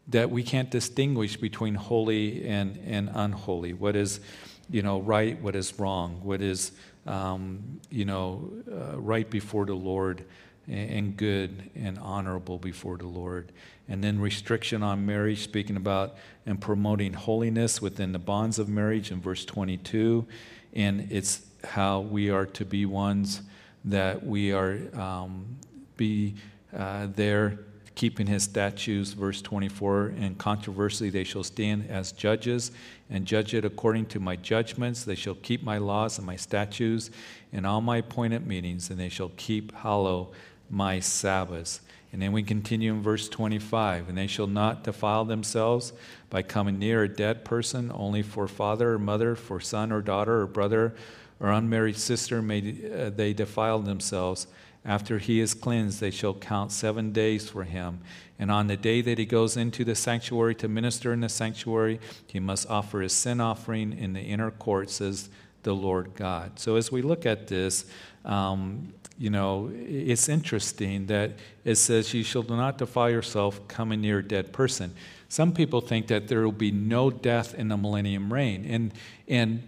that 0.08 0.32
we 0.32 0.42
can't 0.42 0.72
distinguish 0.72 1.36
between 1.36 1.76
holy 1.76 2.48
and, 2.48 2.80
and 2.88 3.12
unholy, 3.14 3.74
what 3.74 3.98
is, 3.98 4.22
you 4.70 4.82
know, 4.82 5.02
right, 5.02 5.40
what 5.42 5.56
is 5.58 5.78
wrong, 5.78 6.22
what 6.24 6.42
is, 6.42 6.72
um, 7.06 7.82
you 7.92 8.06
know, 8.06 8.50
uh, 8.72 8.98
right 8.98 9.30
before 9.30 9.66
the 9.66 9.76
Lord 9.76 10.24
and 10.70 11.18
good 11.18 11.70
and 11.76 12.00
honorable 12.00 12.60
before 12.60 12.98
the 12.98 13.08
Lord. 13.08 13.52
And 13.90 14.04
then 14.04 14.20
restriction 14.22 14.84
on 14.84 15.06
marriage, 15.06 15.44
speaking 15.44 15.76
about 15.76 16.16
and 16.46 16.62
promoting 16.62 17.12
holiness 17.12 17.82
within 17.82 18.14
the 18.14 18.20
bonds 18.20 18.58
of 18.58 18.70
marriage 18.70 19.12
in 19.12 19.20
verse 19.20 19.44
22. 19.44 20.26
And 20.74 21.12
it's 21.12 21.42
how 21.64 22.02
we 22.02 22.30
are 22.30 22.46
to 22.46 22.64
be 22.64 22.86
ones 22.86 23.42
that 23.86 24.26
we 24.26 24.52
are 24.52 24.80
um, 24.94 25.58
be 25.98 26.36
uh, 26.76 27.08
there 27.16 27.60
keeping 27.96 28.28
his 28.28 28.44
statutes. 28.44 29.12
Verse 29.12 29.42
24, 29.42 30.14
and 30.20 30.38
controversy 30.38 31.10
they 31.10 31.26
shall 31.26 31.44
stand 31.44 31.90
as 31.90 32.12
judges 32.14 32.72
and 33.10 33.26
judge 33.26 33.54
it 33.54 33.66
according 33.66 34.06
to 34.08 34.20
my 34.20 34.38
judgments. 34.38 35.04
They 35.04 35.16
shall 35.16 35.36
keep 35.36 35.64
my 35.64 35.78
laws 35.80 36.18
and 36.18 36.26
my 36.26 36.38
statutes 36.38 37.12
and 37.52 37.68
all 37.68 37.82
my 37.82 37.98
appointed 37.98 38.48
meetings, 38.48 38.90
and 38.90 39.00
they 39.00 39.10
shall 39.10 39.32
keep 39.36 39.74
hollow 39.74 40.32
my 40.70 41.00
Sabbaths. 41.00 41.82
And 42.12 42.22
then 42.22 42.32
we 42.32 42.42
continue 42.42 42.94
in 42.94 43.02
verse 43.02 43.30
25 43.30 44.10
and 44.10 44.18
they 44.18 44.28
shall 44.28 44.48
not 44.48 44.84
defile 44.84 45.26
themselves 45.26 45.94
by 46.30 46.42
coming 46.42 46.80
near 46.80 47.04
a 47.04 47.10
dead 47.10 47.46
person, 47.46 47.92
only 47.94 48.24
for 48.24 48.48
father 48.48 48.94
or 48.94 49.00
mother, 49.00 49.36
for 49.36 49.60
son 49.60 49.92
or 49.92 50.02
daughter 50.02 50.42
or 50.42 50.48
brother 50.48 50.96
or 51.40 51.52
unmarried 51.52 51.98
sister 51.98 52.42
may 52.42 52.76
uh, 52.94 53.10
they 53.10 53.34
defile 53.34 53.80
themselves. 53.80 54.48
After 54.86 55.20
he 55.20 55.40
is 55.40 55.54
cleansed, 55.54 56.00
they 56.00 56.12
shall 56.12 56.34
count 56.34 56.72
seven 56.72 57.12
days 57.12 57.50
for 57.50 57.64
him. 57.64 58.00
And 58.40 58.50
on 58.50 58.68
the 58.68 58.78
day 58.78 59.02
that 59.02 59.18
he 59.18 59.26
goes 59.26 59.58
into 59.58 59.84
the 59.84 59.96
sanctuary 59.96 60.56
to 60.56 60.70
minister 60.70 61.12
in 61.12 61.20
the 61.20 61.30
sanctuary, 61.30 62.00
he 62.28 62.40
must 62.40 62.70
offer 62.70 63.02
his 63.02 63.12
sin 63.12 63.42
offering 63.42 63.98
in 63.98 64.14
the 64.14 64.22
inner 64.22 64.52
court, 64.52 64.90
says 64.90 65.30
the 65.64 65.76
Lord 65.76 66.16
God. 66.16 66.58
So 66.58 66.78
as 66.78 66.92
we 66.92 67.02
look 67.02 67.26
at 67.26 67.48
this, 67.48 67.86
um, 68.24 68.94
you 69.18 69.30
know, 69.30 69.70
it's 69.74 70.30
interesting 70.30 71.08
that 71.08 71.32
it 71.66 71.76
says, 71.76 72.14
You 72.14 72.24
shall 72.24 72.44
not 72.44 72.78
defile 72.78 73.10
yourself 73.10 73.68
coming 73.68 74.00
near 74.00 74.20
a 74.20 74.24
dead 74.24 74.54
person. 74.54 74.94
Some 75.28 75.54
people 75.54 75.82
think 75.82 76.08
that 76.08 76.30
there 76.30 76.42
will 76.42 76.54
be 76.54 76.72
no 76.72 77.12
death 77.12 77.54
in 77.54 77.68
the 77.68 77.76
millennium 77.76 78.32
reign. 78.32 78.66
And, 78.66 78.94
and, 79.28 79.64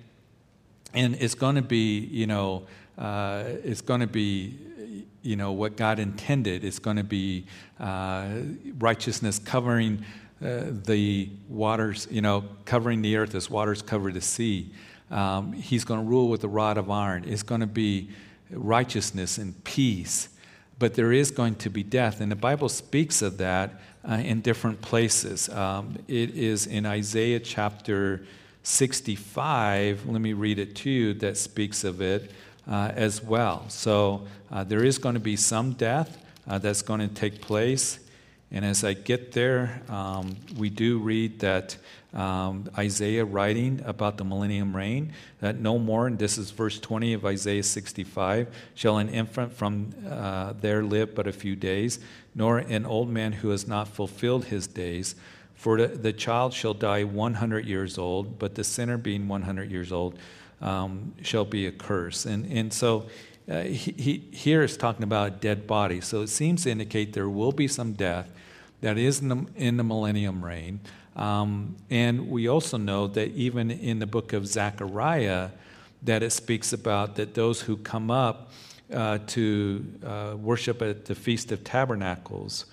and 0.94 1.16
it's 1.16 1.36
going 1.36 1.56
to 1.56 1.62
be, 1.62 2.00
you 2.00 2.28
know, 2.28 2.64
uh, 2.98 3.44
it's 3.64 3.82
going 3.82 4.02
to 4.02 4.08
be 4.08 4.58
you 5.24 5.36
know, 5.36 5.52
what 5.52 5.78
God 5.78 6.00
intended. 6.00 6.64
It's 6.64 6.80
going 6.80 6.98
to 6.98 7.04
be 7.04 7.46
uh, 7.80 8.28
righteousness 8.80 9.40
covering 9.40 10.04
uh, 10.44 10.64
the 10.86 11.30
waters, 11.50 12.08
you 12.10 12.22
know, 12.22 12.44
covering 12.66 13.02
the 13.02 13.18
earth 13.18 13.36
as 13.36 13.50
waters 13.50 13.82
cover 13.82 14.12
the 14.12 14.22
sea. 14.22 14.72
Um, 15.12 15.54
he's 15.54 15.84
going 15.84 16.00
to 16.00 16.06
rule 16.06 16.30
with 16.30 16.44
a 16.44 16.48
rod 16.48 16.78
of 16.78 16.90
iron. 16.90 17.26
It's 17.28 17.44
going 17.44 17.62
to 17.62 17.68
be 17.68 18.10
righteousness 18.50 19.38
and 19.38 19.62
peace. 19.64 20.30
But 20.80 20.96
there 20.96 21.12
is 21.12 21.30
going 21.30 21.56
to 21.56 21.70
be 21.70 21.84
death. 21.84 22.22
And 22.22 22.32
the 22.32 22.36
Bible 22.36 22.70
speaks 22.70 23.22
of 23.22 23.38
that 23.38 23.82
uh, 24.08 24.14
in 24.14 24.42
different 24.42 24.82
places. 24.82 25.48
Um, 25.50 25.98
it 26.08 26.32
is 26.32 26.66
in 26.66 26.88
Isaiah 26.88 27.40
chapter 27.40 28.26
65, 28.64 30.06
let 30.06 30.22
me 30.22 30.34
read 30.34 30.60
it 30.60 30.76
to 30.78 30.90
you, 30.90 31.14
that 31.16 31.38
speaks 31.38 31.84
of 31.84 32.02
it 32.02 32.32
uh, 32.70 32.92
as 32.96 33.22
well. 33.22 33.66
So 33.70 34.28
uh, 34.52 34.64
there 34.64 34.84
is 34.84 34.98
going 34.98 35.16
to 35.16 35.22
be 35.22 35.36
some 35.36 35.74
death 35.74 36.18
uh, 36.48 36.58
that's 36.58 36.82
going 36.82 37.00
to 37.00 37.08
take 37.08 37.42
place. 37.42 38.00
And 38.52 38.66
as 38.66 38.84
I 38.84 38.94
get 38.94 39.32
there, 39.32 39.82
um, 39.88 40.36
we 40.58 40.70
do 40.70 41.00
read 41.00 41.40
that 41.40 41.78
um, 42.14 42.70
Isaiah 42.78 43.24
writing 43.24 43.82
about 43.86 44.18
the 44.18 44.26
millennium 44.26 44.76
reign, 44.76 45.14
that 45.40 45.60
no 45.60 45.80
more, 45.80 46.08
and 46.08 46.20
this 46.20 46.38
is 46.38 46.52
verse 46.52 46.78
20 46.78 47.14
of 47.14 47.26
Isaiah 47.26 47.64
65, 47.64 48.54
shall 48.76 48.98
an 48.98 49.08
infant 49.08 49.54
from 49.54 49.94
uh, 50.10 50.54
there 50.60 50.84
live 50.84 51.16
but 51.16 51.28
a 51.28 51.32
few 51.32 51.56
days, 51.56 52.00
nor 52.36 52.58
an 52.58 52.86
old 52.86 53.10
man 53.10 53.32
who 53.32 53.50
has 53.50 53.68
not 53.68 53.88
fulfilled 53.88 54.46
his 54.46 54.68
days. 54.68 55.16
For 55.62 55.86
the, 55.86 56.12
child 56.12 56.56
shall 56.56 56.74
die 56.74 57.04
100 57.04 57.68
years 57.68 58.00
old, 58.00 58.40
but 58.40 58.56
the 58.56 58.64
sinner 58.64 58.98
being 58.98 59.28
100 59.28 59.70
years 59.70 59.92
old 59.92 60.18
um, 60.60 61.14
shall 61.22 61.46
be 61.46 61.68
a 61.68 61.72
curse. 61.72 62.26
And, 62.26 62.52
and 62.52 62.74
so 62.74 63.06
uh, 63.48 63.62
he, 63.62 63.92
he, 63.92 64.28
here 64.32 64.64
is 64.64 64.76
talking 64.76 65.04
about 65.04 65.28
a 65.28 65.30
dead 65.36 65.68
body. 65.68 66.02
So 66.02 66.24
it 66.24 66.30
seems 66.30 66.64
to 66.64 66.72
indicate 66.72 67.14
there 67.14 67.30
will 67.30 67.52
be 67.52 67.68
some 67.68 67.94
death 67.94 68.32
that 68.82 68.98
is 68.98 69.20
in 69.20 69.28
the, 69.28 69.46
in 69.56 69.78
the 69.78 69.84
millennium 69.84 70.44
reign. 70.44 70.80
Um, 71.16 71.76
and 71.92 72.32
we 72.32 72.48
also 72.48 72.78
know 72.78 73.06
that 73.10 73.30
even 73.34 73.70
in 73.70 74.00
the 74.00 74.08
book 74.08 74.34
of 74.34 74.48
Zechariah, 74.48 75.50
that 76.02 76.24
it 76.24 76.32
speaks 76.32 76.74
about 76.74 77.18
that 77.18 77.36
those 77.36 77.62
who 77.62 77.78
come 77.78 78.10
up 78.10 78.52
uh, 78.92 79.20
to 79.28 79.86
uh, 80.04 80.34
worship 80.38 80.82
at 80.82 81.06
the 81.06 81.14
Feast 81.14 81.52
of 81.52 81.64
Tabernacles, 81.64 82.66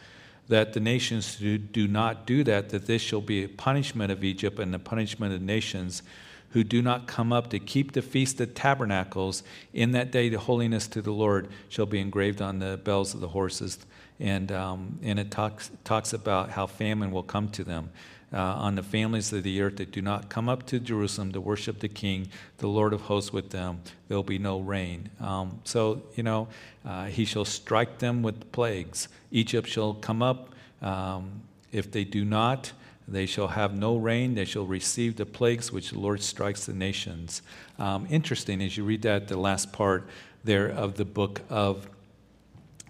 that 0.48 0.72
the 0.72 0.80
nations 0.80 1.36
who 1.36 1.58
do 1.58 1.86
not 1.86 2.26
do 2.26 2.42
that, 2.44 2.70
that 2.70 2.86
this 2.86 3.02
shall 3.02 3.20
be 3.20 3.44
a 3.44 3.48
punishment 3.48 4.10
of 4.10 4.24
Egypt 4.24 4.58
and 4.58 4.72
the 4.72 4.78
punishment 4.78 5.34
of 5.34 5.42
nations 5.42 6.02
who 6.50 6.64
do 6.64 6.80
not 6.80 7.06
come 7.06 7.32
up 7.32 7.50
to 7.50 7.58
keep 7.58 7.92
the 7.92 8.00
feast 8.00 8.40
of 8.40 8.54
tabernacles. 8.54 9.42
In 9.74 9.92
that 9.92 10.10
day, 10.10 10.28
the 10.30 10.38
holiness 10.38 10.88
to 10.88 11.02
the 11.02 11.10
Lord 11.12 11.48
shall 11.68 11.86
be 11.86 12.00
engraved 12.00 12.40
on 12.40 12.58
the 12.58 12.78
bells 12.78 13.12
of 13.14 13.20
the 13.20 13.28
horses. 13.28 13.78
And, 14.18 14.50
um, 14.50 14.98
and 15.02 15.18
it 15.18 15.30
talks, 15.30 15.70
talks 15.84 16.12
about 16.12 16.50
how 16.50 16.66
famine 16.66 17.10
will 17.10 17.22
come 17.22 17.50
to 17.50 17.64
them. 17.64 17.90
Uh, 18.30 18.36
on 18.36 18.74
the 18.74 18.82
families 18.82 19.32
of 19.32 19.42
the 19.42 19.62
earth 19.62 19.76
that 19.76 19.90
do 19.90 20.02
not 20.02 20.28
come 20.28 20.50
up 20.50 20.66
to 20.66 20.78
Jerusalem 20.78 21.32
to 21.32 21.40
worship 21.40 21.78
the 21.78 21.88
King, 21.88 22.28
the 22.58 22.66
Lord 22.66 22.92
of 22.92 23.00
hosts 23.02 23.32
with 23.32 23.48
them, 23.50 23.80
there 24.06 24.18
will 24.18 24.22
be 24.22 24.38
no 24.38 24.60
rain. 24.60 25.08
Um, 25.18 25.60
so, 25.64 26.02
you 26.14 26.22
know, 26.22 26.48
uh, 26.84 27.06
he 27.06 27.24
shall 27.24 27.46
strike 27.46 27.98
them 27.98 28.22
with 28.22 28.52
plagues. 28.52 29.08
Egypt 29.30 29.66
shall 29.66 29.94
come 29.94 30.22
up. 30.22 30.50
Um, 30.82 31.40
if 31.72 31.90
they 31.90 32.04
do 32.04 32.24
not, 32.24 32.72
they 33.06 33.24
shall 33.24 33.48
have 33.48 33.74
no 33.74 33.96
rain. 33.96 34.34
They 34.34 34.44
shall 34.44 34.66
receive 34.66 35.16
the 35.16 35.24
plagues 35.24 35.72
which 35.72 35.90
the 35.90 35.98
Lord 35.98 36.20
strikes 36.20 36.66
the 36.66 36.74
nations. 36.74 37.40
Um, 37.78 38.06
interesting 38.10 38.60
as 38.60 38.76
you 38.76 38.84
read 38.84 39.02
that, 39.02 39.28
the 39.28 39.38
last 39.38 39.72
part 39.72 40.06
there 40.44 40.68
of 40.68 40.96
the 40.96 41.04
book 41.06 41.40
of, 41.48 41.88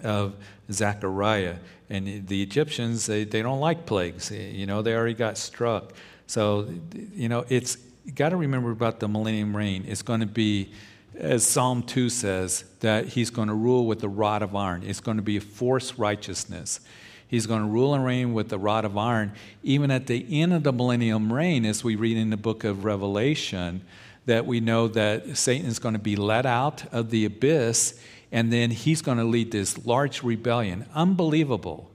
of 0.02 0.34
Zechariah. 0.70 1.56
And 1.90 2.26
the 2.26 2.42
Egyptians, 2.42 3.06
they, 3.06 3.24
they 3.24 3.42
don't 3.42 3.60
like 3.60 3.86
plagues. 3.86 4.30
You 4.30 4.66
know, 4.66 4.82
they 4.82 4.94
already 4.94 5.14
got 5.14 5.38
struck. 5.38 5.92
So, 6.26 6.68
you 7.14 7.28
know, 7.28 7.44
it's 7.48 7.76
got 8.14 8.30
to 8.30 8.36
remember 8.36 8.70
about 8.70 9.00
the 9.00 9.08
millennium 9.08 9.56
reign. 9.56 9.84
It's 9.88 10.02
going 10.02 10.20
to 10.20 10.26
be, 10.26 10.72
as 11.14 11.46
Psalm 11.46 11.82
2 11.82 12.10
says, 12.10 12.64
that 12.80 13.06
he's 13.06 13.30
going 13.30 13.48
to 13.48 13.54
rule 13.54 13.86
with 13.86 14.02
a 14.04 14.08
rod 14.08 14.42
of 14.42 14.54
iron. 14.54 14.82
It's 14.82 15.00
going 15.00 15.16
to 15.16 15.22
be 15.22 15.38
a 15.38 15.40
forced 15.40 15.96
righteousness. 15.98 16.80
He's 17.26 17.46
going 17.46 17.62
to 17.62 17.68
rule 17.68 17.94
and 17.94 18.04
reign 18.04 18.32
with 18.32 18.48
the 18.48 18.58
rod 18.58 18.84
of 18.84 18.96
iron. 18.96 19.32
Even 19.62 19.90
at 19.90 20.06
the 20.06 20.26
end 20.40 20.52
of 20.52 20.62
the 20.62 20.72
millennium 20.72 21.32
reign, 21.32 21.64
as 21.64 21.84
we 21.84 21.96
read 21.96 22.16
in 22.16 22.30
the 22.30 22.36
book 22.36 22.64
of 22.64 22.84
Revelation, 22.84 23.82
that 24.24 24.46
we 24.46 24.60
know 24.60 24.88
that 24.88 25.36
Satan 25.36 25.66
is 25.66 25.78
going 25.78 25.94
to 25.94 25.98
be 25.98 26.16
let 26.16 26.44
out 26.44 26.84
of 26.92 27.10
the 27.10 27.24
abyss 27.24 27.98
and 28.30 28.52
then 28.52 28.70
he's 28.70 29.02
going 29.02 29.18
to 29.18 29.24
lead 29.24 29.52
this 29.52 29.86
large 29.86 30.22
rebellion. 30.22 30.86
Unbelievable. 30.94 31.90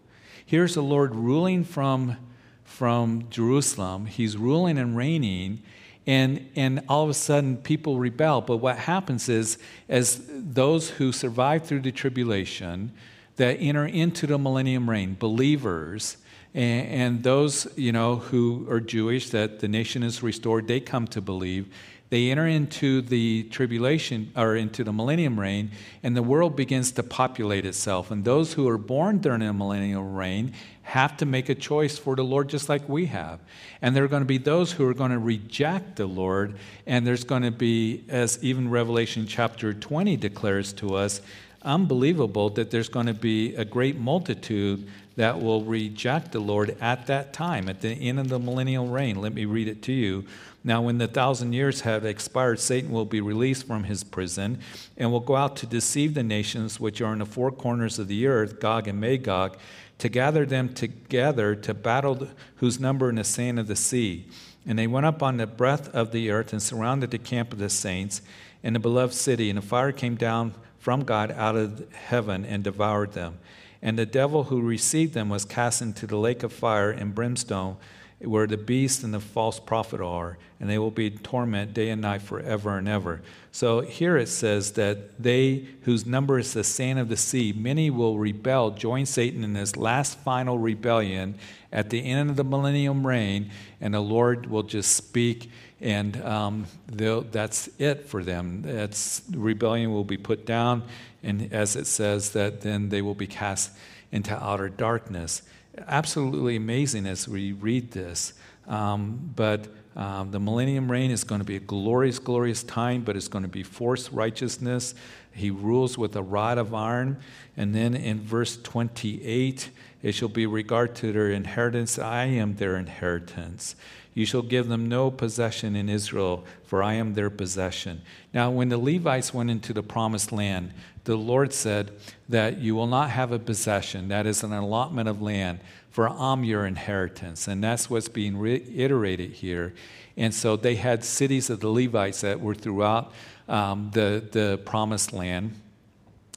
Here's 0.46 0.76
the 0.76 0.84
Lord 0.84 1.16
ruling 1.16 1.64
from, 1.64 2.18
from 2.64 3.28
Jerusalem. 3.30 4.06
He's 4.06 4.38
ruling 4.38 4.78
and 4.78 4.98
reigning, 4.98 5.62
and, 6.06 6.50
and 6.56 6.84
all 6.90 7.04
of 7.04 7.10
a 7.10 7.14
sudden 7.14 7.58
people 7.58 7.98
rebel. 7.98 8.42
But 8.42 8.58
what 8.58 8.78
happens 8.78 9.30
is, 9.30 9.58
as 9.88 10.22
those 10.30 10.90
who 10.92 11.12
survive 11.12 11.66
through 11.66 11.82
the 11.82 11.92
tribulation, 11.92 12.92
that 13.38 13.58
enter 13.60 13.86
into 13.86 14.28
the 14.28 14.38
millennium 14.38 14.90
reign, 14.90 15.16
believers, 15.20 16.18
and, 16.54 17.24
those 17.24 17.68
you 17.76 17.92
know 17.92 18.18
who 18.18 18.68
are 18.70 18.80
Jewish, 18.80 19.32
that 19.32 19.60
the 19.60 19.68
nation 19.68 20.04
is 20.04 20.22
restored, 20.22 20.68
they 20.68 20.80
come 20.80 21.08
to 21.08 21.22
believe. 21.22 21.74
They 22.14 22.30
enter 22.30 22.46
into 22.46 23.02
the 23.02 23.42
tribulation 23.46 24.32
or 24.36 24.56
into 24.56 24.84
the 24.84 24.94
millennium 24.94 25.40
reign, 25.40 25.72
and 26.04 26.16
the 26.16 26.22
world 26.22 26.56
begins 26.56 26.92
to 26.92 27.02
populate 27.02 27.66
itself. 27.66 28.12
And 28.12 28.24
those 28.24 28.54
who 28.54 28.70
are 28.70 28.78
born 28.78 29.18
during 29.18 29.40
the 29.40 29.52
millennial 29.52 30.04
reign 30.04 30.54
have 30.84 31.18
to 31.18 31.26
make 31.26 31.50
a 31.50 31.56
choice 31.56 31.98
for 31.98 32.16
the 32.16 32.22
Lord, 32.22 32.50
just 32.50 32.70
like 32.70 32.88
we 32.88 33.08
have. 33.08 33.40
And 33.82 33.96
there 33.96 34.04
are 34.04 34.08
going 34.08 34.22
to 34.22 34.28
be 34.28 34.38
those 34.38 34.72
who 34.72 34.88
are 34.88 34.94
going 34.94 35.10
to 35.10 35.18
reject 35.18 35.96
the 35.96 36.06
Lord, 36.06 36.60
and 36.86 37.08
there's 37.08 37.24
going 37.24 37.42
to 37.42 37.52
be, 37.52 38.04
as 38.10 38.38
even 38.44 38.70
Revelation 38.70 39.26
chapter 39.26 39.74
20 39.74 40.16
declares 40.16 40.72
to 40.74 40.94
us, 40.94 41.20
unbelievable 41.64 42.52
that 42.52 42.70
there's 42.70 42.90
going 42.90 43.08
to 43.08 43.16
be 43.16 43.56
a 43.56 43.66
great 43.66 43.98
multitude 43.98 44.88
that 45.16 45.42
will 45.42 45.64
reject 45.64 46.32
the 46.32 46.40
Lord 46.40 46.76
at 46.82 47.08
that 47.08 47.34
time, 47.34 47.70
at 47.70 47.82
the 47.82 47.90
end 47.90 48.20
of 48.20 48.30
the 48.30 48.40
millennial 48.40 48.88
reign. 48.88 49.16
Let 49.16 49.34
me 49.34 49.46
read 49.46 49.68
it 49.68 49.82
to 49.84 49.92
you. 49.92 50.26
Now, 50.64 50.82
when 50.82 50.98
the 50.98 51.08
thousand 51.08 51.54
years 51.54 51.82
have 51.82 52.06
expired, 52.06 52.60
Satan 52.60 52.92
will 52.92 53.06
be 53.06 53.20
released 53.20 53.68
from 53.68 53.84
his 53.84 54.04
prison 54.04 54.60
and 54.98 55.12
will 55.12 55.20
go 55.20 55.36
out 55.36 55.58
to 55.58 55.66
deceive 55.66 56.14
the 56.14 56.24
nations 56.24 56.80
which 56.80 57.02
are 57.02 57.12
in 57.12 57.20
the 57.20 57.26
four 57.26 57.52
corners 57.52 58.00
of 58.00 58.08
the 58.08 58.28
earth, 58.28 58.62
Gog 58.62 58.88
and 58.88 59.00
Magog, 59.00 59.58
to 59.98 60.08
gather 60.08 60.46
them 60.46 60.74
together 60.74 61.56
to 61.56 61.74
battle 61.74 62.30
whose 62.58 62.80
number 62.80 63.10
in 63.10 63.16
the 63.16 63.24
sand 63.26 63.60
of 63.60 63.68
the 63.68 63.76
sea. 63.76 64.26
And 64.66 64.80
they 64.80 64.88
went 64.88 65.06
up 65.06 65.22
on 65.22 65.36
the 65.36 65.48
breadth 65.48 65.94
of 65.94 66.14
the 66.14 66.32
earth 66.32 66.54
and 66.54 66.64
surrounded 66.64 67.12
the 67.12 67.18
camp 67.18 67.52
of 67.52 67.60
the 67.60 67.70
saints 67.70 68.22
and 68.64 68.74
the 68.74 68.80
beloved 68.80 69.14
city, 69.14 69.50
and 69.50 69.60
a 69.60 69.62
fire 69.62 69.92
came 69.92 70.16
down 70.16 70.54
from 70.80 71.04
God 71.04 71.32
out 71.32 71.58
of 71.58 71.92
heaven 71.94 72.46
and 72.46 72.64
devoured 72.64 73.12
them. 73.12 73.40
And 73.82 74.00
the 74.00 74.06
devil 74.06 74.46
who 74.46 74.62
received 74.62 75.14
them 75.14 75.28
was 75.28 75.44
cast 75.44 75.82
into 75.82 76.08
the 76.08 76.16
lake 76.16 76.44
of 76.44 76.54
fire 76.54 76.90
and 76.90 77.14
brimstone, 77.14 77.76
where 78.20 78.48
the 78.48 78.58
beast 78.58 79.04
and 79.04 79.14
the 79.14 79.20
false 79.20 79.60
prophet 79.60 80.02
are, 80.02 80.38
and 80.60 80.70
they 80.70 80.78
will 80.78 80.92
be 80.92 81.08
in 81.08 81.18
torment 81.20 81.74
day 81.74 81.90
and 81.90 82.02
night 82.02 82.22
forever 82.22 82.78
and 82.78 82.88
ever. 82.88 83.22
So 83.52 83.82
here 83.82 84.18
it 84.18 84.30
says 84.30 84.74
that 84.74 85.22
they 85.22 85.68
whose 85.82 86.06
number 86.06 86.40
is 86.40 86.54
the 86.54 86.64
sand 86.64 87.00
of 87.00 87.10
the 87.10 87.18
sea, 87.18 87.54
many 87.54 87.90
will 87.90 88.18
rebel, 88.18 88.72
join 88.72 89.06
Satan 89.06 89.44
in 89.44 89.56
his 89.56 89.76
last 89.76 90.18
final 90.20 90.58
rebellion 90.58 91.36
at 91.72 91.90
the 91.90 92.04
end 92.06 92.30
of 92.30 92.36
the 92.36 92.44
millennium 92.44 93.06
reign, 93.06 93.52
and 93.82 93.94
the 93.94 94.00
Lord 94.00 94.46
will 94.46 94.64
just 94.64 94.96
speak, 94.96 95.52
and 95.82 96.22
um, 96.24 96.66
that's 96.88 97.70
it 97.78 98.08
for 98.08 98.24
them. 98.24 98.62
That's 98.62 99.22
rebellion 99.32 99.92
will 99.92 100.04
be 100.04 100.18
put 100.18 100.46
down, 100.46 100.84
and 101.24 101.52
as 101.52 101.76
it 101.76 101.88
says 101.88 102.32
that 102.32 102.62
then 102.62 102.90
they 102.90 103.02
will 103.02 103.16
be 103.16 103.28
cast 103.28 103.72
into 104.12 104.34
outer 104.42 104.70
darkness 104.70 105.42
absolutely 105.88 106.56
amazing 106.56 107.06
as 107.06 107.28
we 107.28 107.52
read 107.52 107.92
this. 107.92 108.34
Um, 108.68 109.32
but 109.36 109.68
um, 109.96 110.32
the 110.32 110.40
millennium 110.40 110.92
reign 110.92 111.12
is 111.12 111.24
going 111.24 111.40
to 111.40 111.46
be 111.46 111.56
a 111.56 111.62
glorious, 111.62 112.20
glorious 112.20 112.64
time, 112.64 113.04
but 113.04 113.16
it's 113.16 113.28
going 113.28 113.44
to 113.44 113.50
be 113.50 113.64
forced 113.64 114.12
righteousness. 114.12 114.96
He 115.32 115.52
rules 115.52 115.98
with 115.98 116.16
a 116.16 116.22
rod 116.22 116.58
of 116.58 116.74
iron. 116.74 117.18
And 117.58 117.76
then 117.76 117.94
in 117.94 118.22
verse 118.22 118.58
28, 118.58 119.70
it 120.02 120.12
shall 120.14 120.30
be 120.30 120.46
regard 120.46 120.96
to 120.96 121.12
their 121.12 121.30
inheritance. 121.32 122.00
I 122.00 122.26
am 122.26 122.56
their 122.56 122.76
inheritance. 122.78 123.76
You 124.14 124.26
shall 124.26 124.42
give 124.42 124.68
them 124.68 124.88
no 124.88 125.10
possession 125.10 125.76
in 125.76 125.90
Israel, 125.90 126.46
for 126.66 126.84
I 126.84 126.94
am 126.94 127.14
their 127.14 127.30
possession. 127.30 128.02
Now, 128.34 128.52
when 128.52 128.70
the 128.70 128.78
Levites 128.78 129.34
went 129.34 129.50
into 129.50 129.74
the 129.74 129.82
promised 129.82 130.32
land, 130.32 130.72
the 131.06 131.16
Lord 131.16 131.54
said 131.54 131.92
that 132.30 132.60
you 132.60 132.76
will 132.76 132.88
not 132.88 133.10
have 133.10 133.32
a 133.32 133.40
possession, 133.40 134.08
that 134.08 134.26
is 134.26 134.44
an 134.44 134.54
allotment 134.54 135.10
of 135.10 135.22
land, 135.22 135.60
for 135.92 136.10
I'm 136.10 136.44
your 136.44 136.66
inheritance. 136.66 137.48
And 137.48 137.64
that's 137.64 137.90
what's 137.90 138.08
being 138.08 138.38
reiterated 138.38 139.32
here. 139.32 139.74
And 140.16 140.34
so 140.34 140.56
they 140.56 140.76
had 140.76 141.04
cities 141.04 141.50
of 141.50 141.60
the 141.60 141.70
Levites 141.70 142.22
that 142.22 142.40
were 142.40 142.56
throughout 142.56 143.12
um, 143.48 143.92
the, 143.94 144.24
the 144.32 144.60
promised 144.66 145.12
land. 145.12 145.60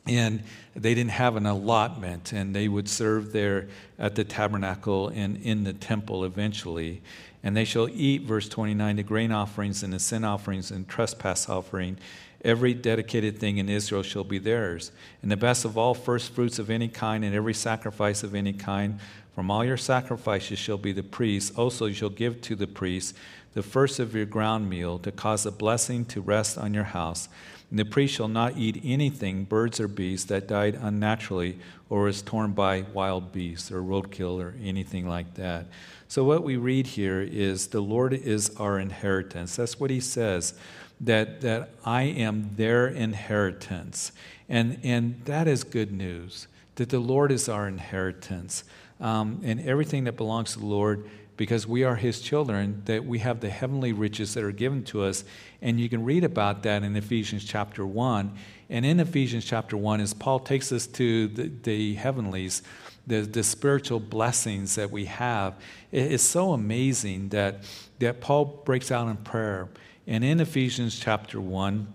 And 0.06 0.42
they 0.74 0.94
didn't 0.94 1.12
have 1.12 1.36
an 1.36 1.46
allotment, 1.46 2.32
and 2.32 2.54
they 2.54 2.68
would 2.68 2.88
serve 2.88 3.32
there 3.32 3.68
at 3.98 4.14
the 4.14 4.24
tabernacle 4.24 5.08
and 5.08 5.36
in 5.38 5.64
the 5.64 5.72
temple 5.72 6.24
eventually. 6.24 7.02
And 7.42 7.56
they 7.56 7.64
shall 7.64 7.88
eat, 7.88 8.22
verse 8.22 8.48
29, 8.48 8.96
the 8.96 9.02
grain 9.02 9.32
offerings 9.32 9.82
and 9.82 9.92
the 9.92 9.98
sin 9.98 10.24
offerings 10.24 10.70
and 10.70 10.88
trespass 10.88 11.48
offering 11.48 11.96
Every 12.46 12.74
dedicated 12.74 13.40
thing 13.40 13.58
in 13.58 13.68
Israel 13.68 14.04
shall 14.04 14.22
be 14.22 14.38
theirs. 14.38 14.92
And 15.20 15.32
the 15.32 15.36
best 15.36 15.64
of 15.64 15.76
all 15.76 15.94
first 15.94 16.32
fruits 16.32 16.60
of 16.60 16.70
any 16.70 16.86
kind, 16.86 17.24
and 17.24 17.34
every 17.34 17.54
sacrifice 17.54 18.22
of 18.22 18.36
any 18.36 18.52
kind, 18.52 19.00
from 19.34 19.50
all 19.50 19.64
your 19.64 19.76
sacrifices 19.76 20.56
shall 20.56 20.78
be 20.78 20.92
the 20.92 21.02
priest. 21.02 21.58
Also, 21.58 21.86
you 21.86 21.94
shall 21.94 22.08
give 22.08 22.40
to 22.42 22.54
the 22.54 22.68
priest 22.68 23.16
the 23.54 23.64
first 23.64 23.98
of 23.98 24.14
your 24.14 24.26
ground 24.26 24.70
meal, 24.70 24.96
to 25.00 25.10
cause 25.10 25.44
a 25.44 25.50
blessing 25.50 26.04
to 26.04 26.20
rest 26.20 26.56
on 26.56 26.72
your 26.72 26.84
house. 26.84 27.28
And 27.70 27.80
the 27.80 27.84
priest 27.84 28.14
shall 28.14 28.28
not 28.28 28.56
eat 28.56 28.80
anything, 28.84 29.42
birds 29.42 29.80
or 29.80 29.88
beasts, 29.88 30.28
that 30.28 30.46
died 30.46 30.78
unnaturally 30.80 31.58
or 31.88 32.06
is 32.06 32.22
torn 32.22 32.52
by 32.52 32.82
wild 32.92 33.32
beasts 33.32 33.72
or 33.72 33.82
roadkill 33.82 34.40
or 34.40 34.54
anything 34.62 35.08
like 35.08 35.34
that. 35.34 35.66
So, 36.06 36.22
what 36.22 36.44
we 36.44 36.56
read 36.56 36.86
here 36.86 37.20
is 37.20 37.66
the 37.68 37.80
Lord 37.80 38.12
is 38.12 38.54
our 38.56 38.78
inheritance. 38.78 39.56
That's 39.56 39.80
what 39.80 39.90
he 39.90 40.00
says 40.00 40.54
that, 41.00 41.40
that 41.42 41.70
I 41.84 42.02
am 42.02 42.50
their 42.56 42.86
inheritance. 42.86 44.12
And, 44.48 44.78
and 44.82 45.20
that 45.24 45.48
is 45.48 45.64
good 45.64 45.92
news, 45.92 46.46
that 46.76 46.88
the 46.88 47.00
Lord 47.00 47.32
is 47.32 47.48
our 47.48 47.68
inheritance. 47.68 48.64
Um, 49.00 49.40
and 49.44 49.60
everything 49.60 50.04
that 50.04 50.16
belongs 50.16 50.54
to 50.54 50.60
the 50.60 50.66
Lord, 50.66 51.08
because 51.36 51.66
we 51.66 51.84
are 51.84 51.96
His 51.96 52.20
children, 52.20 52.82
that 52.86 53.04
we 53.04 53.18
have 53.18 53.40
the 53.40 53.50
heavenly 53.50 53.92
riches 53.92 54.34
that 54.34 54.44
are 54.44 54.52
given 54.52 54.84
to 54.84 55.02
us. 55.04 55.24
And 55.60 55.78
you 55.78 55.88
can 55.88 56.04
read 56.04 56.24
about 56.24 56.62
that 56.62 56.82
in 56.82 56.96
Ephesians 56.96 57.44
chapter 57.44 57.84
1. 57.84 58.32
And 58.70 58.86
in 58.86 59.00
Ephesians 59.00 59.44
chapter 59.44 59.76
1, 59.76 60.00
as 60.00 60.14
Paul 60.14 60.40
takes 60.40 60.72
us 60.72 60.86
to 60.88 61.28
the, 61.28 61.52
the 61.62 61.94
heavenlies, 61.94 62.62
the, 63.06 63.20
the 63.20 63.42
spiritual 63.42 64.00
blessings 64.00 64.74
that 64.76 64.90
we 64.90 65.04
have, 65.04 65.54
it's 65.92 66.24
so 66.24 66.52
amazing 66.52 67.28
that, 67.28 67.62
that 67.98 68.20
Paul 68.20 68.62
breaks 68.64 68.90
out 68.90 69.08
in 69.08 69.16
prayer. 69.18 69.68
And 70.08 70.22
in 70.22 70.38
Ephesians 70.38 71.00
chapter 71.00 71.40
1, 71.40 71.92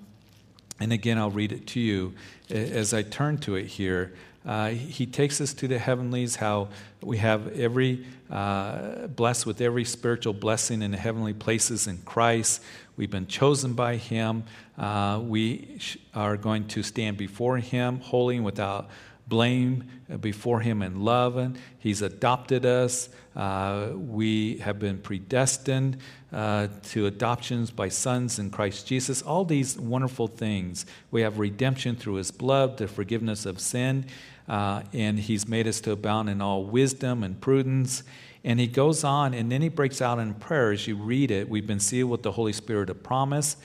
and 0.82 0.92
again, 0.92 1.18
I'll 1.18 1.32
read 1.32 1.54
it 1.54 1.66
to 1.68 1.80
you 1.80 2.14
as 2.50 2.94
I 2.94 3.04
turn 3.04 3.38
to 3.40 3.56
it 3.56 3.68
here. 3.68 4.14
Uh, 4.46 4.70
he 4.70 5.06
takes 5.06 5.40
us 5.40 5.54
to 5.54 5.68
the 5.68 5.80
heavenlies, 5.80 6.36
how 6.36 6.68
we 7.02 7.20
have 7.20 7.48
every, 7.58 8.06
uh, 8.30 9.08
blessed 9.08 9.46
with 9.46 9.62
every 9.62 9.86
spiritual 9.86 10.34
blessing 10.34 10.82
in 10.82 10.92
the 10.92 10.98
heavenly 10.98 11.34
places 11.34 11.88
in 11.88 12.00
Christ. 12.00 12.62
We've 12.98 13.12
been 13.12 13.28
chosen 13.28 13.74
by 13.74 13.96
Him. 13.96 14.44
Uh, 14.78 15.22
we 15.24 15.80
are 16.14 16.36
going 16.36 16.68
to 16.70 16.84
stand 16.84 17.18
before 17.18 17.60
Him, 17.60 18.00
holy 18.00 18.38
and 18.38 18.46
without 18.46 18.90
blame 19.28 19.86
before 20.20 20.60
Him 20.60 20.82
in 20.82 21.06
love. 21.06 21.38
And 21.38 21.58
He's 21.80 22.02
adopted 22.02 22.66
us. 22.66 23.08
Uh, 23.36 23.90
we 23.94 24.58
have 24.58 24.80
been 24.80 24.98
predestined 24.98 25.98
uh, 26.34 26.68
to 26.84 27.06
adoptions 27.06 27.72
by 27.72 27.88
sons 27.88 28.40
in 28.40 28.50
Christ 28.50 28.88
Jesus. 28.88 29.22
All 29.22 29.46
these 29.46 29.78
wonderful 29.78 30.28
things. 30.28 30.86
We 31.12 31.22
have 31.22 31.40
redemption 31.40 31.96
through 31.96 32.16
His 32.16 32.32
blood, 32.32 32.78
the 32.78 32.88
forgiveness 32.88 33.46
of 33.46 33.60
sin, 33.60 34.06
uh, 34.50 34.84
and 34.94 35.20
He's 35.20 35.48
made 35.48 35.68
us 35.68 35.80
to 35.82 35.92
abound 35.92 36.30
in 36.30 36.42
all 36.42 36.66
wisdom 36.66 37.24
and 37.24 37.40
prudence. 37.40 38.04
And 38.44 38.60
he 38.60 38.66
goes 38.66 39.04
on, 39.04 39.36
and 39.36 39.52
then 39.52 39.62
he 39.62 39.70
breaks 39.70 40.02
out 40.02 40.18
in 40.18 40.34
prayer 40.34 40.72
as 40.72 40.88
you 40.88 40.96
read 40.96 41.30
it. 41.30 41.48
We've 41.48 41.68
been 41.68 41.80
sealed 41.80 42.10
with 42.10 42.24
the 42.24 42.32
Holy 42.32 42.54
Spirit 42.54 42.90
of 42.90 43.04
promise. 43.04 43.56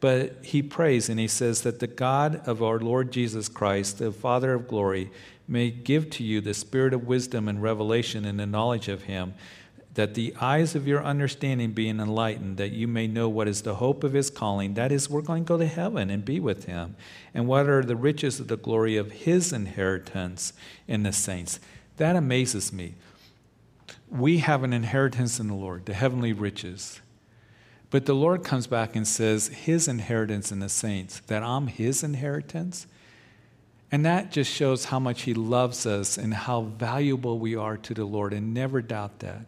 But 0.00 0.44
he 0.44 0.62
prays 0.62 1.08
and 1.08 1.18
he 1.18 1.28
says 1.28 1.62
that 1.62 1.80
the 1.80 1.86
God 1.86 2.46
of 2.46 2.62
our 2.62 2.78
Lord 2.78 3.10
Jesus 3.10 3.48
Christ, 3.48 3.98
the 3.98 4.12
Father 4.12 4.52
of 4.52 4.68
glory, 4.68 5.10
may 5.48 5.70
give 5.70 6.10
to 6.10 6.24
you 6.24 6.40
the 6.40 6.54
spirit 6.54 6.92
of 6.92 7.06
wisdom 7.06 7.48
and 7.48 7.62
revelation 7.62 8.24
in 8.24 8.36
the 8.36 8.46
knowledge 8.46 8.88
of 8.88 9.04
him, 9.04 9.34
that 9.94 10.14
the 10.14 10.34
eyes 10.40 10.74
of 10.74 10.86
your 10.86 11.02
understanding 11.02 11.72
being 11.72 12.00
enlightened, 12.00 12.58
that 12.58 12.72
you 12.72 12.86
may 12.86 13.06
know 13.06 13.28
what 13.28 13.48
is 13.48 13.62
the 13.62 13.76
hope 13.76 14.04
of 14.04 14.12
his 14.12 14.28
calling. 14.28 14.74
That 14.74 14.92
is, 14.92 15.08
we're 15.08 15.22
going 15.22 15.44
to 15.44 15.48
go 15.48 15.56
to 15.56 15.66
heaven 15.66 16.10
and 16.10 16.24
be 16.24 16.38
with 16.38 16.64
him. 16.64 16.96
And 17.32 17.46
what 17.46 17.66
are 17.68 17.82
the 17.82 17.96
riches 17.96 18.38
of 18.38 18.48
the 18.48 18.58
glory 18.58 18.96
of 18.96 19.10
his 19.10 19.52
inheritance 19.52 20.52
in 20.86 21.02
the 21.02 21.12
saints. 21.12 21.60
That 21.96 22.14
amazes 22.14 22.72
me. 22.72 22.94
We 24.10 24.38
have 24.38 24.62
an 24.62 24.72
inheritance 24.72 25.40
in 25.40 25.48
the 25.48 25.54
Lord, 25.54 25.86
the 25.86 25.94
heavenly 25.94 26.32
riches. 26.32 27.00
But 27.90 28.04
the 28.04 28.14
Lord 28.14 28.44
comes 28.44 28.66
back 28.66 28.96
and 28.96 29.06
says, 29.06 29.48
His 29.48 29.88
inheritance 29.88 30.52
in 30.52 30.58
the 30.58 30.68
saints, 30.68 31.20
that 31.28 31.42
I'm 31.42 31.68
His 31.68 32.02
inheritance. 32.02 32.86
And 33.92 34.04
that 34.04 34.32
just 34.32 34.52
shows 34.52 34.86
how 34.86 34.98
much 34.98 35.22
He 35.22 35.34
loves 35.34 35.86
us 35.86 36.18
and 36.18 36.34
how 36.34 36.62
valuable 36.62 37.38
we 37.38 37.54
are 37.54 37.76
to 37.76 37.94
the 37.94 38.04
Lord. 38.04 38.32
And 38.32 38.52
never 38.52 38.82
doubt 38.82 39.20
that. 39.20 39.46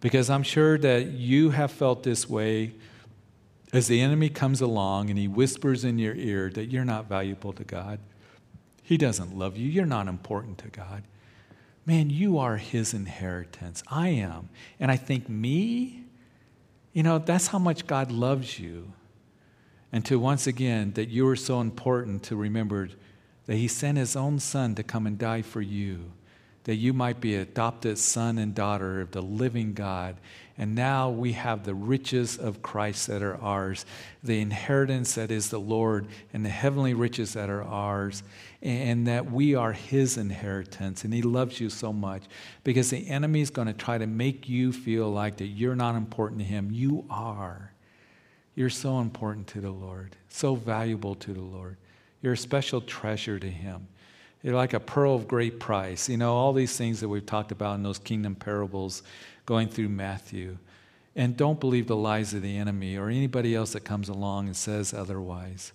Because 0.00 0.30
I'm 0.30 0.42
sure 0.42 0.78
that 0.78 1.08
you 1.08 1.50
have 1.50 1.70
felt 1.70 2.02
this 2.02 2.28
way 2.28 2.72
as 3.72 3.86
the 3.86 4.00
enemy 4.00 4.28
comes 4.28 4.60
along 4.60 5.10
and 5.10 5.18
he 5.18 5.28
whispers 5.28 5.84
in 5.84 5.98
your 5.98 6.14
ear 6.14 6.50
that 6.50 6.66
you're 6.66 6.84
not 6.84 7.08
valuable 7.08 7.52
to 7.52 7.64
God. 7.64 8.00
He 8.82 8.96
doesn't 8.96 9.36
love 9.36 9.56
you. 9.56 9.68
You're 9.68 9.86
not 9.86 10.08
important 10.08 10.58
to 10.58 10.68
God. 10.68 11.04
Man, 11.86 12.10
you 12.10 12.38
are 12.38 12.56
His 12.56 12.92
inheritance. 12.92 13.82
I 13.88 14.08
am. 14.08 14.48
And 14.80 14.90
I 14.90 14.96
think, 14.96 15.28
me? 15.28 16.04
You 16.92 17.04
know, 17.04 17.18
that's 17.18 17.46
how 17.48 17.58
much 17.58 17.86
God 17.86 18.10
loves 18.10 18.58
you. 18.58 18.92
And 19.92 20.04
to 20.06 20.18
once 20.18 20.46
again, 20.46 20.92
that 20.94 21.08
you 21.08 21.26
are 21.28 21.36
so 21.36 21.60
important 21.60 22.24
to 22.24 22.36
remember 22.36 22.88
that 23.50 23.56
He 23.56 23.66
sent 23.66 23.98
His 23.98 24.14
own 24.14 24.38
Son 24.38 24.76
to 24.76 24.84
come 24.84 25.08
and 25.08 25.18
die 25.18 25.42
for 25.42 25.60
you, 25.60 26.12
that 26.62 26.76
you 26.76 26.92
might 26.92 27.20
be 27.20 27.34
adopted 27.34 27.98
son 27.98 28.38
and 28.38 28.54
daughter 28.54 29.00
of 29.00 29.10
the 29.10 29.22
living 29.22 29.72
God. 29.72 30.18
And 30.56 30.76
now 30.76 31.10
we 31.10 31.32
have 31.32 31.64
the 31.64 31.74
riches 31.74 32.38
of 32.38 32.62
Christ 32.62 33.08
that 33.08 33.24
are 33.24 33.34
ours, 33.42 33.84
the 34.22 34.40
inheritance 34.40 35.16
that 35.16 35.32
is 35.32 35.50
the 35.50 35.58
Lord, 35.58 36.06
and 36.32 36.44
the 36.44 36.48
heavenly 36.48 36.94
riches 36.94 37.32
that 37.32 37.50
are 37.50 37.64
ours 37.64 38.22
and 38.62 39.08
that 39.08 39.32
we 39.32 39.56
are 39.56 39.72
his 39.72 40.16
inheritance. 40.16 41.02
And 41.02 41.12
he 41.12 41.22
loves 41.22 41.58
you 41.58 41.70
so 41.70 41.92
much 41.92 42.22
because 42.62 42.90
the 42.90 43.08
enemy 43.08 43.40
is 43.40 43.50
going 43.50 43.66
to 43.66 43.74
try 43.74 43.98
to 43.98 44.06
make 44.06 44.48
you 44.48 44.72
feel 44.72 45.10
like 45.10 45.38
that 45.38 45.46
you're 45.46 45.74
not 45.74 45.96
important 45.96 46.38
to 46.38 46.46
him. 46.46 46.70
You 46.70 47.04
are. 47.10 47.72
You're 48.54 48.70
so 48.70 49.00
important 49.00 49.48
to 49.48 49.60
the 49.60 49.72
lord 49.72 50.16
so 50.28 50.54
valuable 50.54 51.14
to 51.16 51.32
the 51.32 51.40
lord 51.40 51.76
you're 52.22 52.34
a 52.34 52.38
special 52.38 52.80
treasure 52.80 53.38
to 53.38 53.50
him 53.50 53.88
you're 54.42 54.54
like 54.54 54.72
a 54.72 54.80
pearl 54.80 55.14
of 55.14 55.28
great 55.28 55.60
price 55.60 56.08
you 56.08 56.16
know 56.16 56.34
all 56.34 56.52
these 56.52 56.76
things 56.76 57.00
that 57.00 57.08
we've 57.08 57.26
talked 57.26 57.52
about 57.52 57.74
in 57.74 57.82
those 57.82 57.98
kingdom 57.98 58.34
parables 58.34 59.02
going 59.46 59.68
through 59.68 59.88
matthew 59.88 60.56
and 61.16 61.36
don't 61.36 61.60
believe 61.60 61.86
the 61.86 61.96
lies 61.96 62.32
of 62.34 62.42
the 62.42 62.56
enemy 62.56 62.96
or 62.96 63.08
anybody 63.08 63.54
else 63.54 63.72
that 63.72 63.80
comes 63.80 64.08
along 64.08 64.46
and 64.46 64.56
says 64.56 64.94
otherwise 64.94 65.72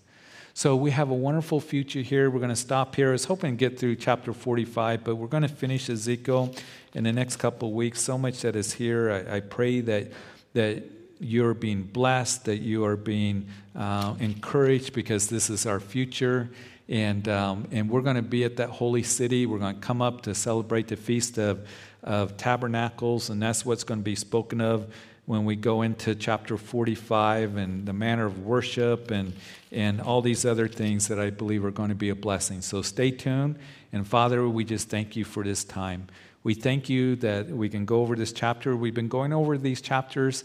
So 0.57 0.77
we 0.77 0.91
have 0.91 1.09
a 1.09 1.13
wonderful 1.13 1.59
future 1.59 1.99
here. 1.99 2.29
We're 2.29 2.39
going 2.39 2.47
to 2.47 2.55
stop 2.55 2.95
here. 2.95 3.09
I 3.09 3.11
was 3.11 3.25
hoping 3.25 3.57
to 3.57 3.57
get 3.57 3.77
through 3.77 3.97
chapter 3.97 4.31
45, 4.31 5.03
but 5.03 5.15
we're 5.17 5.27
going 5.27 5.43
to 5.43 5.49
finish 5.49 5.89
Ezekiel 5.89 6.55
in 6.93 7.03
the 7.03 7.11
next 7.11 7.35
couple 7.35 7.67
of 7.67 7.75
weeks. 7.75 7.99
So 7.99 8.17
much 8.17 8.39
that 8.43 8.55
is 8.55 8.71
here. 8.71 9.11
I, 9.11 9.35
I 9.35 9.39
pray 9.41 9.81
that 9.81 10.13
that 10.53 10.83
you're 11.19 11.53
being 11.53 11.83
blessed, 11.83 12.45
that 12.45 12.57
you 12.57 12.85
are 12.85 12.95
being 12.95 13.47
uh, 13.75 14.15
encouraged 14.19 14.93
because 14.93 15.27
this 15.27 15.49
is 15.49 15.65
our 15.65 15.79
future. 15.79 16.49
And, 16.87 17.27
um, 17.27 17.67
and 17.71 17.89
we're 17.89 18.01
going 18.01 18.17
to 18.17 18.21
be 18.21 18.43
at 18.43 18.57
that 18.57 18.69
holy 18.69 19.03
city. 19.03 19.45
We're 19.45 19.59
going 19.59 19.75
to 19.75 19.81
come 19.81 20.01
up 20.01 20.21
to 20.23 20.35
celebrate 20.35 20.87
the 20.87 20.95
Feast 20.95 21.37
of, 21.37 21.67
of 22.03 22.37
Tabernacles, 22.37 23.29
and 23.29 23.41
that's 23.41 23.65
what's 23.65 23.83
going 23.83 23.99
to 24.01 24.03
be 24.03 24.15
spoken 24.15 24.61
of 24.61 24.93
when 25.25 25.43
we 25.43 25.55
go 25.55 25.81
into 25.81 26.13
chapter 26.13 26.55
45 26.55 27.57
and 27.57 27.85
the 27.85 27.93
manner 27.93 28.27
of 28.27 28.45
worship 28.45 29.09
and, 29.09 29.33
and 29.71 29.99
all 29.99 30.21
these 30.21 30.45
other 30.45 30.67
things 30.67 31.07
that 31.07 31.19
I 31.19 31.31
believe 31.31 31.65
are 31.65 31.71
going 31.71 31.89
to 31.89 31.95
be 31.95 32.09
a 32.09 32.15
blessing. 32.15 32.61
So 32.61 32.83
stay 32.83 33.09
tuned. 33.09 33.57
And 33.91 34.07
Father, 34.07 34.47
we 34.47 34.63
just 34.63 34.89
thank 34.89 35.15
you 35.15 35.25
for 35.25 35.43
this 35.43 35.63
time. 35.63 36.07
We 36.43 36.53
thank 36.53 36.89
you 36.89 37.15
that 37.17 37.47
we 37.47 37.69
can 37.69 37.85
go 37.85 38.01
over 38.01 38.15
this 38.15 38.31
chapter. 38.31 38.75
We've 38.75 38.93
been 38.93 39.07
going 39.07 39.33
over 39.33 39.57
these 39.57 39.81
chapters 39.81 40.43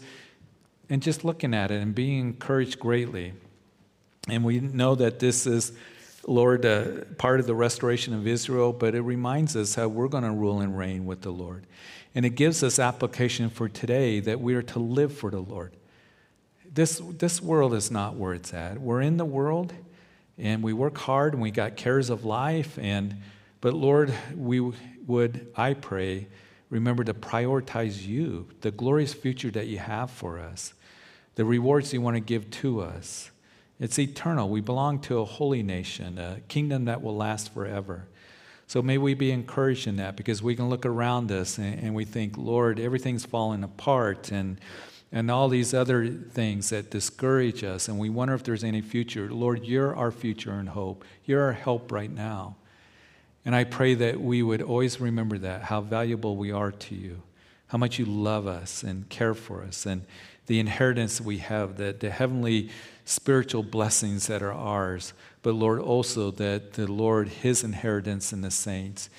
and 0.91 1.01
just 1.01 1.23
looking 1.23 1.53
at 1.53 1.71
it 1.71 1.81
and 1.81 1.95
being 1.95 2.19
encouraged 2.19 2.77
greatly. 2.77 3.31
And 4.27 4.43
we 4.43 4.59
know 4.59 4.93
that 4.95 5.19
this 5.19 5.47
is, 5.47 5.71
Lord, 6.27 6.65
uh, 6.65 7.05
part 7.17 7.39
of 7.39 7.47
the 7.47 7.55
restoration 7.55 8.13
of 8.13 8.27
Israel, 8.27 8.73
but 8.73 8.93
it 8.93 8.99
reminds 8.99 9.55
us 9.55 9.73
how 9.73 9.87
we're 9.87 10.09
going 10.09 10.25
to 10.25 10.31
rule 10.31 10.59
and 10.59 10.77
reign 10.77 11.05
with 11.05 11.21
the 11.21 11.31
Lord. 11.31 11.65
And 12.13 12.25
it 12.25 12.31
gives 12.31 12.61
us 12.61 12.77
application 12.77 13.49
for 13.49 13.69
today 13.69 14.19
that 14.19 14.41
we 14.41 14.53
are 14.53 14.61
to 14.63 14.79
live 14.79 15.13
for 15.13 15.31
the 15.31 15.39
Lord. 15.39 15.77
This, 16.69 17.01
this 17.11 17.41
world 17.41 17.73
is 17.73 17.89
not 17.89 18.17
where 18.17 18.33
it's 18.33 18.53
at. 18.53 18.77
We're 18.77 19.01
in 19.01 19.15
the 19.15 19.23
world 19.23 19.73
and 20.37 20.61
we 20.61 20.73
work 20.73 20.97
hard 20.97 21.31
and 21.31 21.41
we 21.41 21.51
got 21.51 21.77
cares 21.77 22.09
of 22.09 22.25
life. 22.25 22.77
And, 22.77 23.15
but 23.61 23.73
Lord, 23.73 24.13
we 24.35 24.59
would, 25.07 25.53
I 25.55 25.73
pray, 25.73 26.27
remember 26.69 27.05
to 27.05 27.13
prioritize 27.13 28.05
you, 28.05 28.49
the 28.59 28.71
glorious 28.71 29.13
future 29.13 29.51
that 29.51 29.67
you 29.67 29.77
have 29.77 30.11
for 30.11 30.37
us 30.37 30.73
the 31.41 31.45
rewards 31.45 31.91
you 31.91 31.99
want 31.99 32.15
to 32.15 32.19
give 32.21 32.51
to 32.51 32.81
us. 32.81 33.31
It's 33.79 33.97
eternal. 33.97 34.47
We 34.47 34.61
belong 34.61 34.99
to 34.99 35.21
a 35.21 35.25
holy 35.25 35.63
nation, 35.63 36.19
a 36.19 36.39
kingdom 36.47 36.85
that 36.85 37.01
will 37.01 37.17
last 37.17 37.51
forever. 37.51 38.05
So 38.67 38.83
may 38.83 38.99
we 38.99 39.15
be 39.15 39.31
encouraged 39.31 39.87
in 39.87 39.95
that 39.95 40.15
because 40.15 40.43
we 40.43 40.55
can 40.55 40.69
look 40.69 40.85
around 40.85 41.31
us 41.31 41.57
and, 41.57 41.79
and 41.79 41.95
we 41.95 42.05
think, 42.05 42.37
Lord, 42.37 42.79
everything's 42.79 43.25
falling 43.25 43.63
apart 43.63 44.31
and 44.31 44.59
and 45.11 45.31
all 45.31 45.49
these 45.49 45.73
other 45.73 46.07
things 46.09 46.69
that 46.69 46.91
discourage 46.91 47.63
us, 47.63 47.87
and 47.87 47.97
we 47.97 48.09
wonder 48.09 48.35
if 48.35 48.43
there's 48.43 48.63
any 48.63 48.81
future. 48.81 49.27
Lord, 49.31 49.65
you're 49.65 49.95
our 49.95 50.11
future 50.11 50.51
and 50.51 50.69
hope. 50.69 51.03
You're 51.25 51.45
our 51.45 51.53
help 51.53 51.91
right 51.91 52.11
now. 52.11 52.55
And 53.43 53.55
I 53.55 53.63
pray 53.63 53.95
that 53.95 54.21
we 54.21 54.43
would 54.43 54.61
always 54.61 55.01
remember 55.01 55.39
that, 55.39 55.63
how 55.63 55.81
valuable 55.81 56.37
we 56.37 56.51
are 56.51 56.71
to 56.71 56.95
you, 56.95 57.23
how 57.67 57.79
much 57.79 57.97
you 57.97 58.05
love 58.05 58.45
us 58.45 58.83
and 58.83 59.09
care 59.09 59.33
for 59.33 59.63
us, 59.63 59.87
and 59.87 60.05
the 60.47 60.59
inheritance 60.59 61.21
we 61.21 61.37
have, 61.37 61.77
that 61.77 61.99
the 61.99 62.09
heavenly 62.09 62.69
spiritual 63.05 63.63
blessings 63.63 64.27
that 64.27 64.41
are 64.41 64.53
ours, 64.53 65.13
but 65.43 65.53
Lord, 65.53 65.79
also 65.79 66.31
that 66.31 66.73
the 66.73 66.91
Lord, 66.91 67.27
His 67.27 67.63
inheritance 67.63 68.31
in 68.31 68.41
the 68.41 68.51
saints. 68.51 69.09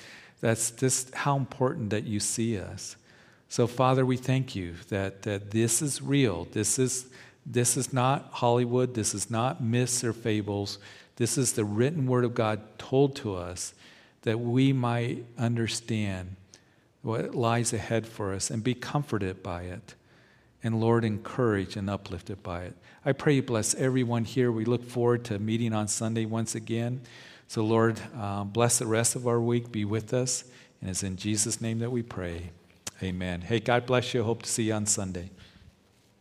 That's 0.40 0.70
just 0.70 1.14
how 1.14 1.36
important 1.36 1.90
that 1.90 2.04
you 2.04 2.20
see 2.20 2.58
us. 2.58 2.96
So, 3.48 3.66
Father, 3.66 4.06
we 4.06 4.16
thank 4.16 4.56
you 4.56 4.74
that, 4.88 5.22
that 5.22 5.50
this 5.50 5.82
is 5.82 6.00
real. 6.00 6.48
This 6.52 6.78
is, 6.78 7.06
this 7.44 7.76
is 7.76 7.92
not 7.92 8.28
Hollywood. 8.32 8.94
This 8.94 9.14
is 9.14 9.30
not 9.30 9.62
myths 9.62 10.02
or 10.02 10.12
fables. 10.12 10.78
This 11.16 11.36
is 11.36 11.52
the 11.52 11.64
written 11.64 12.06
word 12.06 12.24
of 12.24 12.34
God 12.34 12.60
told 12.78 13.14
to 13.16 13.36
us 13.36 13.74
that 14.22 14.40
we 14.40 14.72
might 14.72 15.24
understand 15.36 16.36
what 17.02 17.34
lies 17.34 17.72
ahead 17.72 18.06
for 18.06 18.32
us 18.32 18.50
and 18.50 18.64
be 18.64 18.74
comforted 18.74 19.42
by 19.42 19.62
it 19.64 19.94
and 20.62 20.80
Lord, 20.80 21.04
encouraged 21.04 21.76
and 21.76 21.90
uplifted 21.90 22.42
by 22.42 22.62
it. 22.62 22.76
I 23.04 23.12
pray 23.12 23.34
you 23.34 23.42
bless 23.42 23.74
everyone 23.74 24.24
here. 24.24 24.52
We 24.52 24.64
look 24.64 24.84
forward 24.84 25.24
to 25.24 25.38
meeting 25.38 25.72
on 25.72 25.88
Sunday 25.88 26.24
once 26.24 26.54
again. 26.54 27.00
So, 27.48 27.64
Lord, 27.64 28.00
uh, 28.16 28.44
bless 28.44 28.78
the 28.78 28.86
rest 28.86 29.16
of 29.16 29.26
our 29.26 29.40
week. 29.40 29.72
Be 29.72 29.84
with 29.84 30.14
us. 30.14 30.44
And 30.80 30.90
it's 30.90 31.02
in 31.02 31.16
Jesus' 31.16 31.60
name 31.60 31.80
that 31.80 31.90
we 31.90 32.02
pray. 32.02 32.50
Amen. 33.02 33.40
Hey, 33.40 33.60
God 33.60 33.86
bless 33.86 34.14
you. 34.14 34.22
Hope 34.22 34.42
to 34.42 34.48
see 34.48 34.64
you 34.64 34.74
on 34.74 34.86
Sunday. 34.86 35.30